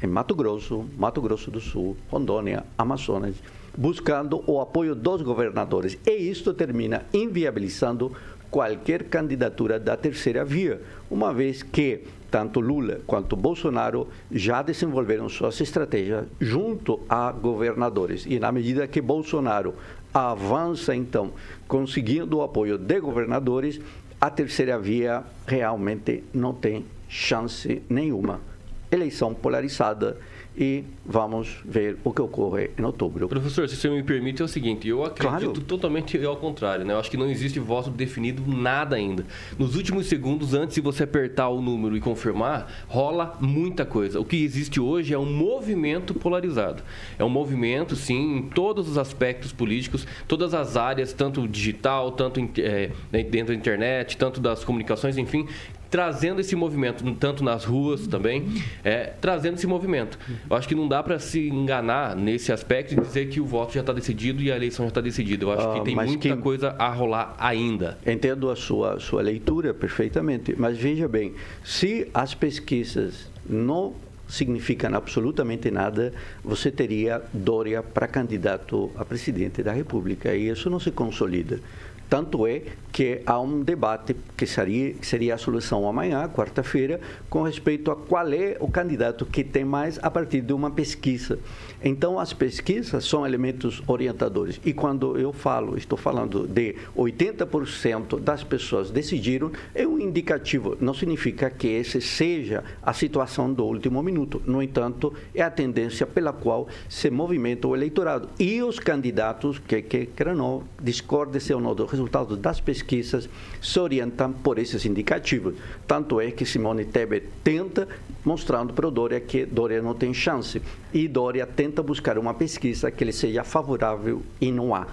em 0.00 0.06
Mato 0.06 0.34
Grosso, 0.34 0.84
Mato 0.96 1.20
Grosso 1.20 1.50
do 1.50 1.60
Sul, 1.60 1.96
Rondônia, 2.08 2.64
Amazonas, 2.78 3.34
buscando 3.76 4.44
o 4.46 4.60
apoio 4.60 4.94
dos 4.94 5.22
governadores. 5.22 5.98
E 6.06 6.12
isto 6.12 6.54
termina 6.54 7.04
inviabilizando 7.12 8.12
qualquer 8.54 9.02
candidatura 9.08 9.80
da 9.80 9.96
terceira 9.96 10.44
via, 10.44 10.80
uma 11.10 11.34
vez 11.34 11.60
que 11.60 12.04
tanto 12.30 12.60
Lula 12.60 13.00
quanto 13.04 13.34
Bolsonaro 13.34 14.06
já 14.30 14.62
desenvolveram 14.62 15.28
suas 15.28 15.60
estratégias 15.60 16.26
junto 16.40 17.00
a 17.08 17.32
governadores. 17.32 18.24
E 18.24 18.38
na 18.38 18.52
medida 18.52 18.86
que 18.86 19.00
Bolsonaro 19.00 19.74
avança, 20.14 20.94
então, 20.94 21.32
conseguindo 21.66 22.36
o 22.36 22.42
apoio 22.42 22.78
de 22.78 23.00
governadores, 23.00 23.80
a 24.20 24.30
terceira 24.30 24.78
via 24.78 25.24
realmente 25.44 26.22
não 26.32 26.54
tem 26.54 26.86
chance 27.08 27.82
nenhuma. 27.88 28.40
Eleição 28.88 29.34
polarizada 29.34 30.16
e 30.56 30.84
vamos 31.04 31.60
ver 31.64 31.98
o 32.04 32.12
que 32.12 32.22
ocorre 32.22 32.70
em 32.78 32.84
outubro. 32.84 33.28
Professor, 33.28 33.68
se 33.68 33.76
você 33.76 33.88
me 33.88 34.02
permite, 34.02 34.40
é 34.40 34.44
o 34.44 34.48
seguinte, 34.48 34.88
eu 34.88 35.04
acredito 35.04 35.52
claro. 35.52 35.60
totalmente 35.62 36.22
ao 36.24 36.36
contrário, 36.36 36.84
né? 36.84 36.94
Eu 36.94 36.98
acho 36.98 37.10
que 37.10 37.16
não 37.16 37.28
existe 37.28 37.58
voto 37.58 37.90
definido 37.90 38.42
nada 38.46 38.94
ainda. 38.94 39.26
Nos 39.58 39.74
últimos 39.74 40.06
segundos, 40.06 40.54
antes 40.54 40.76
de 40.76 40.80
você 40.80 41.02
apertar 41.02 41.48
o 41.48 41.60
número 41.60 41.96
e 41.96 42.00
confirmar, 42.00 42.86
rola 42.86 43.36
muita 43.40 43.84
coisa. 43.84 44.20
O 44.20 44.24
que 44.24 44.42
existe 44.44 44.80
hoje 44.80 45.12
é 45.12 45.18
um 45.18 45.30
movimento 45.30 46.14
polarizado. 46.14 46.82
É 47.18 47.24
um 47.24 47.28
movimento, 47.28 47.96
sim, 47.96 48.36
em 48.36 48.42
todos 48.42 48.88
os 48.88 48.96
aspectos 48.96 49.52
políticos, 49.52 50.06
todas 50.28 50.54
as 50.54 50.76
áreas, 50.76 51.12
tanto 51.12 51.46
digital, 51.48 52.12
tanto 52.12 52.40
é, 52.58 52.90
dentro 53.24 53.48
da 53.48 53.54
internet, 53.54 54.16
tanto 54.16 54.40
das 54.40 54.62
comunicações, 54.62 55.18
enfim, 55.18 55.48
trazendo 55.94 56.40
esse 56.40 56.56
movimento, 56.56 57.04
tanto 57.20 57.44
nas 57.44 57.64
ruas 57.64 58.08
também, 58.08 58.60
é, 58.82 59.12
trazendo 59.20 59.54
esse 59.54 59.66
movimento. 59.68 60.18
Eu 60.50 60.56
acho 60.56 60.66
que 60.66 60.74
não 60.74 60.88
dá 60.88 61.00
para 61.04 61.20
se 61.20 61.48
enganar 61.48 62.16
nesse 62.16 62.50
aspecto 62.50 62.94
e 62.94 63.00
dizer 63.00 63.28
que 63.28 63.40
o 63.40 63.46
voto 63.46 63.74
já 63.74 63.78
está 63.78 63.92
decidido 63.92 64.42
e 64.42 64.50
a 64.50 64.56
eleição 64.56 64.86
já 64.86 64.88
está 64.88 65.00
decidida. 65.00 65.44
Eu 65.44 65.52
acho 65.52 65.72
que 65.72 65.78
ah, 65.78 65.82
tem 65.84 65.94
muita 65.94 66.34
que... 66.34 66.36
coisa 66.42 66.74
a 66.80 66.88
rolar 66.88 67.36
ainda. 67.38 67.96
Entendo 68.04 68.50
a 68.50 68.56
sua, 68.56 68.98
sua 68.98 69.22
leitura 69.22 69.72
perfeitamente, 69.72 70.56
mas 70.58 70.76
veja 70.76 71.06
bem, 71.06 71.32
se 71.62 72.08
as 72.12 72.34
pesquisas 72.34 73.30
não 73.48 73.94
significam 74.26 74.92
absolutamente 74.96 75.70
nada, 75.70 76.12
você 76.42 76.72
teria 76.72 77.22
Dória 77.32 77.84
para 77.84 78.08
candidato 78.08 78.90
a 78.96 79.04
presidente 79.04 79.62
da 79.62 79.72
República 79.72 80.34
e 80.34 80.48
isso 80.48 80.68
não 80.68 80.80
se 80.80 80.90
consolida. 80.90 81.60
Tanto 82.08 82.46
é 82.46 82.62
que 82.92 83.22
há 83.26 83.40
um 83.40 83.60
debate 83.62 84.14
que 84.36 84.46
seria, 84.46 84.94
seria 85.02 85.34
a 85.34 85.38
solução 85.38 85.88
amanhã, 85.88 86.28
quarta-feira, 86.28 87.00
com 87.28 87.42
respeito 87.42 87.90
a 87.90 87.96
qual 87.96 88.32
é 88.32 88.56
o 88.60 88.68
candidato 88.68 89.26
que 89.26 89.42
tem 89.42 89.64
mais 89.64 89.98
a 90.00 90.08
partir 90.08 90.42
de 90.42 90.52
uma 90.52 90.70
pesquisa. 90.70 91.40
Então, 91.82 92.20
as 92.20 92.32
pesquisas 92.32 93.04
são 93.04 93.26
elementos 93.26 93.82
orientadores. 93.88 94.60
E 94.64 94.72
quando 94.72 95.18
eu 95.18 95.32
falo, 95.32 95.76
estou 95.76 95.98
falando 95.98 96.46
de 96.46 96.76
80% 96.96 98.20
das 98.20 98.44
pessoas 98.44 98.92
decidiram, 98.92 99.50
é 99.74 99.84
um 99.84 99.98
indicativo. 99.98 100.76
Não 100.80 100.94
significa 100.94 101.50
que 101.50 101.66
esse 101.66 102.00
seja 102.00 102.62
a 102.80 102.92
situação 102.92 103.52
do 103.52 103.64
último 103.64 104.02
minuto. 104.04 104.40
No 104.46 104.62
entanto, 104.62 105.12
é 105.34 105.42
a 105.42 105.50
tendência 105.50 106.06
pela 106.06 106.32
qual 106.32 106.68
se 106.88 107.10
movimenta 107.10 107.66
o 107.66 107.74
eleitorado. 107.74 108.28
E 108.38 108.62
os 108.62 108.78
candidatos, 108.78 109.58
que, 109.58 109.82
que, 109.82 110.06
que 110.06 110.24
não, 110.26 110.62
discordem-se 110.80 111.52
ou 111.52 111.60
não 111.60 111.74
do 111.74 111.84
resultado 111.94 112.36
das 112.36 112.60
pesquisas, 112.60 113.28
se 113.62 113.78
orientam 113.78 114.32
por 114.32 114.58
esses 114.58 114.84
indicativos. 114.84 115.54
Tanto 115.86 116.20
é 116.20 116.30
que 116.30 116.44
Simone 116.44 116.84
Tebet 116.84 117.26
tenta, 117.42 117.86
mostrando 118.24 118.72
para 118.72 118.88
o 118.88 118.90
Dória 118.90 119.20
que 119.20 119.46
Dória 119.46 119.80
não 119.80 119.94
tem 119.94 120.12
chance. 120.12 120.60
E 120.92 121.06
Dória 121.06 121.46
tenta 121.46 121.82
buscar 121.82 122.18
uma 122.18 122.34
pesquisa 122.34 122.90
que 122.90 123.04
lhe 123.04 123.12
seja 123.12 123.44
favorável 123.44 124.22
e 124.40 124.50
não 124.50 124.74
há. 124.74 124.86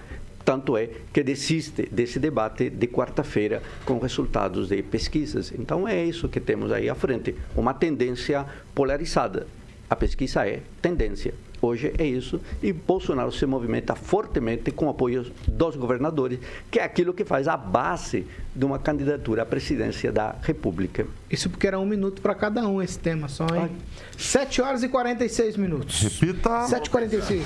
Tanto 0.46 0.78
é 0.78 0.90
que 1.14 1.24
desiste 1.24 1.88
desse 1.92 2.20
debate 2.20 2.70
de 2.70 2.88
quarta-feira 2.88 3.62
com 3.86 4.00
resultados 4.00 4.70
de 4.70 4.82
pesquisas. 4.82 5.52
Então 5.58 5.88
é 5.88 6.04
isso 6.04 6.30
que 6.30 6.40
temos 6.40 6.72
aí 6.72 6.90
à 6.90 6.96
frente, 6.96 7.36
uma 7.56 7.74
tendência 7.74 8.46
polarizada. 8.74 9.48
A 9.90 9.96
pesquisa 9.96 10.48
é 10.48 10.62
tendência. 10.82 11.34
Hoje 11.62 11.94
é 11.98 12.06
isso. 12.06 12.42
E 12.62 12.74
Bolsonaro 12.74 13.32
se 13.32 13.46
movimenta 13.46 13.94
fortemente 13.96 14.72
com 14.72 14.90
apoio 14.90 15.32
dos 15.48 15.76
governadores, 15.76 16.40
que 16.72 16.80
é 16.80 16.84
aquilo 16.84 17.14
que 17.14 17.24
faz 17.24 17.48
a 17.48 17.56
base 17.56 18.26
de 18.54 18.66
uma 18.66 18.80
candidatura 18.80 19.44
à 19.44 19.46
presidência 19.46 20.12
da 20.12 20.36
República. 20.42 21.06
Isso 21.30 21.50
porque 21.50 21.68
era 21.68 21.80
um 21.80 21.86
minuto 21.86 22.22
para 22.22 22.36
cada 22.36 22.68
um 22.68 22.82
esse 22.82 23.00
tema 23.00 23.30
só, 23.30 23.46
hein? 23.46 23.70
Ai. 23.70 23.72
7 24.18 24.62
horas 24.62 24.84
e 24.84 24.90
46 24.90 25.56
minutos. 25.56 26.02
Repita. 26.02 26.66
7h46. 26.66 27.44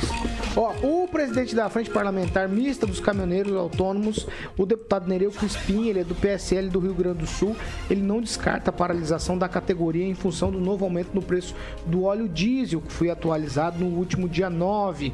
Ó, 0.56 0.74
o 0.82 1.08
presidente 1.08 1.54
da 1.54 1.70
Frente 1.70 1.90
Parlamentar 1.92 2.50
Mista 2.50 2.88
dos 2.88 3.00
Caminhoneiros 3.00 3.54
Autônomos, 3.54 4.28
o 4.58 4.66
deputado 4.66 5.08
Nereu 5.08 5.32
Crispim, 5.32 5.88
ele 5.88 6.00
é 6.00 6.04
do 6.04 6.16
PSL 6.16 6.70
do 6.70 6.80
Rio 6.80 6.94
Grande 6.94 7.20
do 7.20 7.28
Sul, 7.28 7.56
ele 7.90 8.02
não 8.02 8.20
descarta 8.20 8.72
a 8.72 8.74
paralisação 8.74 9.38
da 9.38 9.48
categoria 9.48 10.06
em 10.06 10.16
função 10.16 10.50
do 10.50 10.60
novo 10.60 10.86
aumento 10.86 11.10
no 11.14 11.22
preço 11.22 11.54
do 11.86 12.04
óleo 12.04 12.28
diesel, 12.28 12.82
que 12.82 12.92
foi 12.92 13.10
atualizado 13.10 13.78
no 13.78 13.96
último 14.06 14.30
dia 14.30 14.50
9. 14.50 15.12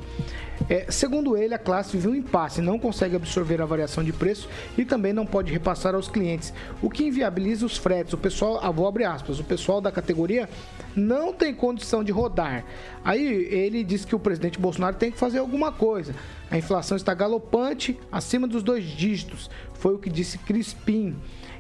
É, 0.69 0.85
segundo 0.91 1.35
ele, 1.35 1.55
a 1.55 1.57
classe 1.57 1.97
vive 1.97 2.07
um 2.07 2.15
impasse, 2.15 2.61
não 2.61 2.77
consegue 2.77 3.15
absorver 3.15 3.61
a 3.61 3.65
variação 3.65 4.03
de 4.03 4.13
preço 4.13 4.47
e 4.77 4.85
também 4.85 5.11
não 5.11 5.25
pode 5.25 5.51
repassar 5.51 5.95
aos 5.95 6.07
clientes, 6.07 6.53
o 6.81 6.89
que 6.89 7.03
inviabiliza 7.03 7.65
os 7.65 7.77
fretes. 7.77 8.13
O 8.13 8.17
pessoal, 8.17 8.59
ah, 8.61 8.69
vou 8.69 8.87
abrir 8.87 9.05
aspas, 9.05 9.39
o 9.39 9.43
pessoal 9.43 9.81
da 9.81 9.91
categoria 9.91 10.47
não 10.95 11.33
tem 11.33 11.53
condição 11.53 12.03
de 12.03 12.11
rodar. 12.11 12.63
Aí 13.03 13.25
ele 13.25 13.83
disse 13.83 14.05
que 14.05 14.15
o 14.15 14.19
presidente 14.19 14.59
Bolsonaro 14.59 14.95
tem 14.95 15.11
que 15.11 15.17
fazer 15.17 15.39
alguma 15.39 15.71
coisa. 15.71 16.13
A 16.49 16.57
inflação 16.57 16.95
está 16.95 17.13
galopante, 17.13 17.99
acima 18.11 18.47
dos 18.47 18.61
dois 18.61 18.83
dígitos, 18.83 19.49
foi 19.73 19.95
o 19.95 19.99
que 19.99 20.09
disse 20.09 20.37
Crispim 20.37 21.15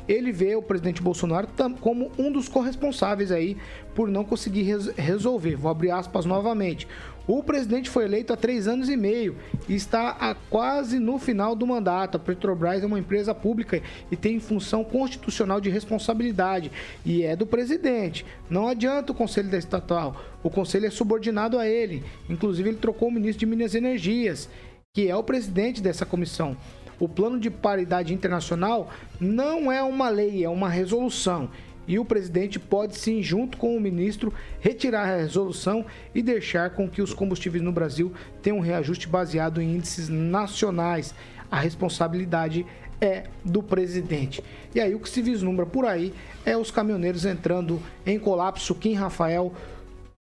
ele 0.07 0.31
vê 0.31 0.55
o 0.55 0.61
presidente 0.61 1.01
Bolsonaro 1.01 1.47
como 1.79 2.11
um 2.17 2.31
dos 2.31 2.47
corresponsáveis 2.47 3.31
aí 3.31 3.57
por 3.93 4.09
não 4.09 4.23
conseguir 4.23 4.63
resolver. 4.97 5.55
Vou 5.55 5.71
abrir 5.71 5.91
aspas 5.91 6.25
novamente. 6.25 6.87
O 7.27 7.43
presidente 7.43 7.89
foi 7.89 8.05
eleito 8.05 8.33
há 8.33 8.37
três 8.37 8.67
anos 8.67 8.89
e 8.89 8.97
meio 8.97 9.35
e 9.69 9.75
está 9.75 10.09
a 10.09 10.33
quase 10.33 10.97
no 10.97 11.19
final 11.19 11.55
do 11.55 11.67
mandato. 11.67 12.17
A 12.17 12.19
Petrobras 12.19 12.83
é 12.83 12.85
uma 12.85 12.99
empresa 12.99 13.33
pública 13.33 13.81
e 14.09 14.15
tem 14.15 14.39
função 14.39 14.83
constitucional 14.83 15.61
de 15.61 15.69
responsabilidade 15.69 16.71
e 17.05 17.23
é 17.23 17.35
do 17.35 17.45
presidente. 17.45 18.25
Não 18.49 18.67
adianta 18.67 19.11
o 19.11 19.15
conselho 19.15 19.49
da 19.49 19.57
estatal. 19.57 20.19
O 20.43 20.49
conselho 20.49 20.87
é 20.87 20.89
subordinado 20.89 21.59
a 21.59 21.67
ele. 21.67 22.03
Inclusive, 22.27 22.69
ele 22.69 22.77
trocou 22.77 23.09
o 23.09 23.11
ministro 23.11 23.39
de 23.39 23.45
Minas 23.45 23.75
e 23.75 23.77
Energias, 23.77 24.49
que 24.93 25.07
é 25.07 25.15
o 25.15 25.23
presidente 25.23 25.81
dessa 25.81 26.05
comissão. 26.05 26.57
O 26.99 27.07
plano 27.07 27.39
de 27.39 27.49
paridade 27.49 28.13
internacional 28.13 28.91
não 29.19 29.71
é 29.71 29.81
uma 29.81 30.09
lei, 30.09 30.43
é 30.43 30.49
uma 30.49 30.69
resolução 30.69 31.49
e 31.87 31.99
o 31.99 32.05
presidente 32.05 32.59
pode 32.59 32.97
sim, 32.97 33.21
junto 33.21 33.57
com 33.57 33.75
o 33.75 33.79
ministro, 33.79 34.33
retirar 34.59 35.03
a 35.03 35.17
resolução 35.17 35.85
e 36.13 36.21
deixar 36.21 36.71
com 36.71 36.89
que 36.89 37.01
os 37.01 37.13
combustíveis 37.13 37.63
no 37.63 37.71
Brasil 37.71 38.11
tenham 38.41 38.57
um 38.57 38.61
reajuste 38.61 39.07
baseado 39.07 39.61
em 39.61 39.75
índices 39.75 40.07
nacionais. 40.09 41.13
A 41.49 41.59
responsabilidade 41.59 42.65
é 43.01 43.23
do 43.43 43.63
presidente. 43.63 44.43
E 44.75 44.79
aí 44.79 44.93
o 44.93 44.99
que 44.99 45.09
se 45.09 45.21
vislumbra 45.21 45.65
por 45.65 45.85
aí 45.85 46.13
é 46.45 46.55
os 46.55 46.69
caminhoneiros 46.69 47.25
entrando 47.25 47.81
em 48.05 48.19
colapso. 48.19 48.75
Kim 48.75 48.93
Rafael, 48.93 49.51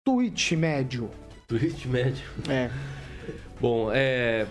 tweet 0.05 0.55
médio. 0.55 1.09
Tweet 1.47 1.87
médio. 1.87 2.23
É. 2.47 2.69
Bom, 3.59 3.89
é, 3.91 4.45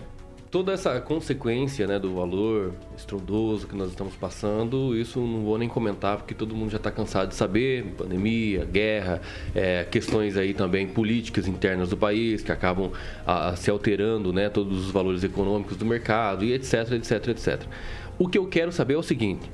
toda 0.49 0.71
essa 0.71 0.99
consequência 1.01 1.85
né, 1.87 1.99
do 1.99 2.13
valor 2.13 2.73
estrondoso 2.95 3.67
que 3.67 3.75
nós 3.75 3.89
estamos 3.89 4.15
passando, 4.15 4.95
isso 4.95 5.19
não 5.19 5.43
vou 5.43 5.57
nem 5.57 5.67
comentar, 5.67 6.17
porque 6.17 6.33
todo 6.33 6.55
mundo 6.55 6.69
já 6.69 6.77
está 6.77 6.91
cansado 6.91 7.29
de 7.29 7.35
saber, 7.35 7.83
pandemia, 7.97 8.65
guerra, 8.65 9.21
é, 9.53 9.83
questões 9.83 10.37
aí 10.37 10.53
também 10.53 10.87
políticas 10.87 11.47
internas 11.47 11.89
do 11.89 11.97
país, 11.97 12.41
que 12.41 12.51
acabam 12.51 12.91
a, 13.25 13.55
se 13.55 13.69
alterando 13.69 14.31
né, 14.31 14.49
todos 14.49 14.85
os 14.85 14.91
valores 14.91 15.23
econômicos 15.23 15.75
do 15.75 15.85
mercado, 15.85 16.45
e 16.45 16.53
etc, 16.53 16.91
etc, 16.93 17.27
etc. 17.27 17.61
O 18.17 18.27
que 18.27 18.37
eu 18.37 18.47
quero 18.47 18.71
saber 18.71 18.93
é 18.93 18.97
o 18.97 19.03
seguinte, 19.03 19.49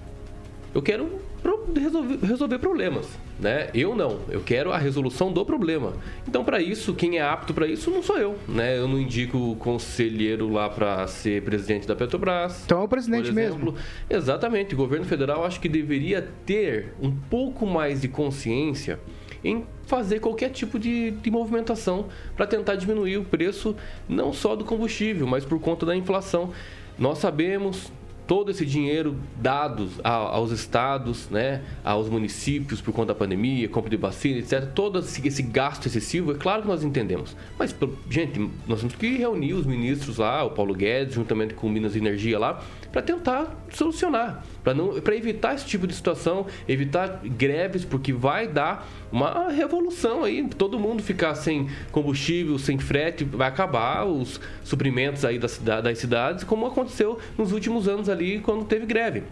eu 0.73 0.81
quero 0.81 1.32
resolver, 1.75 2.25
resolver 2.25 2.59
problemas, 2.59 3.07
né? 3.39 3.69
Eu 3.73 3.95
não, 3.95 4.19
eu 4.29 4.41
quero 4.41 4.71
a 4.71 4.77
resolução 4.77 5.31
do 5.31 5.45
problema. 5.45 5.93
Então, 6.27 6.43
para 6.43 6.61
isso, 6.61 6.93
quem 6.93 7.17
é 7.17 7.21
apto 7.21 7.53
para 7.53 7.67
isso 7.67 7.91
não 7.91 8.01
sou 8.01 8.17
eu, 8.17 8.37
né? 8.47 8.77
Eu 8.77 8.87
não 8.87 8.99
indico 8.99 9.37
o 9.37 9.55
conselheiro 9.55 10.51
lá 10.51 10.69
para 10.69 11.05
ser 11.07 11.41
presidente 11.43 11.87
da 11.87 11.95
Petrobras. 11.95 12.63
Então 12.65 12.81
é 12.81 12.83
o 12.83 12.87
presidente 12.87 13.31
mesmo. 13.31 13.75
Exatamente. 14.09 14.73
O 14.73 14.77
governo 14.77 15.05
federal 15.05 15.43
acho 15.43 15.59
que 15.59 15.69
deveria 15.69 16.27
ter 16.45 16.93
um 17.01 17.11
pouco 17.11 17.65
mais 17.65 18.01
de 18.01 18.07
consciência 18.07 18.99
em 19.43 19.65
fazer 19.85 20.19
qualquer 20.19 20.49
tipo 20.49 20.79
de, 20.79 21.11
de 21.11 21.29
movimentação 21.29 22.07
para 22.35 22.47
tentar 22.47 22.75
diminuir 22.75 23.17
o 23.17 23.25
preço 23.25 23.75
não 24.07 24.31
só 24.31 24.55
do 24.55 24.63
combustível, 24.63 25.27
mas 25.27 25.43
por 25.43 25.59
conta 25.59 25.85
da 25.85 25.95
inflação. 25.95 26.51
Nós 26.97 27.17
sabemos, 27.17 27.91
todo 28.27 28.51
esse 28.51 28.65
dinheiro 28.65 29.15
dado 29.41 29.89
aos 30.03 30.51
estados, 30.51 31.29
né, 31.29 31.61
aos 31.83 32.09
municípios 32.09 32.81
por 32.81 32.93
conta 32.93 33.07
da 33.07 33.15
pandemia, 33.15 33.67
compra 33.67 33.89
de 33.89 33.97
vacina, 33.97 34.39
etc., 34.39 34.65
todo 34.73 34.99
esse 34.99 35.41
gasto 35.43 35.87
excessivo, 35.87 36.31
é 36.31 36.35
claro 36.35 36.61
que 36.61 36.67
nós 36.67 36.83
entendemos. 36.83 37.35
Mas, 37.57 37.75
gente, 38.09 38.39
nós 38.67 38.79
temos 38.79 38.95
que 38.95 39.17
reunir 39.17 39.53
os 39.53 39.65
ministros 39.65 40.17
lá, 40.17 40.43
o 40.43 40.51
Paulo 40.51 40.73
Guedes, 40.73 41.15
juntamente 41.15 41.53
com 41.53 41.67
o 41.67 41.69
Minas 41.69 41.95
Energia 41.95 42.39
lá, 42.39 42.63
para 42.93 43.01
tentar 43.01 43.65
solucionar, 43.71 44.45
para 44.63 45.15
evitar 45.15 45.55
esse 45.55 45.65
tipo 45.65 45.87
de 45.87 45.95
situação, 45.95 46.45
evitar 46.67 47.21
greves, 47.23 47.83
porque 47.83 48.13
vai 48.13 48.47
dar 48.47 48.87
uma 49.11 49.49
revolução 49.49 50.23
aí, 50.23 50.47
todo 50.47 50.79
mundo 50.79 51.01
ficar 51.01 51.33
sem 51.33 51.67
combustível, 51.91 52.59
sem 52.59 52.77
frete, 52.77 53.23
vai 53.23 53.47
acabar 53.47 54.05
os 54.05 54.39
suprimentos 54.63 55.25
aí 55.25 55.39
das, 55.39 55.57
das 55.57 55.97
cidades, 55.97 56.43
como 56.43 56.67
aconteceu 56.67 57.17
nos 57.35 57.51
últimos 57.51 57.87
anos 57.87 58.07
ali 58.07 58.39
quando 58.39 58.63
teve 58.63 58.85
greve. 58.85 59.23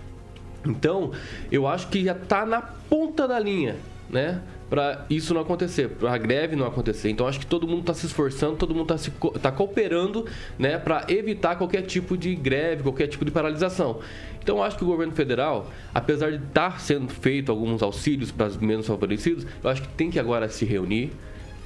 Então, 0.66 1.12
eu 1.52 1.68
acho 1.68 1.88
que 1.90 2.04
já 2.04 2.14
está 2.14 2.48
na 2.48 2.62
ponta 2.62 3.28
da 3.28 3.38
linha, 3.38 3.76
né? 4.10 4.42
Para 4.72 5.06
isso 5.10 5.34
não 5.34 5.42
acontecer, 5.42 5.90
para 5.90 6.14
a 6.14 6.18
greve 6.18 6.56
não 6.56 6.66
acontecer. 6.66 7.10
Então, 7.10 7.28
acho 7.28 7.38
que 7.38 7.46
todo 7.46 7.68
mundo 7.68 7.82
está 7.82 7.94
se 7.94 8.06
esforçando, 8.06 8.56
todo 8.56 8.74
mundo 8.74 8.96
está 8.96 9.12
tá 9.38 9.52
cooperando, 9.52 10.26
né? 10.58 10.78
Para 10.78 11.04
evitar 11.10 11.58
qualquer 11.58 11.82
tipo 11.82 12.18
de 12.18 12.34
greve, 12.34 12.82
qualquer 12.82 13.08
tipo 13.08 13.26
de 13.26 13.32
paralisação. 13.32 14.00
Então, 14.42 14.64
acho 14.64 14.78
que 14.78 14.84
o 14.86 14.88
governo 14.88 15.12
federal, 15.12 15.70
apesar 15.94 16.32
de 16.32 16.38
estar 16.38 16.72
tá 16.72 16.80
sendo 16.80 17.10
feito 17.10 17.52
alguns 17.52 17.84
auxílios 17.84 18.32
para 18.32 18.48
os 18.48 18.56
menos 18.56 18.88
favorecidos, 18.88 19.46
eu 19.62 19.70
acho 19.70 19.82
que 19.82 19.90
tem 19.90 20.10
que 20.10 20.18
agora 20.18 20.48
se 20.48 20.64
reunir, 20.64 21.12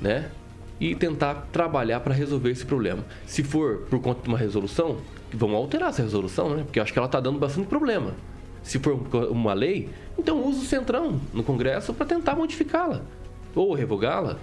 né? 0.01 0.31
E 0.79 0.95
tentar 0.95 1.47
trabalhar 1.51 1.99
para 1.99 2.11
resolver 2.11 2.49
esse 2.49 2.65
problema. 2.65 3.05
Se 3.27 3.43
for 3.43 3.85
por 3.87 4.01
conta 4.01 4.23
de 4.23 4.29
uma 4.29 4.37
resolução, 4.39 4.97
vamos 5.31 5.55
alterar 5.57 5.89
essa 5.89 6.01
resolução, 6.01 6.55
né? 6.55 6.63
Porque 6.63 6.79
eu 6.79 6.83
acho 6.83 6.91
que 6.91 6.97
ela 6.97 7.05
está 7.05 7.19
dando 7.19 7.37
bastante 7.37 7.67
problema. 7.67 8.15
Se 8.65 8.79
for 8.79 8.99
uma 9.29 9.53
lei, 9.53 9.89
então 10.17 10.43
use 10.43 10.61
o 10.61 10.65
Centrão 10.65 11.21
no 11.31 11.43
Congresso 11.43 11.93
para 11.93 12.07
tentar 12.07 12.35
modificá-la 12.35 13.03
ou 13.53 13.75
revogá-la. 13.75 14.39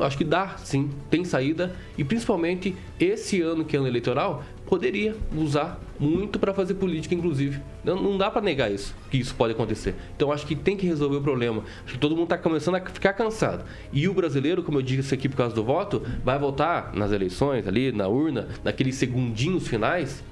Acho 0.00 0.16
que 0.16 0.24
dá, 0.24 0.56
sim, 0.56 0.88
tem 1.10 1.24
saída 1.24 1.76
e 1.98 2.02
principalmente 2.02 2.74
esse 2.98 3.42
ano 3.42 3.62
que 3.64 3.76
é 3.76 3.78
ano 3.78 3.86
eleitoral 3.88 4.42
poderia 4.64 5.14
usar 5.36 5.78
muito 5.98 6.38
para 6.38 6.54
fazer 6.54 6.74
política, 6.74 7.14
inclusive. 7.14 7.60
Não, 7.84 8.00
não 8.00 8.16
dá 8.16 8.30
para 8.30 8.40
negar 8.40 8.72
isso, 8.72 8.96
que 9.10 9.18
isso 9.18 9.34
pode 9.34 9.52
acontecer. 9.52 9.94
Então 10.16 10.32
acho 10.32 10.46
que 10.46 10.56
tem 10.56 10.74
que 10.74 10.86
resolver 10.86 11.16
o 11.16 11.20
problema. 11.20 11.62
Acho 11.84 11.94
que 11.94 12.00
todo 12.00 12.12
mundo 12.12 12.24
está 12.24 12.38
começando 12.38 12.76
a 12.76 12.80
ficar 12.80 13.12
cansado. 13.12 13.62
E 13.92 14.08
o 14.08 14.14
brasileiro, 14.14 14.62
como 14.62 14.78
eu 14.78 14.82
disse 14.82 15.12
aqui 15.12 15.28
por 15.28 15.36
causa 15.36 15.54
do 15.54 15.62
voto, 15.62 16.02
vai 16.24 16.38
votar 16.38 16.94
nas 16.94 17.12
eleições 17.12 17.68
ali 17.68 17.92
na 17.92 18.08
urna, 18.08 18.48
naqueles 18.64 18.94
segundinhos 18.94 19.68
finais, 19.68 20.24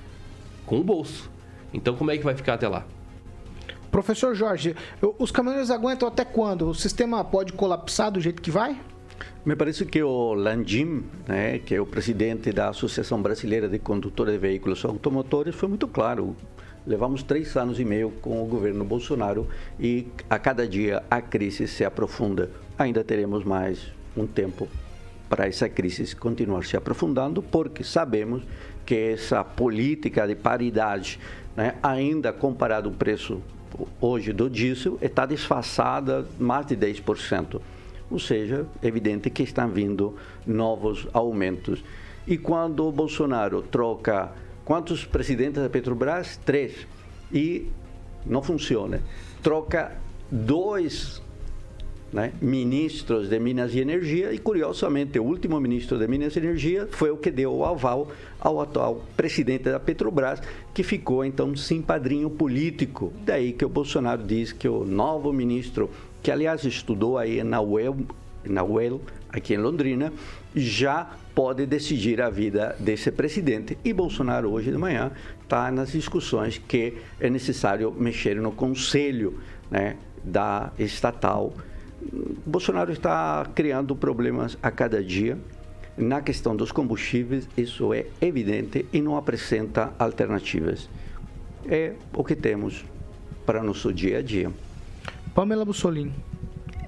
com 0.65 0.81
o 0.81 0.85
bolso. 0.85 1.31
Então 1.75 1.95
como 1.95 2.11
é 2.11 2.17
que 2.17 2.25
vai 2.25 2.35
ficar 2.35 2.55
até 2.55 2.67
lá? 2.67 2.87
Professor 3.91 4.35
Jorge, 4.35 4.77
os 5.19 5.31
caminhoneiros 5.31 5.71
aguentam 5.71 6.09
até 6.09 6.25
quando? 6.25 6.69
O 6.69 6.75
sistema 6.75 7.25
pode 7.25 7.53
colapsar 7.53 8.11
do 8.11 8.21
jeito 8.21 8.43
que 8.43 8.51
vai? 8.51 8.79
Me 9.45 9.57
parece 9.57 9.87
que 9.87 10.03
o 10.03 10.35
Landim, 10.35 11.05
né, 11.27 11.59
que 11.59 11.75
é 11.75 11.81
o 11.81 11.87
presidente 11.87 12.53
da 12.53 12.69
Associação 12.69 13.21
Brasileira 13.23 13.69
de 13.69 13.79
Condutores 13.79 14.35
de 14.35 14.39
Veículos 14.39 14.85
Automotores, 14.85 15.55
foi 15.55 15.69
muito 15.69 15.89
claro. 15.89 16.37
Levamos 16.87 17.23
três 17.23 17.57
anos 17.57 17.81
e 17.81 17.85
meio 17.85 18.11
com 18.23 18.43
o 18.43 18.47
governo 18.47 18.85
Bolsonaro 18.85 19.49
e 19.81 20.07
a 20.29 20.39
cada 20.39 20.67
dia 20.67 21.03
a 21.11 21.21
crise 21.21 21.67
se 21.67 21.85
aprofunda. 21.85 22.51
Ainda 22.79 23.03
teremos 23.03 23.45
mais 23.45 23.91
um 24.17 24.27
tempo 24.27 24.69
para 25.29 25.47
essa 25.47 25.69
crise 25.69 26.15
continuar 26.15 26.65
se 26.65 26.77
aprofundando, 26.77 27.43
porque 27.43 27.85
sabemos 27.85 28.43
que 28.85 28.95
essa 28.95 29.45
política 29.45 30.27
de 30.27 30.35
paridade, 30.35 31.19
né, 31.57 31.75
ainda 31.83 32.33
comparado 32.33 32.89
ao 32.89 32.95
preço 32.95 33.43
hoje 34.01 34.33
do 34.33 34.49
diesel, 34.49 34.99
está 35.01 35.27
disfarçada 35.27 36.27
mais 36.39 36.67
de 36.67 36.77
10%. 36.77 37.61
Ou 38.11 38.19
seja, 38.19 38.67
é 38.83 38.87
evidente 38.87 39.29
que 39.31 39.43
estão 39.43 39.69
vindo 39.69 40.17
novos 40.47 41.07
aumentos. 41.13 41.83
E 42.27 42.39
quando 42.39 42.87
o 42.87 42.93
Bolsonaro 42.93 43.63
troca 43.63 44.33
quantos 44.65 45.05
presidentes 45.05 45.63
da 45.63 45.69
Petrobras? 45.69 46.39
Três. 46.45 46.87
E 47.33 47.69
não 48.25 48.43
funciona. 48.43 49.01
Troca 49.43 49.97
dois 50.31 51.23
né, 52.13 52.33
ministros 52.41 53.29
de 53.29 53.39
Minas 53.39 53.75
e 53.75 53.81
Energia 53.81 54.33
e, 54.33 54.39
curiosamente, 54.39 55.19
o 55.19 55.25
último 55.25 55.61
ministro 55.61 55.99
de 55.99 56.09
Minas 56.09 56.35
e 56.37 56.39
Energia 56.39 56.89
foi 56.91 57.11
o 57.11 57.17
que 57.17 57.31
deu 57.31 57.55
o 57.55 57.65
aval 57.65 58.09
ao 58.41 58.61
atual 58.61 59.05
presidente 59.17 59.65
da 59.65 59.79
Petrobras, 59.79 60.41
que 60.73 60.83
ficou, 60.83 61.25
então, 61.25 61.55
sem 61.55 61.83
padrinho 61.83 62.31
político. 62.31 63.13
Daí 63.25 63.53
que 63.53 63.65
o 63.65 63.69
Bolsonaro 63.69 64.23
diz 64.23 64.53
que 64.53 64.69
o 64.69 64.85
novo 64.85 65.33
ministro, 65.33 65.91
que, 66.23 66.31
aliás, 66.31 66.65
estudou 66.65 67.19
aí 67.19 67.43
na 67.45 67.61
UEL, 67.61 67.97
na 68.45 68.65
UEL 68.65 69.01
aqui 69.29 69.55
em 69.55 69.59
Londrina, 69.59 70.13
já 70.55 71.11
pode 71.35 71.67
decidir 71.67 72.23
a 72.23 72.31
vida 72.31 72.75
desse 72.81 73.13
presidente. 73.13 73.77
E 73.85 73.93
Bolsonaro, 73.93 74.51
hoje 74.51 74.71
de 74.71 74.79
manhã, 74.79 75.13
está 75.43 75.71
nas 75.71 75.93
discussões 75.93 76.59
que 76.59 76.95
é 77.21 77.29
necessário 77.29 77.93
mexer 77.93 78.37
no 78.37 78.53
conselho 78.53 79.39
né, 79.71 79.97
da 80.25 80.73
estatal 80.79 81.53
Bolsonaro 82.47 82.93
está 82.93 83.47
criando 83.55 83.95
problemas 83.95 84.57
a 84.63 84.71
cada 84.71 85.03
dia. 85.03 85.39
Na 85.97 86.21
questão 86.21 86.55
dos 86.55 86.71
combustíveis, 86.71 87.49
isso 87.57 87.93
é 87.93 88.07
evidente 88.21 88.87
e 88.93 89.01
não 89.01 89.17
apresenta 89.17 89.93
alternativas. 89.99 90.89
É 91.67 91.95
o 92.15 92.23
que 92.23 92.37
temos 92.37 92.85
para 93.45 93.63
nosso 93.63 93.93
dia 93.93 94.19
a 94.19 94.23
dia. 94.23 94.51
Pamela 95.35 95.65
Bussolini. 95.65 96.15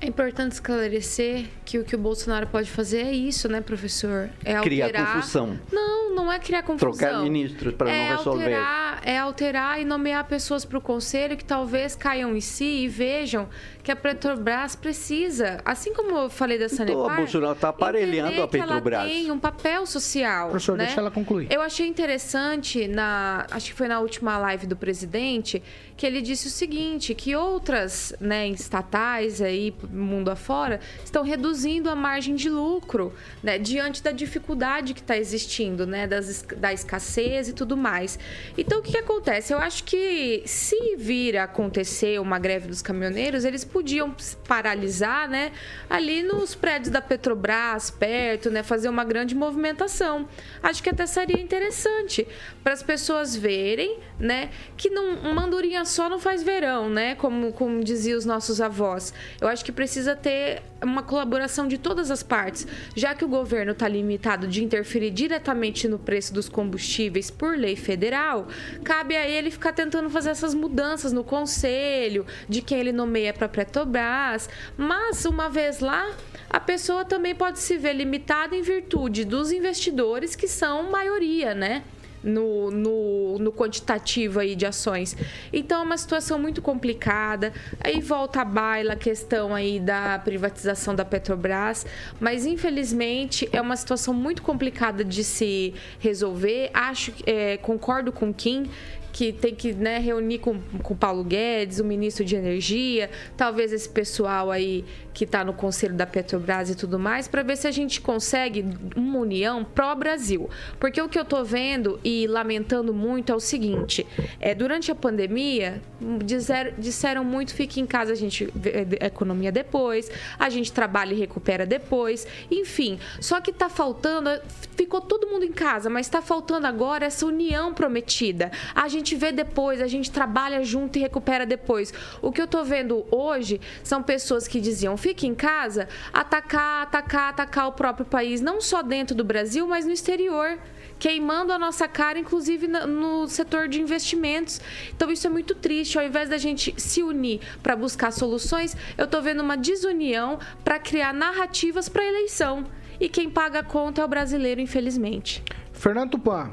É 0.00 0.06
importante 0.06 0.52
esclarecer 0.52 1.46
que 1.64 1.78
o 1.78 1.84
que 1.84 1.94
o 1.94 1.98
Bolsonaro 1.98 2.46
pode 2.46 2.70
fazer 2.70 3.00
é 3.00 3.12
isso, 3.12 3.48
né, 3.48 3.60
professor? 3.60 4.30
É 4.42 4.56
alterar... 4.56 4.90
Criar 4.90 5.14
confusão. 5.14 5.58
Não, 5.70 6.14
não 6.14 6.32
é 6.32 6.38
criar 6.38 6.62
confusão. 6.62 6.92
Trocar 6.92 7.22
ministros 7.22 7.74
para 7.74 7.90
é 7.90 8.08
não 8.08 8.16
resolver. 8.16 8.54
Alterar, 8.54 8.89
é 9.04 9.18
alterar 9.18 9.80
e 9.80 9.84
nomear 9.84 10.24
pessoas 10.24 10.64
para 10.64 10.78
o 10.78 10.80
conselho 10.80 11.36
que 11.36 11.44
talvez 11.44 11.94
caiam 11.94 12.36
em 12.36 12.40
si 12.40 12.84
e 12.84 12.88
vejam 12.88 13.48
que 13.82 13.90
a 13.90 13.96
Petrobras 13.96 14.76
precisa, 14.76 15.60
assim 15.64 15.94
como 15.94 16.16
eu 16.16 16.30
falei 16.30 16.58
da 16.58 16.68
Sanepar... 16.68 17.00
Então, 17.00 17.14
o 17.14 17.16
Bolsonaro 17.16 17.52
está 17.54 17.68
aparelhando 17.70 18.42
a 18.42 18.48
Petrobras. 18.48 19.00
ela 19.00 19.08
tem 19.08 19.30
um 19.30 19.38
papel 19.38 19.86
social. 19.86 20.50
Professor, 20.50 20.76
né? 20.76 20.84
deixa 20.84 21.00
ela 21.00 21.10
concluir. 21.10 21.48
Eu 21.50 21.62
achei 21.62 21.86
interessante, 21.86 22.86
na, 22.86 23.46
acho 23.50 23.70
que 23.70 23.74
foi 23.74 23.88
na 23.88 24.00
última 24.00 24.36
live 24.38 24.66
do 24.66 24.76
presidente, 24.76 25.62
que 25.96 26.06
ele 26.06 26.22
disse 26.22 26.46
o 26.46 26.50
seguinte, 26.50 27.14
que 27.14 27.34
outras 27.36 28.14
né, 28.20 28.48
estatais 28.48 29.42
aí, 29.42 29.74
mundo 29.90 30.30
afora, 30.30 30.80
estão 31.04 31.22
reduzindo 31.22 31.90
a 31.90 31.96
margem 31.96 32.34
de 32.34 32.48
lucro, 32.48 33.12
né, 33.42 33.58
diante 33.58 34.02
da 34.02 34.10
dificuldade 34.10 34.94
que 34.94 35.00
está 35.00 35.16
existindo, 35.16 35.86
né, 35.86 36.06
das, 36.06 36.42
da 36.56 36.72
escassez 36.72 37.48
e 37.48 37.52
tudo 37.52 37.76
mais. 37.76 38.18
Então, 38.56 38.80
o 38.80 38.82
que 38.82 38.89
que, 38.90 38.98
que 38.98 38.98
acontece? 38.98 39.52
Eu 39.52 39.58
acho 39.58 39.84
que 39.84 40.42
se 40.44 40.96
vir 40.96 41.36
a 41.36 41.44
acontecer 41.44 42.20
uma 42.20 42.38
greve 42.38 42.66
dos 42.66 42.82
caminhoneiros, 42.82 43.44
eles 43.44 43.64
podiam 43.64 44.14
paralisar, 44.46 45.28
né? 45.28 45.52
Ali 45.88 46.22
nos 46.22 46.54
prédios 46.54 46.90
da 46.90 47.00
Petrobras, 47.00 47.90
perto, 47.90 48.50
né? 48.50 48.62
Fazer 48.62 48.88
uma 48.88 49.04
grande 49.04 49.34
movimentação. 49.34 50.28
Acho 50.62 50.82
que 50.82 50.90
até 50.90 51.06
seria 51.06 51.40
interessante 51.40 52.26
para 52.62 52.72
as 52.72 52.82
pessoas 52.82 53.36
verem, 53.36 53.98
né? 54.18 54.50
Que 54.76 54.90
não, 54.90 55.14
uma 55.30 55.44
andorinha 55.44 55.84
só 55.84 56.08
não 56.08 56.18
faz 56.18 56.42
verão, 56.42 56.90
né? 56.90 57.14
Como, 57.14 57.52
como 57.52 57.82
diziam 57.84 58.18
os 58.18 58.24
nossos 58.24 58.60
avós. 58.60 59.14
Eu 59.40 59.48
acho 59.48 59.64
que 59.64 59.72
precisa 59.72 60.16
ter 60.16 60.62
uma 60.82 61.02
colaboração 61.02 61.68
de 61.68 61.78
todas 61.78 62.10
as 62.10 62.22
partes, 62.22 62.66
já 62.96 63.14
que 63.14 63.24
o 63.24 63.28
governo 63.28 63.72
está 63.72 63.86
limitado 63.86 64.48
de 64.48 64.64
interferir 64.64 65.10
diretamente 65.10 65.86
no 65.86 65.98
preço 65.98 66.32
dos 66.32 66.48
combustíveis 66.48 67.30
por 67.30 67.56
lei 67.56 67.76
federal, 67.76 68.48
cabe 68.84 69.16
a 69.16 69.26
ele 69.26 69.50
ficar 69.50 69.72
tentando 69.72 70.10
fazer 70.10 70.30
essas 70.30 70.54
mudanças 70.54 71.12
no 71.12 71.24
conselho, 71.24 72.26
de 72.48 72.62
quem 72.62 72.78
ele 72.78 72.92
nomeia 72.92 73.32
para 73.32 73.48
Petrobras. 73.48 74.48
Mas, 74.76 75.24
uma 75.24 75.48
vez 75.48 75.80
lá, 75.80 76.10
a 76.48 76.60
pessoa 76.60 77.04
também 77.04 77.34
pode 77.34 77.58
se 77.58 77.76
ver 77.76 77.92
limitada 77.92 78.56
em 78.56 78.62
virtude 78.62 79.24
dos 79.24 79.52
investidores, 79.52 80.34
que 80.34 80.48
são 80.48 80.90
maioria, 80.90 81.54
né? 81.54 81.84
No, 82.22 82.70
no, 82.70 83.38
no, 83.38 83.52
quantitativo 83.52 84.40
aí 84.40 84.54
de 84.54 84.66
ações. 84.66 85.16
Então 85.52 85.80
é 85.80 85.84
uma 85.84 85.96
situação 85.96 86.38
muito 86.38 86.60
complicada. 86.62 87.52
Aí 87.82 88.00
volta 88.00 88.42
a 88.42 88.44
baila 88.44 88.92
a 88.94 88.96
questão 88.96 89.54
aí 89.54 89.80
da 89.80 90.18
privatização 90.18 90.94
da 90.94 91.04
Petrobras, 91.04 91.86
mas 92.18 92.46
infelizmente 92.46 93.48
é 93.52 93.60
uma 93.60 93.76
situação 93.76 94.12
muito 94.12 94.42
complicada 94.42 95.04
de 95.04 95.24
se 95.24 95.74
resolver. 95.98 96.70
Acho, 96.74 97.12
é, 97.26 97.56
concordo 97.56 98.12
com 98.12 98.32
Kim 98.32 98.68
que 99.12 99.32
tem 99.32 99.54
que 99.54 99.72
né, 99.72 99.98
reunir 99.98 100.38
com 100.38 100.60
o 100.84 100.94
Paulo 100.94 101.24
Guedes, 101.24 101.80
o 101.80 101.84
ministro 101.84 102.24
de 102.24 102.36
Energia, 102.36 103.10
talvez 103.36 103.72
esse 103.72 103.88
pessoal 103.88 104.50
aí 104.50 104.84
que 105.12 105.24
está 105.24 105.44
no 105.44 105.52
conselho 105.52 105.94
da 105.94 106.06
Petrobras 106.06 106.70
e 106.70 106.74
tudo 106.74 106.98
mais, 106.98 107.28
para 107.28 107.42
ver 107.42 107.56
se 107.56 107.66
a 107.66 107.70
gente 107.70 108.00
consegue 108.00 108.64
uma 108.96 109.18
união 109.18 109.64
pró-Brasil. 109.64 110.48
Porque 110.78 111.00
o 111.00 111.08
que 111.08 111.18
eu 111.18 111.22
estou 111.22 111.44
vendo 111.44 112.00
e 112.04 112.26
lamentando 112.26 112.92
muito 112.92 113.32
é 113.32 113.34
o 113.34 113.40
seguinte: 113.40 114.06
é, 114.40 114.54
durante 114.54 114.90
a 114.90 114.94
pandemia, 114.94 115.80
dizer, 116.24 116.74
disseram 116.78 117.24
muito 117.24 117.54
fique 117.54 117.80
em 117.80 117.86
casa, 117.86 118.12
a 118.12 118.16
gente 118.16 118.48
vê 118.54 118.98
a 119.00 119.06
economia 119.06 119.52
depois, 119.52 120.10
a 120.38 120.48
gente 120.48 120.72
trabalha 120.72 121.12
e 121.12 121.18
recupera 121.18 121.66
depois, 121.66 122.26
enfim. 122.50 122.98
Só 123.20 123.40
que 123.40 123.50
está 123.50 123.68
faltando, 123.68 124.30
ficou 124.76 125.00
todo 125.00 125.26
mundo 125.26 125.44
em 125.44 125.52
casa, 125.52 125.90
mas 125.90 126.06
está 126.06 126.22
faltando 126.22 126.66
agora 126.66 127.06
essa 127.06 127.26
união 127.26 127.74
prometida. 127.74 128.50
A 128.74 128.88
gente 128.88 129.14
vê 129.14 129.32
depois, 129.32 129.80
a 129.80 129.86
gente 129.86 130.10
trabalha 130.10 130.62
junto 130.64 130.96
e 130.96 131.00
recupera 131.00 131.44
depois. 131.44 131.92
O 132.22 132.32
que 132.32 132.40
eu 132.40 132.46
tô 132.46 132.64
vendo 132.64 133.04
hoje 133.10 133.60
são 133.82 134.02
pessoas 134.02 134.48
que 134.48 134.60
diziam: 134.60 134.96
fique 135.00 135.26
em 135.26 135.34
casa, 135.34 135.88
atacar, 136.12 136.82
atacar, 136.82 137.30
atacar 137.30 137.66
o 137.68 137.72
próprio 137.72 138.06
país, 138.06 138.40
não 138.40 138.60
só 138.60 138.82
dentro 138.82 139.16
do 139.16 139.24
Brasil, 139.24 139.66
mas 139.66 139.84
no 139.84 139.92
exterior 139.92 140.58
queimando 140.98 141.50
a 141.50 141.58
nossa 141.58 141.88
cara, 141.88 142.18
inclusive 142.18 142.68
no 142.68 143.26
setor 143.26 143.66
de 143.68 143.80
investimentos. 143.80 144.60
Então 144.94 145.10
isso 145.10 145.26
é 145.26 145.30
muito 145.30 145.54
triste. 145.54 145.98
Ao 145.98 146.04
invés 146.04 146.28
da 146.28 146.36
gente 146.36 146.74
se 146.76 147.02
unir 147.02 147.40
para 147.62 147.74
buscar 147.74 148.12
soluções, 148.12 148.76
eu 148.98 149.06
estou 149.06 149.22
vendo 149.22 149.40
uma 149.40 149.56
desunião 149.56 150.38
para 150.62 150.78
criar 150.78 151.14
narrativas 151.14 151.88
para 151.88 152.06
eleição. 152.06 152.66
E 153.00 153.08
quem 153.08 153.30
paga 153.30 153.60
a 153.60 153.64
conta 153.64 154.02
é 154.02 154.04
o 154.04 154.08
brasileiro, 154.08 154.60
infelizmente. 154.60 155.42
Fernando 155.72 156.10
Tupan. 156.10 156.50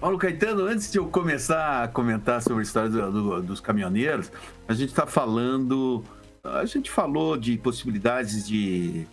Paulo 0.00 0.18
Caetano, 0.18 0.64
antes 0.64 0.90
de 0.90 0.98
eu 0.98 1.06
começar 1.06 1.84
a 1.84 1.88
comentar 1.88 2.40
sobre 2.40 2.60
a 2.60 2.62
história 2.62 2.88
do, 2.88 3.12
do, 3.12 3.42
dos 3.42 3.60
caminhoneiros, 3.60 4.32
a 4.66 4.72
gente 4.72 4.88
está 4.88 5.06
falando. 5.06 6.02
A 6.42 6.64
gente 6.64 6.90
falou 6.90 7.36
de 7.36 7.58
possibilidades 7.58 8.46
de 8.48 9.06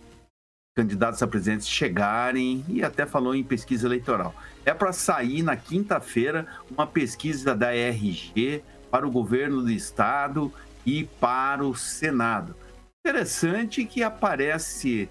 candidatos 0.74 1.22
a 1.22 1.26
presidente 1.26 1.64
chegarem 1.64 2.64
e 2.68 2.82
até 2.82 3.04
falou 3.04 3.34
em 3.34 3.44
pesquisa 3.44 3.86
eleitoral. 3.86 4.34
É 4.64 4.72
para 4.72 4.92
sair 4.92 5.42
na 5.42 5.56
quinta-feira 5.56 6.46
uma 6.70 6.86
pesquisa 6.86 7.54
da 7.54 7.74
RG 7.74 8.62
para 8.90 9.06
o 9.06 9.10
governo 9.10 9.62
do 9.62 9.70
estado 9.70 10.52
e 10.86 11.04
para 11.04 11.66
o 11.66 11.74
Senado. 11.74 12.56
Interessante 13.04 13.84
que 13.84 14.02
aparece 14.02 15.08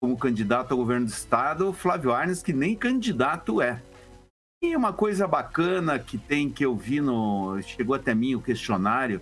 como 0.00 0.16
candidato 0.16 0.72
ao 0.72 0.78
governo 0.78 1.06
do 1.06 1.12
estado 1.12 1.72
Flávio 1.72 2.12
Arnes, 2.12 2.42
que 2.42 2.52
nem 2.52 2.76
candidato 2.76 3.60
é. 3.60 3.82
E 4.62 4.76
uma 4.76 4.92
coisa 4.92 5.26
bacana 5.26 5.98
que 5.98 6.16
tem 6.16 6.48
que 6.48 6.64
eu 6.64 6.76
vi 6.76 7.00
no. 7.00 7.60
Chegou 7.62 7.96
até 7.96 8.14
mim 8.14 8.36
o 8.36 8.42
questionário 8.42 9.20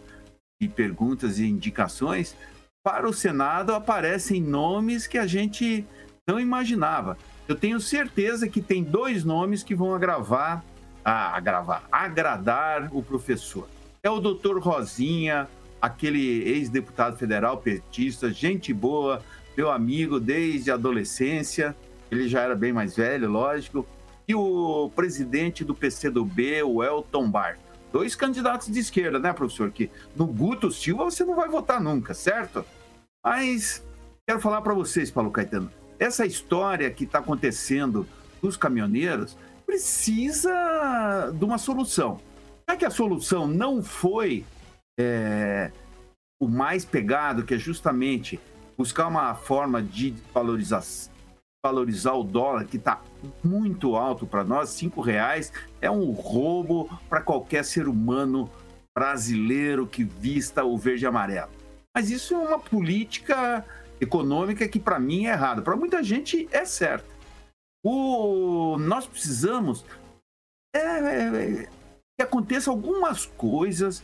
de 0.60 0.68
perguntas 0.68 1.38
e 1.38 1.46
indicações. 1.46 2.36
Para 2.84 3.08
o 3.08 3.12
Senado 3.12 3.72
aparecem 3.72 4.42
nomes 4.42 5.06
que 5.06 5.16
a 5.16 5.26
gente 5.26 5.84
não 6.26 6.38
imaginava. 6.38 7.16
Eu 7.48 7.56
tenho 7.56 7.80
certeza 7.80 8.46
que 8.46 8.60
tem 8.60 8.84
dois 8.84 9.24
nomes 9.24 9.62
que 9.62 9.74
vão 9.74 9.94
agravar, 9.94 10.62
ah, 11.04 11.34
agravar, 11.34 11.84
agradar 11.90 12.90
o 12.92 13.02
professor. 13.02 13.66
É 14.02 14.10
o 14.10 14.20
doutor 14.20 14.60
Rosinha, 14.60 15.48
aquele 15.80 16.42
ex-deputado 16.42 17.16
federal 17.16 17.56
petista, 17.56 18.30
gente 18.30 18.72
boa, 18.72 19.22
meu 19.56 19.70
amigo 19.70 20.20
desde 20.20 20.70
a 20.70 20.74
adolescência. 20.74 21.74
Ele 22.10 22.28
já 22.28 22.42
era 22.42 22.54
bem 22.54 22.72
mais 22.72 22.96
velho, 22.96 23.30
lógico 23.30 23.86
e 24.30 24.34
o 24.34 24.88
presidente 24.94 25.64
do 25.64 25.74
PCdoB, 25.74 26.62
o 26.62 26.84
Elton 26.84 27.28
Bar. 27.28 27.58
Dois 27.92 28.14
candidatos 28.14 28.68
de 28.68 28.78
esquerda, 28.78 29.18
né, 29.18 29.32
professor? 29.32 29.70
Que 29.70 29.90
no 30.14 30.26
Guto 30.26 30.70
Silva 30.70 31.04
você 31.04 31.24
não 31.24 31.34
vai 31.34 31.48
votar 31.48 31.80
nunca, 31.80 32.14
certo? 32.14 32.64
Mas 33.24 33.84
quero 34.26 34.40
falar 34.40 34.62
para 34.62 34.74
vocês, 34.74 35.10
Paulo 35.10 35.30
Caetano, 35.30 35.70
essa 35.98 36.24
história 36.24 36.90
que 36.90 37.04
está 37.04 37.18
acontecendo 37.18 38.06
dos 38.40 38.56
caminhoneiros 38.56 39.36
precisa 39.66 41.30
de 41.34 41.44
uma 41.44 41.58
solução. 41.58 42.20
Já 42.68 42.76
que 42.76 42.84
a 42.84 42.90
solução 42.90 43.46
não 43.46 43.82
foi 43.82 44.44
é, 44.98 45.70
o 46.40 46.48
mais 46.48 46.84
pegado, 46.84 47.44
que 47.44 47.54
é 47.54 47.58
justamente 47.58 48.40
buscar 48.78 49.08
uma 49.08 49.34
forma 49.34 49.82
de 49.82 50.14
valorização 50.32 51.19
valorizar 51.62 52.14
o 52.14 52.24
dólar, 52.24 52.64
que 52.64 52.76
está 52.76 53.02
muito 53.44 53.94
alto 53.94 54.26
para 54.26 54.42
nós, 54.42 54.70
cinco 54.70 55.00
reais 55.00 55.52
é 55.80 55.90
um 55.90 56.10
roubo 56.10 56.88
para 57.08 57.20
qualquer 57.20 57.64
ser 57.64 57.86
humano 57.86 58.50
brasileiro 58.94 59.86
que 59.86 60.02
vista 60.02 60.64
o 60.64 60.76
verde 60.78 61.04
e 61.04 61.06
amarelo. 61.06 61.50
Mas 61.94 62.10
isso 62.10 62.34
é 62.34 62.38
uma 62.38 62.58
política 62.58 63.64
econômica 64.00 64.66
que 64.68 64.80
para 64.80 64.98
mim 64.98 65.26
é 65.26 65.32
errada. 65.32 65.60
Para 65.60 65.76
muita 65.76 66.02
gente 66.02 66.48
é 66.50 66.64
certa. 66.64 67.06
O... 67.84 68.78
Nós 68.78 69.06
precisamos 69.06 69.84
é, 70.74 70.78
é, 70.80 71.68
que 72.18 72.22
aconteça 72.22 72.70
algumas 72.70 73.26
coisas 73.26 74.02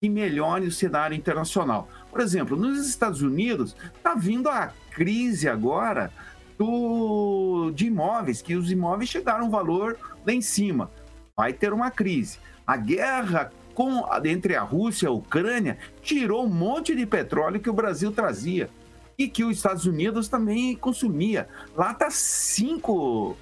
que 0.00 0.08
melhorem 0.08 0.68
o 0.68 0.72
cenário 0.72 1.16
internacional. 1.16 1.88
Por 2.10 2.20
exemplo, 2.20 2.56
nos 2.56 2.86
Estados 2.86 3.22
Unidos 3.22 3.74
está 3.96 4.14
vindo 4.14 4.48
a 4.48 4.72
crise 4.90 5.48
agora 5.48 6.12
do, 6.58 7.70
de 7.70 7.86
imóveis, 7.86 8.42
que 8.42 8.56
os 8.56 8.70
imóveis 8.70 9.08
chegaram 9.08 9.46
um 9.46 9.50
valor 9.50 9.96
lá 10.26 10.32
em 10.32 10.42
cima. 10.42 10.90
Vai 11.36 11.52
ter 11.52 11.72
uma 11.72 11.90
crise. 11.90 12.38
A 12.66 12.76
guerra 12.76 13.52
com, 13.74 14.04
entre 14.24 14.56
a 14.56 14.62
Rússia 14.62 15.06
e 15.06 15.08
a 15.08 15.12
Ucrânia 15.12 15.78
tirou 16.02 16.44
um 16.44 16.48
monte 16.48 16.96
de 16.96 17.06
petróleo 17.06 17.60
que 17.60 17.70
o 17.70 17.72
Brasil 17.72 18.10
trazia 18.10 18.68
e 19.16 19.28
que 19.28 19.44
os 19.44 19.56
Estados 19.56 19.86
Unidos 19.86 20.28
também 20.28 20.74
consumia. 20.74 21.48
Lá 21.76 21.92
está 21.92 22.10
5 22.10 23.36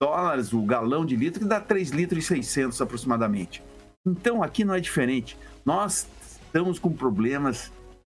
dólares 0.00 0.52
o 0.52 0.62
galão 0.62 1.04
de 1.04 1.16
litro, 1.16 1.40
que 1.40 1.46
dá 1.46 1.60
3 1.60 1.90
litros 1.90 2.24
e 2.24 2.26
600 2.28 2.80
aproximadamente. 2.80 3.62
Então 4.06 4.42
aqui 4.42 4.64
não 4.64 4.74
é 4.74 4.80
diferente. 4.80 5.36
Nós 5.64 6.08
estamos 6.46 6.78
com 6.78 6.92
problemas 6.92 7.72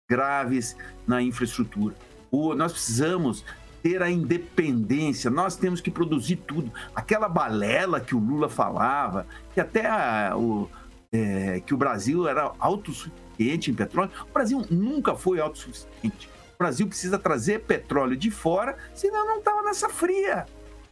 graves 0.10 0.76
na 1.06 1.22
infraestrutura. 1.22 1.96
O, 2.32 2.56
nós 2.56 2.72
precisamos 2.72 3.44
ter 3.86 4.02
a 4.02 4.10
independência, 4.10 5.30
nós 5.30 5.56
temos 5.56 5.80
que 5.80 5.92
produzir 5.92 6.38
tudo. 6.38 6.72
Aquela 6.96 7.30
balela 7.30 8.02
que 8.02 8.16
o 8.16 8.20
Lula 8.20 8.50
falava, 8.50 9.28
que 9.54 9.62
até 9.62 9.86
a, 9.86 10.36
o, 10.36 10.68
é, 11.14 11.60
que 11.60 11.72
o 11.72 11.78
Brasil 11.78 12.28
era 12.28 12.52
autossuficiente 12.58 13.70
em 13.70 13.76
petróleo, 13.76 14.10
o 14.28 14.34
Brasil 14.34 14.66
nunca 14.72 15.14
foi 15.14 15.40
autossuficiente. 15.40 16.28
O 16.56 16.58
Brasil 16.58 16.88
precisa 16.88 17.20
trazer 17.20 17.60
petróleo 17.60 18.18
de 18.18 18.32
fora, 18.32 18.76
senão 18.92 19.24
não 19.24 19.38
estava 19.38 19.62
nessa 19.62 19.88
fria. 19.88 20.48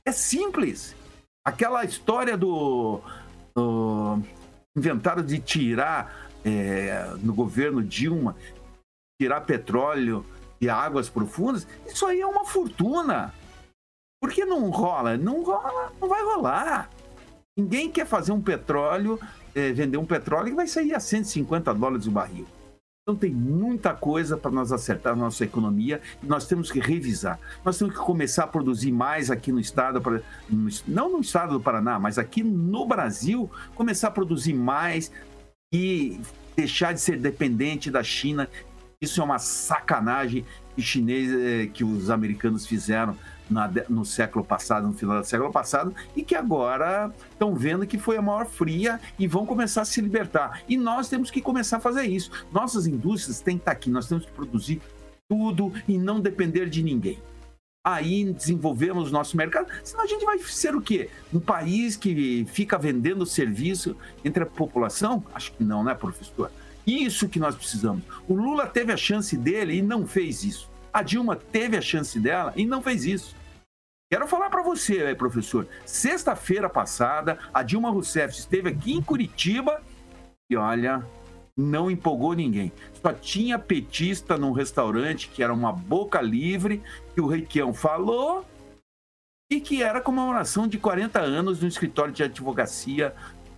É 0.05 0.11
simples. 0.11 0.95
Aquela 1.43 1.83
história 1.83 2.37
do, 2.37 3.01
do 3.55 4.21
de 5.25 5.39
tirar 5.39 6.29
é, 6.45 7.11
no 7.23 7.33
governo 7.33 7.81
Dilma, 7.81 8.35
tirar 9.19 9.41
petróleo 9.41 10.23
de 10.63 10.69
águas 10.69 11.09
profundas, 11.09 11.67
isso 11.85 12.05
aí 12.05 12.21
é 12.21 12.25
uma 12.25 12.45
fortuna. 12.45 13.33
Por 14.21 14.31
que 14.31 14.45
não 14.45 14.69
rola? 14.69 15.17
Não 15.17 15.43
rola, 15.43 15.91
não 15.99 16.07
vai 16.07 16.23
rolar. 16.23 16.89
Ninguém 17.57 17.91
quer 17.91 18.05
fazer 18.05 18.31
um 18.31 18.41
petróleo, 18.41 19.19
é, 19.53 19.73
vender 19.73 19.97
um 19.97 20.05
petróleo 20.05 20.51
que 20.51 20.55
vai 20.55 20.67
sair 20.67 20.93
a 20.93 21.01
150 21.01 21.73
dólares 21.73 22.07
o 22.07 22.11
barril. 22.11 22.47
Então 23.01 23.17
tem 23.17 23.31
muita 23.31 23.93
coisa 23.93 24.37
para 24.37 24.49
nós 24.49 24.71
acertar 24.71 25.13
na 25.13 25.23
nossa 25.23 25.43
economia 25.43 25.99
e 26.23 26.25
nós 26.25 26.47
temos 26.47 26.71
que 26.71 26.79
revisar. 26.79 27.37
Nós 27.65 27.77
temos 27.77 27.93
que 27.93 27.99
começar 27.99 28.45
a 28.45 28.47
produzir 28.47 28.93
mais 28.93 29.29
aqui 29.29 29.51
no 29.51 29.59
estado, 29.59 30.01
não 30.87 31.11
no 31.11 31.19
estado 31.19 31.51
do 31.51 31.59
Paraná, 31.59 31.99
mas 31.99 32.17
aqui 32.17 32.41
no 32.41 32.85
Brasil, 32.85 33.51
começar 33.75 34.07
a 34.07 34.11
produzir 34.11 34.53
mais 34.53 35.11
e 35.73 36.21
deixar 36.55 36.93
de 36.93 37.01
ser 37.01 37.17
dependente 37.17 37.91
da 37.91 38.01
China. 38.01 38.47
Isso 39.03 39.19
é 39.19 39.23
uma 39.23 39.37
sacanagem 39.37 40.45
que, 40.73 40.81
chinês, 40.81 41.29
eh, 41.29 41.67
que 41.67 41.83
os 41.83 42.09
americanos 42.09 42.65
fizeram 42.65 43.17
na, 43.49 43.69
no 43.89 44.05
século 44.05 44.45
passado, 44.45 44.87
no 44.87 44.93
final 44.93 45.19
do 45.19 45.27
século 45.27 45.51
passado, 45.51 45.93
e 46.15 46.23
que 46.23 46.33
agora 46.33 47.13
estão 47.29 47.53
vendo 47.53 47.85
que 47.85 47.97
foi 47.97 48.15
a 48.15 48.21
maior 48.21 48.45
fria 48.45 49.01
e 49.19 49.27
vão 49.27 49.45
começar 49.45 49.81
a 49.81 49.85
se 49.85 49.99
libertar. 49.99 50.63
E 50.69 50.77
nós 50.77 51.09
temos 51.09 51.29
que 51.29 51.41
começar 51.41 51.77
a 51.77 51.79
fazer 51.81 52.03
isso. 52.03 52.31
Nossas 52.49 52.87
indústrias 52.87 53.41
têm 53.41 53.57
que 53.57 53.63
estar 53.63 53.73
aqui, 53.73 53.89
nós 53.89 54.07
temos 54.07 54.25
que 54.25 54.31
produzir 54.31 54.81
tudo 55.27 55.73
e 55.85 55.97
não 55.97 56.21
depender 56.21 56.69
de 56.69 56.81
ninguém. 56.81 57.19
Aí 57.85 58.31
desenvolvemos 58.31 59.11
nosso 59.11 59.35
mercado, 59.35 59.67
senão 59.83 60.05
a 60.05 60.07
gente 60.07 60.23
vai 60.23 60.39
ser 60.39 60.73
o 60.73 60.81
quê? 60.81 61.09
Um 61.33 61.41
país 61.41 61.97
que 61.97 62.45
fica 62.45 62.77
vendendo 62.77 63.25
serviço 63.25 63.97
entre 64.23 64.43
a 64.43 64.45
população? 64.45 65.21
Acho 65.35 65.51
que 65.51 65.65
não, 65.65 65.83
né, 65.83 65.93
professor? 65.93 66.49
Isso 66.85 67.29
que 67.29 67.39
nós 67.39 67.55
precisamos. 67.55 68.03
O 68.27 68.33
Lula 68.33 68.67
teve 68.67 68.91
a 68.91 68.97
chance 68.97 69.37
dele 69.37 69.77
e 69.77 69.81
não 69.81 70.05
fez 70.05 70.43
isso. 70.43 70.69
A 70.91 71.01
Dilma 71.01 71.35
teve 71.35 71.77
a 71.77 71.81
chance 71.81 72.19
dela 72.19 72.53
e 72.55 72.65
não 72.65 72.81
fez 72.81 73.05
isso. 73.05 73.35
Quero 74.11 74.27
falar 74.27 74.49
para 74.49 74.61
você, 74.61 75.15
professor. 75.15 75.67
Sexta-feira 75.85 76.69
passada, 76.69 77.39
a 77.53 77.63
Dilma 77.63 77.89
Rousseff 77.89 78.37
esteve 78.37 78.69
aqui 78.69 78.93
em 78.93 79.01
Curitiba 79.01 79.81
e 80.51 80.55
olha, 80.55 81.03
não 81.57 81.89
empolgou 81.89 82.33
ninguém. 82.33 82.71
Só 83.01 83.11
tinha 83.11 83.57
petista 83.57 84.37
num 84.37 84.51
restaurante 84.51 85.29
que 85.29 85.41
era 85.41 85.53
uma 85.53 85.71
boca 85.71 86.21
livre, 86.21 86.83
que 87.15 87.21
o 87.21 87.27
Reikião 87.27 87.73
falou 87.73 88.45
e 89.51 89.59
que 89.59 89.81
era 89.81 90.01
comemoração 90.01 90.67
de 90.67 90.77
40 90.77 91.19
anos 91.19 91.61
no 91.61 91.67
escritório 91.67 92.13
de 92.13 92.23
advocacia 92.23 93.15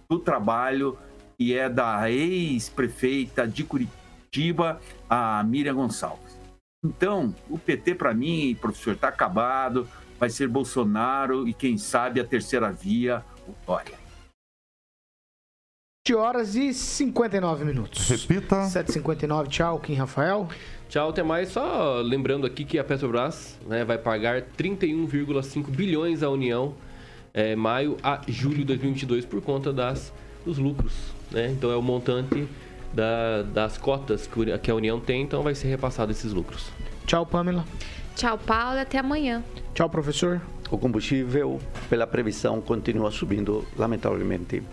do 0.09 0.19
trabalho, 0.19 0.97
que 1.37 1.57
é 1.57 1.69
da 1.69 2.09
ex-prefeita 2.09 3.47
de 3.47 3.63
Curitiba, 3.63 4.79
a 5.09 5.43
Miriam 5.43 5.75
Gonçalves. 5.75 6.39
Então, 6.83 7.33
o 7.49 7.57
PT, 7.57 7.95
para 7.95 8.13
mim, 8.13 8.55
professor, 8.59 8.93
está 8.93 9.07
acabado. 9.07 9.87
Vai 10.19 10.29
ser 10.29 10.47
Bolsonaro 10.47 11.47
e, 11.47 11.53
quem 11.53 11.77
sabe, 11.77 12.19
a 12.19 12.23
terceira 12.23 12.71
via, 12.71 13.23
o 13.47 13.53
Dória. 13.65 14.05
7 16.07 16.15
horas 16.15 16.55
e 16.55 16.71
59 16.71 17.65
minutos. 17.65 18.07
Repita. 18.07 18.57
7h59, 18.67 19.47
tchau, 19.47 19.79
Kim 19.79 19.95
Rafael. 19.95 20.47
Tchau, 20.87 21.09
até 21.09 21.23
mais. 21.23 21.49
Só 21.49 21.99
lembrando 22.01 22.45
aqui 22.45 22.63
que 22.63 22.77
a 22.77 22.83
Petrobras 22.83 23.59
né, 23.65 23.83
vai 23.83 23.97
pagar 23.97 24.43
31,5 24.55 25.71
bilhões 25.71 26.21
à 26.21 26.29
União 26.29 26.75
é, 27.33 27.55
maio 27.55 27.97
a 28.03 28.21
julho 28.27 28.57
de 28.57 28.65
2022 28.65 29.25
por 29.25 29.41
conta 29.41 29.73
das, 29.73 30.13
dos 30.45 30.59
lucros. 30.59 31.14
Né? 31.31 31.51
Então 31.51 31.71
é 31.71 31.75
o 31.75 31.81
montante 31.81 32.47
da, 32.93 33.41
das 33.43 33.77
cotas 33.77 34.29
que 34.61 34.71
a 34.71 34.75
União 34.75 34.99
tem, 34.99 35.21
então 35.21 35.43
vai 35.43 35.53
ser 35.53 35.67
repassado 35.67 36.11
esses 36.11 36.31
lucros. 36.31 36.69
Tchau, 37.05 37.25
Pamela. 37.25 37.65
Tchau, 38.15 38.37
Paulo. 38.37 38.79
Até 38.79 38.97
amanhã. 38.97 39.43
Tchau, 39.73 39.89
professor. 39.89 40.41
O 40.71 40.77
combustível, 40.77 41.59
pela 41.89 42.07
previsão, 42.07 42.61
continua 42.61 43.11
subindo, 43.11 43.65
lamentavelmente. 43.77 44.63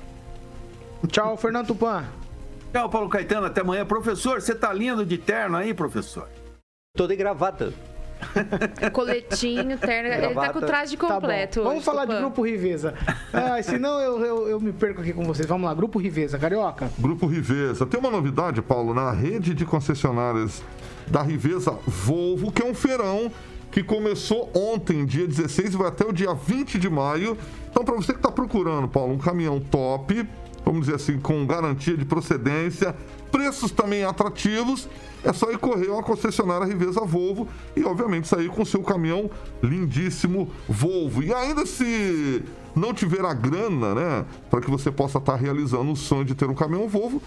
Tchau, 1.09 1.37
Fernando 1.37 1.67
Tupan. 1.67 2.05
Tchau, 2.73 2.89
Paulo 2.89 3.09
Caetano. 3.09 3.47
Até 3.47 3.61
amanhã. 3.61 3.85
Professor, 3.85 4.41
você 4.41 4.55
tá 4.55 4.73
lindo 4.73 5.05
de 5.05 5.19
terno 5.19 5.57
aí, 5.57 5.75
professor? 5.75 6.29
Tô 6.97 7.07
de 7.07 7.17
gravata. 7.17 7.73
Coletinho, 8.93 9.79
terno. 9.79 10.09
Ele 10.09 10.35
tá 10.35 10.53
com 10.53 10.59
o 10.59 10.63
traje 10.63 10.97
completo. 10.97 11.63
Tá 11.63 11.69
Vamos 11.69 11.85
falar 11.85 12.05
de 12.05 12.17
Grupo 12.17 12.43
Riveza. 12.43 12.95
Ah, 13.33 13.63
senão 13.63 13.99
eu, 13.99 14.25
eu, 14.25 14.49
eu, 14.49 14.61
me 14.61 14.73
perco 14.73 15.01
aqui 15.01 15.13
com 15.13 15.25
vocês. 15.25 15.49
Vamos 15.49 15.67
lá, 15.67 15.75
Grupo 15.75 15.99
Riveza, 15.99 16.39
Carioca. 16.39 16.91
Grupo 16.99 17.27
Riveza. 17.27 17.87
Tem 17.87 17.99
uma 17.99 18.11
novidade, 18.11 18.61
Paulo, 18.61 18.93
na 18.93 19.11
rede 19.11 19.55
de 19.55 19.65
concessionárias 19.65 20.63
da 21.07 21.23
Riveza 21.23 21.73
Volvo, 21.87 22.53
que 22.53 22.63
é 22.63 22.67
um 22.67 22.75
feirão 22.75 23.33
que 23.71 23.83
começou 23.83 24.51
ontem, 24.55 25.05
dia 25.07 25.27
16, 25.27 25.75
e 25.75 25.77
vai 25.77 25.89
até 25.89 26.05
o 26.05 26.13
dia 26.13 26.35
20 26.35 26.79
de 26.79 26.91
maio. 26.91 27.37
Então, 27.71 27.83
para 27.83 27.95
você 27.95 28.13
que 28.13 28.19
está 28.19 28.31
procurando, 28.31 28.87
Paulo, 28.87 29.15
um 29.15 29.19
caminhão 29.19 29.59
top, 29.59 30.29
vamos 30.65 30.87
dizer 30.87 30.97
assim, 30.97 31.19
com 31.19 31.47
garantia 31.47 31.97
de 31.97 32.05
procedência, 32.05 32.95
preços 33.31 33.71
também 33.71 34.05
atrativos, 34.05 34.89
é 35.25 35.33
só 35.33 35.51
ir 35.51 35.59
correr 35.59 35.89
a 35.89 35.95
uma 35.95 36.03
concessionária 36.03 36.67
Riveza 36.67 37.01
Volvo 37.01 37.49
e, 37.77 37.85
obviamente, 37.85 38.29
sair 38.29 38.49
com 38.49 38.65
seu 38.65 38.83
caminhão 38.83 39.31
lindíssimo 39.63 40.51
Volvo. 40.69 41.23
E 41.23 41.33
ainda 41.33 41.65
se 41.65 42.43
não 42.75 42.93
tiver 42.93 43.25
a 43.25 43.33
grana, 43.33 43.95
né, 43.95 44.25
para 44.51 44.61
que 44.61 44.71
você 44.71 44.91
possa 44.91 45.19
estar 45.19 45.33
tá 45.33 45.39
realizando 45.39 45.93
o 45.93 45.97
sonho 45.97 46.25
de 46.25 46.35
ter 46.35 46.49
um 46.49 46.55
caminhão 46.55 46.89
Volvo, 46.89 47.23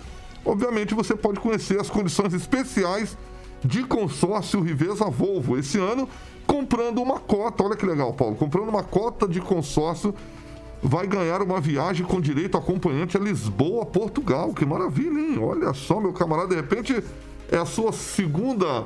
obviamente 0.45 0.93
você 0.93 1.15
pode 1.15 1.39
conhecer 1.39 1.79
as 1.79 1.89
condições 1.89 2.33
especiais 2.33 3.17
de 3.63 3.83
consórcio 3.83 4.61
Riveza 4.61 5.05
Volvo. 5.05 5.57
Esse 5.57 5.77
ano, 5.79 6.07
comprando 6.45 7.01
uma 7.01 7.19
cota, 7.19 7.63
olha 7.63 7.75
que 7.75 7.86
legal, 7.86 8.13
Paulo, 8.13 8.36
comprando 8.36 8.69
uma 8.69 8.83
cota 8.83 9.27
de 9.27 9.39
consórcio 9.39 10.13
vai 10.86 11.07
ganhar 11.07 11.41
uma 11.41 11.59
viagem 11.59 12.05
com 12.05 12.21
direito 12.21 12.57
acompanhante 12.57 13.17
a 13.17 13.19
Lisboa, 13.19 13.86
Portugal. 13.86 14.53
Que 14.53 14.65
maravilha, 14.65 15.19
hein? 15.19 15.39
Olha 15.41 15.73
só, 15.73 15.99
meu 15.99 16.13
camarada, 16.13 16.49
de 16.49 16.55
repente 16.55 17.03
é 17.51 17.57
a 17.57 17.65
sua 17.65 17.91
segunda 17.91 18.86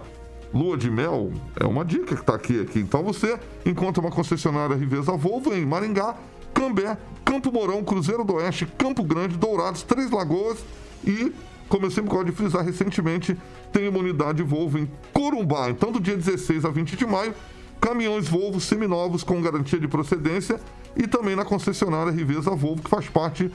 lua 0.53 0.77
de 0.77 0.89
mel. 0.89 1.31
É 1.59 1.65
uma 1.65 1.83
dica 1.83 2.15
que 2.15 2.21
está 2.21 2.35
aqui, 2.35 2.61
aqui. 2.61 2.79
Então 2.79 3.03
você 3.03 3.37
encontra 3.65 4.01
uma 4.01 4.11
concessionária 4.11 4.77
Riveza 4.77 5.11
Volvo 5.11 5.53
em 5.53 5.65
Maringá, 5.65 6.15
Cambé, 6.53 6.97
Campo 7.25 7.51
Mourão, 7.51 7.83
Cruzeiro 7.83 8.23
do 8.23 8.35
Oeste, 8.35 8.65
Campo 8.65 9.03
Grande, 9.03 9.37
Dourados, 9.37 9.83
Três 9.83 10.09
Lagoas 10.09 10.57
e, 11.05 11.33
como 11.67 11.85
eu 11.85 11.91
sempre 11.91 12.09
gosto 12.09 12.27
de 12.27 12.31
frisar 12.31 12.63
recentemente, 12.63 13.37
tem 13.73 13.89
uma 13.89 13.99
unidade 13.99 14.41
Volvo 14.41 14.79
em 14.79 14.89
Corumbá. 15.13 15.69
Então, 15.69 15.91
do 15.91 15.99
dia 15.99 16.15
16 16.15 16.63
a 16.63 16.69
20 16.69 16.95
de 16.95 17.05
maio, 17.05 17.33
caminhões 17.79 18.27
Volvo 18.27 18.59
seminovos 18.59 19.23
com 19.23 19.41
garantia 19.41 19.79
de 19.79 19.87
procedência 19.87 20.59
e 20.95 21.07
também 21.07 21.35
na 21.35 21.45
concessionária 21.45 22.11
Riveza 22.11 22.51
Volvo, 22.51 22.83
que 22.83 22.89
faz 22.89 23.07
parte 23.07 23.51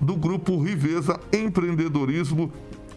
do 0.00 0.16
grupo 0.16 0.60
Riveza 0.62 1.18
Empreendedorismo 1.32 2.52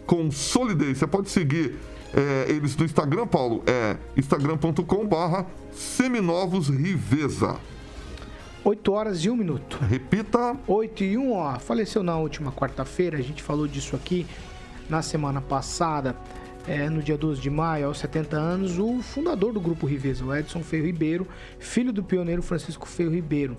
com 0.06 0.30
Solidez. 0.30 0.98
Você 0.98 1.06
pode 1.06 1.30
seguir 1.30 1.76
é, 2.12 2.46
eles 2.48 2.76
no 2.76 2.84
Instagram, 2.84 3.26
Paulo, 3.26 3.62
é 3.66 3.96
instagram.com 4.16 5.06
barra 5.06 5.46
seminovosriveza. 5.72 7.56
8 8.64 8.92
horas 8.92 9.24
e 9.24 9.30
1 9.30 9.36
minuto. 9.36 9.78
Repita. 9.88 10.56
8 10.66 11.04
e 11.04 11.16
1, 11.16 11.32
ó. 11.32 11.58
Faleceu 11.58 12.02
na 12.02 12.16
última 12.18 12.52
quarta-feira, 12.52 13.16
a 13.16 13.22
gente 13.22 13.42
falou 13.42 13.66
disso 13.66 13.96
aqui 13.96 14.26
na 14.88 15.02
semana 15.02 15.40
passada, 15.40 16.16
é, 16.66 16.88
no 16.88 17.02
dia 17.02 17.16
12 17.16 17.40
de 17.40 17.50
maio, 17.50 17.86
aos 17.86 17.98
70 17.98 18.36
anos, 18.36 18.78
o 18.78 19.02
fundador 19.02 19.52
do 19.52 19.60
Grupo 19.60 19.86
Riveza, 19.86 20.24
o 20.24 20.34
Edson 20.34 20.62
Feio 20.62 20.84
Ribeiro, 20.84 21.26
filho 21.58 21.92
do 21.92 22.02
pioneiro 22.02 22.42
Francisco 22.42 22.86
Feio 22.86 23.10
Ribeiro. 23.10 23.56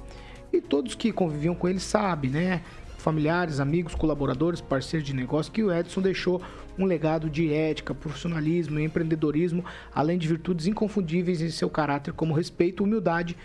E 0.51 0.61
todos 0.61 0.95
que 0.95 1.11
conviviam 1.11 1.55
com 1.55 1.67
ele 1.67 1.79
sabem, 1.79 2.31
né? 2.31 2.61
Familiares, 2.97 3.59
amigos, 3.59 3.95
colaboradores, 3.95 4.61
parceiros 4.61 5.07
de 5.07 5.15
negócio, 5.15 5.51
que 5.51 5.63
o 5.63 5.73
Edson 5.73 6.01
deixou 6.01 6.41
um 6.77 6.85
legado 6.85 7.29
de 7.29 7.51
ética, 7.51 7.93
profissionalismo 7.93 8.79
e 8.79 8.83
empreendedorismo, 8.83 9.65
além 9.93 10.17
de 10.17 10.27
virtudes 10.27 10.67
inconfundíveis 10.67 11.41
em 11.41 11.49
seu 11.49 11.69
caráter, 11.69 12.13
como 12.13 12.33
respeito, 12.33 12.83
humildade, 12.83 13.35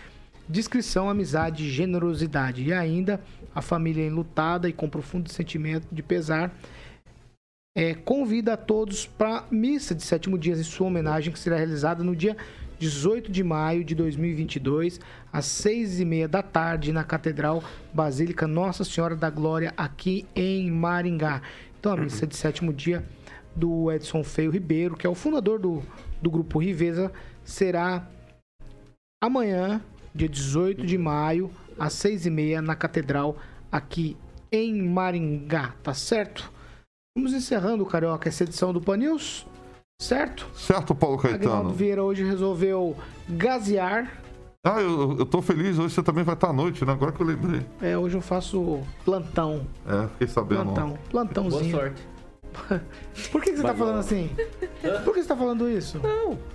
discrição, 0.47 1.09
amizade 1.09 1.69
generosidade. 1.69 2.63
E 2.63 2.71
ainda 2.71 3.19
a 3.55 3.61
família 3.61 4.05
enlutada 4.05 4.69
e 4.69 4.73
com 4.73 4.87
profundo 4.87 5.31
sentimento 5.31 5.87
de 5.91 6.03
pesar 6.03 6.53
é, 7.77 7.93
convida 7.93 8.53
a 8.53 8.57
todos 8.57 9.05
para 9.05 9.45
missa 9.51 9.93
de 9.93 10.01
sétimo 10.01 10.35
dia 10.35 10.55
em 10.55 10.63
sua 10.63 10.87
homenagem, 10.87 11.31
que 11.31 11.37
será 11.37 11.57
realizada 11.57 12.03
no 12.03 12.15
dia 12.15 12.35
18 12.79 13.31
de 13.31 13.43
maio 13.43 13.83
de 13.83 13.93
2022, 13.93 14.99
às 15.31 15.45
seis 15.45 15.99
e 15.99 16.05
meia 16.05 16.27
da 16.27 16.41
tarde, 16.41 16.91
na 16.91 17.03
Catedral 17.03 17.63
Basílica 17.93 18.47
Nossa 18.47 18.83
Senhora 18.83 19.15
da 19.15 19.29
Glória, 19.29 19.75
aqui 19.77 20.25
em 20.35 20.71
Maringá. 20.71 21.43
Então, 21.79 21.93
a 21.93 21.97
missa 21.97 22.25
de 22.25 22.35
sétimo 22.35 22.73
dia 22.73 23.05
do 23.55 23.91
Edson 23.91 24.23
Feio 24.23 24.49
Ribeiro, 24.49 24.97
que 24.97 25.05
é 25.05 25.09
o 25.09 25.13
fundador 25.13 25.59
do, 25.59 25.83
do 26.19 26.31
Grupo 26.31 26.57
Riveza, 26.57 27.11
será 27.43 28.09
amanhã, 29.23 29.79
dia 30.15 30.27
18 30.27 30.83
de 30.83 30.97
maio, 30.97 31.51
às 31.77 31.93
seis 31.93 32.25
e 32.25 32.31
meia, 32.31 32.59
na 32.59 32.75
Catedral, 32.75 33.37
aqui 33.71 34.17
em 34.51 34.81
Maringá, 34.81 35.75
tá 35.83 35.93
certo? 35.93 36.56
Vamos 37.17 37.33
encerrando, 37.33 37.83
Carioca, 37.83 38.29
essa 38.29 38.43
edição 38.43 38.71
do 38.71 38.79
Pan 38.79 38.97
News, 38.97 39.47
certo? 39.99 40.47
Certo, 40.53 40.93
Paulo 40.93 41.17
Caetano. 41.17 41.51
Agnaldo 41.51 41.73
Vieira 41.73 42.03
hoje 42.03 42.23
resolveu 42.23 42.95
gasear. 43.27 44.21
Ah, 44.63 44.79
eu, 44.79 45.17
eu 45.17 45.25
tô 45.25 45.41
feliz, 45.41 45.79
hoje 45.79 45.95
você 45.95 46.03
também 46.03 46.23
vai 46.23 46.35
estar 46.35 46.49
à 46.49 46.53
noite, 46.53 46.85
né? 46.85 46.93
Agora 46.93 47.11
que 47.11 47.19
eu 47.19 47.25
lembrei. 47.25 47.65
É, 47.81 47.97
hoje 47.97 48.15
eu 48.15 48.21
faço 48.21 48.81
plantão. 49.03 49.65
É, 49.87 50.07
fiquei 50.09 50.27
sabendo. 50.27 50.65
Plantão. 50.65 50.89
Boa 50.89 50.99
Plantãozinho. 51.09 51.71
sorte. 51.75 52.07
Por 53.31 53.41
que, 53.41 53.49
que 53.49 53.55
você 53.57 53.61
tá 53.63 53.69
Vai 53.69 53.77
falando 53.77 53.99
assim? 53.99 54.29
Por 55.03 55.13
que 55.13 55.21
você 55.23 55.27
tá 55.27 55.35
falando 55.35 55.67
isso? 55.69 55.99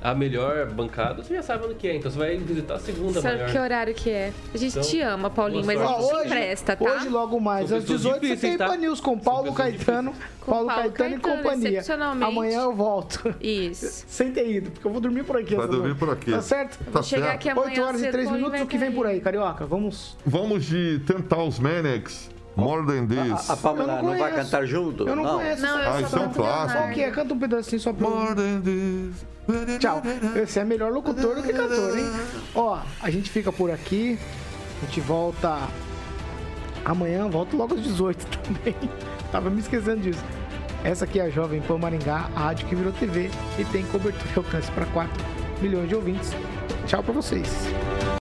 A 0.00 0.14
melhor 0.14 0.70
bancada, 0.70 1.20
você 1.22 1.34
já 1.34 1.42
sabe 1.42 1.64
onde 1.66 1.74
que 1.74 1.88
é, 1.88 1.96
então 1.96 2.08
você 2.10 2.18
vai 2.18 2.36
visitar 2.36 2.74
a 2.74 2.78
segunda 2.78 3.20
Sabe 3.20 3.36
maior. 3.38 3.50
que 3.50 3.58
horário 3.58 3.94
que 3.94 4.08
é? 4.10 4.32
A 4.54 4.56
gente 4.56 4.70
Então, 4.78 4.82
te 4.88 5.00
ama, 5.00 5.28
Paulinho, 5.28 5.66
mas 5.66 5.80
a 5.80 5.86
gente 5.86 6.02
se 6.04 6.14
hoje, 6.14 6.26
empresta, 6.26 6.76
tá? 6.76 6.84
hoje, 6.84 7.08
logo 7.08 7.40
mais, 7.40 7.72
às 7.72 7.80
pessoas 7.82 8.00
18, 8.20 8.26
você 8.28 8.36
tem 8.36 8.56
tá? 8.56 8.76
News 8.76 9.00
com 9.00 9.18
Paulo 9.18 9.52
Caetano, 9.52 10.12
Com 10.40 10.52
Paulo 10.52 10.66
Paulo 10.68 10.82
Caetano 10.82 11.16
e 11.16 11.18
Caetano, 11.18 11.42
companhia. 11.42 11.68
excepcionalmente. 11.70 12.30
Amanhã 12.30 12.60
eu 12.62 12.74
volto. 12.74 13.34
Isso. 13.40 14.04
Sem 14.08 14.30
ter 14.30 14.48
ido, 14.48 14.70
porque 14.70 14.86
eu 14.86 14.92
vou 14.92 15.00
dormir 15.00 15.24
por 15.24 15.36
aqui. 15.36 15.56
Vai 15.56 15.66
dormir 15.66 15.86
noite. 15.88 15.98
por 15.98 16.10
aqui. 16.10 16.30
Tá 16.30 16.42
certo? 16.42 16.78
Tá 16.78 16.90
Vou 16.92 17.02
chegar 17.02 17.22
certo. 17.24 17.34
aqui 17.36 17.48
amanhã 17.48 17.68
8 17.70 17.82
horas 17.82 18.00
e 18.00 18.04
cedo, 18.04 18.12
3 18.12 18.24
Paulinho 18.28 18.46
minutos, 18.46 18.64
o 18.64 18.68
que 18.70 18.78
vem 18.78 18.92
por 18.92 19.06
aí, 19.06 19.20
Carioca? 19.20 19.66
Vamos. 19.66 20.16
Vamos 20.24 20.64
de 20.64 21.00
Ten 21.06 21.20
Thousand 21.22 21.60
Maniacs, 21.62 22.30
More 22.56 22.84
Than 22.86 23.06
This. 23.06 23.50
A, 23.50 23.54
a 23.54 23.56
Pamela 23.56 24.02
não 24.02 24.10
não, 24.12 24.18
vai 24.18 24.34
cantar 24.34 24.66
junto? 24.66 25.08
Eu 25.08 25.16
não, 25.16 25.24
conheço. 25.38 25.62
Não, 25.62 25.76
Ah, 25.76 26.00
isso 26.00 26.16
é 26.16 26.20
um 26.20 26.28
clássico. 26.30 26.80
Qual 26.82 26.92
que 26.92 27.00
é? 27.02 27.10
Canta 27.10 27.34
um 27.34 27.38
pedacinho 27.38 27.80
só 27.80 27.92
pra. 27.92 28.08
More 28.08 28.34
Than 28.34 28.60
This. 28.60 29.78
Tchau. 29.80 30.02
Esse 30.42 30.60
é 30.60 30.64
melhor 30.64 30.92
locutor 30.92 31.34
do 31.36 31.42
que 31.42 31.52
cantor, 31.52 31.98
hein? 31.98 32.10
Ó, 32.54 32.78
a 33.00 33.10
gente 33.10 33.30
fica 33.30 33.50
por 33.50 33.70
aqui. 33.70 34.18
A 34.82 34.86
gente 34.86 35.00
volta 35.00 35.58
amanhã, 36.84 37.28
volta 37.28 37.56
logo 37.56 37.74
às 37.74 37.82
18 37.82 38.26
também. 38.38 38.74
Tava 39.30 39.48
me 39.50 39.60
esquecendo 39.60 40.00
disso. 40.02 40.22
Essa 40.84 41.04
aqui 41.04 41.20
é 41.20 41.22
a 41.22 41.30
Jovem 41.30 41.60
Pan 41.60 41.78
Maringá, 41.78 42.28
a 42.34 42.40
rádio 42.40 42.66
que 42.66 42.74
virou 42.74 42.92
TV 42.92 43.30
e 43.58 43.64
tem 43.66 43.84
cobertura 43.86 44.28
e 44.34 44.38
alcance 44.38 44.70
para 44.72 44.84
4 44.86 45.24
milhões 45.60 45.88
de 45.88 45.94
ouvintes. 45.94 46.32
Tchau 46.86 47.02
pra 47.02 47.12
vocês. 47.12 47.48